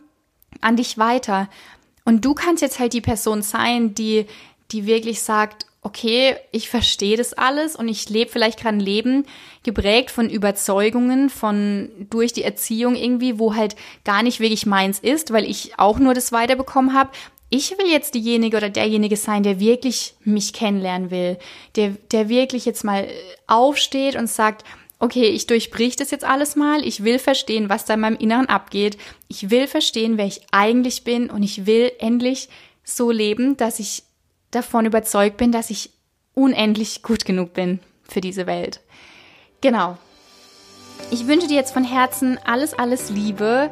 an 0.60 0.76
dich 0.76 0.98
weiter. 0.98 1.48
Und 2.04 2.24
du 2.24 2.34
kannst 2.34 2.62
jetzt 2.62 2.78
halt 2.80 2.92
die 2.92 3.00
Person 3.00 3.42
sein, 3.42 3.94
die, 3.94 4.26
die 4.72 4.84
wirklich 4.84 5.22
sagt, 5.22 5.66
okay, 5.82 6.36
ich 6.52 6.68
verstehe 6.68 7.16
das 7.16 7.32
alles 7.32 7.74
und 7.74 7.88
ich 7.88 8.08
lebe 8.10 8.30
vielleicht 8.30 8.60
gerade 8.60 8.76
ein 8.76 8.80
Leben 8.80 9.24
geprägt 9.62 10.10
von 10.10 10.28
Überzeugungen, 10.28 11.30
von 11.30 11.90
durch 12.10 12.32
die 12.32 12.44
Erziehung 12.44 12.96
irgendwie, 12.96 13.38
wo 13.38 13.54
halt 13.54 13.76
gar 14.04 14.22
nicht 14.22 14.40
wirklich 14.40 14.66
meins 14.66 14.98
ist, 14.98 15.32
weil 15.32 15.44
ich 15.44 15.78
auch 15.78 15.98
nur 15.98 16.12
das 16.12 16.32
weiterbekommen 16.32 16.92
habe. 16.92 17.10
Ich 17.48 17.76
will 17.78 17.90
jetzt 17.90 18.14
diejenige 18.14 18.58
oder 18.58 18.68
derjenige 18.68 19.16
sein, 19.16 19.42
der 19.42 19.58
wirklich 19.58 20.14
mich 20.22 20.52
kennenlernen 20.52 21.10
will, 21.10 21.38
der, 21.76 21.96
der 22.12 22.28
wirklich 22.28 22.64
jetzt 22.66 22.84
mal 22.84 23.08
aufsteht 23.46 24.16
und 24.16 24.28
sagt, 24.28 24.64
okay, 25.00 25.28
ich 25.28 25.46
durchbrich 25.46 25.96
das 25.96 26.10
jetzt 26.10 26.24
alles 26.24 26.56
mal, 26.56 26.86
ich 26.86 27.02
will 27.02 27.18
verstehen, 27.18 27.70
was 27.70 27.86
da 27.86 27.94
in 27.94 28.00
meinem 28.00 28.18
Inneren 28.18 28.46
abgeht, 28.46 28.98
ich 29.28 29.50
will 29.50 29.66
verstehen, 29.66 30.18
wer 30.18 30.26
ich 30.26 30.42
eigentlich 30.52 31.04
bin 31.04 31.30
und 31.30 31.42
ich 31.42 31.64
will 31.66 31.90
endlich 31.98 32.50
so 32.84 33.10
leben, 33.10 33.56
dass 33.56 33.80
ich 33.80 34.02
davon 34.50 34.86
überzeugt 34.86 35.36
bin, 35.36 35.52
dass 35.52 35.70
ich 35.70 35.90
unendlich 36.34 37.02
gut 37.02 37.24
genug 37.24 37.52
bin 37.52 37.80
für 38.02 38.20
diese 38.20 38.46
Welt. 38.46 38.80
Genau. 39.60 39.98
Ich 41.10 41.26
wünsche 41.26 41.48
dir 41.48 41.56
jetzt 41.56 41.72
von 41.72 41.84
Herzen 41.84 42.38
alles, 42.44 42.74
alles 42.74 43.10
Liebe. 43.10 43.70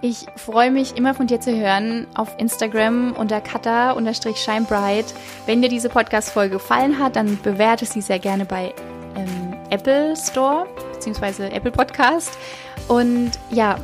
Ich 0.00 0.26
freue 0.36 0.70
mich 0.70 0.96
immer 0.96 1.14
von 1.14 1.26
dir 1.26 1.40
zu 1.40 1.56
hören 1.56 2.06
auf 2.14 2.34
Instagram 2.38 3.12
unter 3.12 3.40
kata-shinebright. 3.40 5.06
Wenn 5.46 5.60
dir 5.60 5.68
diese 5.68 5.88
Podcast-Folge 5.88 6.54
gefallen 6.54 6.98
hat, 6.98 7.16
dann 7.16 7.38
bewerte 7.42 7.84
sie 7.84 8.00
sehr 8.00 8.20
gerne 8.20 8.44
bei 8.44 8.72
ähm, 9.16 9.54
Apple 9.70 10.14
Store 10.16 10.66
bzw. 10.94 11.48
Apple 11.48 11.72
Podcast. 11.72 12.38
Und 12.86 13.32
ja, 13.50 13.76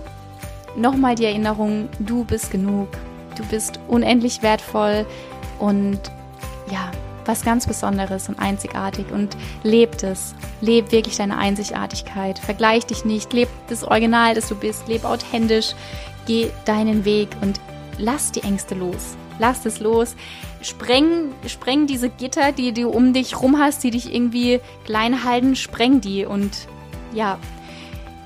nochmal 0.76 1.16
die 1.16 1.24
Erinnerung, 1.24 1.88
du 1.98 2.24
bist 2.24 2.50
genug. 2.50 2.88
Du 3.36 3.44
bist 3.46 3.80
unendlich 3.88 4.42
wertvoll 4.42 5.04
und 5.58 6.00
ja, 6.70 6.90
was 7.26 7.42
ganz 7.42 7.66
Besonderes 7.66 8.28
und 8.28 8.38
einzigartig 8.38 9.06
und 9.10 9.36
lebt 9.62 10.02
es. 10.02 10.34
Leb 10.60 10.92
wirklich 10.92 11.16
deine 11.16 11.38
Einzigartigkeit. 11.38 12.38
Vergleich 12.38 12.86
dich 12.86 13.04
nicht. 13.04 13.32
Leb 13.32 13.48
das 13.68 13.84
Original, 13.84 14.34
das 14.34 14.48
du 14.48 14.54
bist. 14.54 14.88
Leb 14.88 15.04
authentisch. 15.04 15.74
Geh 16.26 16.50
deinen 16.64 17.04
Weg 17.04 17.28
und 17.40 17.60
lass 17.98 18.32
die 18.32 18.42
Ängste 18.42 18.74
los. 18.74 19.16
Lass 19.38 19.66
es 19.66 19.80
los. 19.80 20.16
Spreng, 20.62 21.32
spreng 21.46 21.86
diese 21.86 22.08
Gitter, 22.08 22.52
die 22.52 22.72
du 22.72 22.88
um 22.88 23.12
dich 23.12 23.40
rum 23.40 23.58
hast, 23.58 23.82
die 23.84 23.90
dich 23.90 24.14
irgendwie 24.14 24.60
klein 24.84 25.24
halten. 25.24 25.56
Spreng 25.56 26.00
die 26.00 26.24
und 26.24 26.68
ja, 27.12 27.38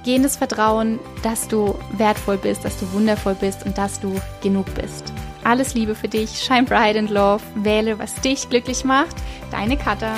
geh 0.05 0.14
in 0.14 0.22
das 0.22 0.36
Vertrauen, 0.36 0.99
dass 1.22 1.49
du 1.49 1.74
wertvoll 1.97 2.36
bist, 2.36 2.64
dass 2.64 2.78
du 2.78 2.93
wundervoll 2.93 3.34
bist 3.34 3.66
und 3.66 3.76
dass 3.76 4.01
du 4.01 4.14
genug 4.43 4.66
bist. 4.74 5.12
Alles 5.49 5.72
Liebe 5.72 5.94
für 5.94 6.09
dich, 6.09 6.42
shine 6.42 6.64
bright 6.64 6.94
and 6.94 7.09
love, 7.09 7.42
wähle, 7.55 7.99
was 7.99 8.14
dich 8.16 8.51
glücklich 8.51 8.84
macht. 8.84 9.16
Deine 9.51 9.78
Katha. 9.78 10.14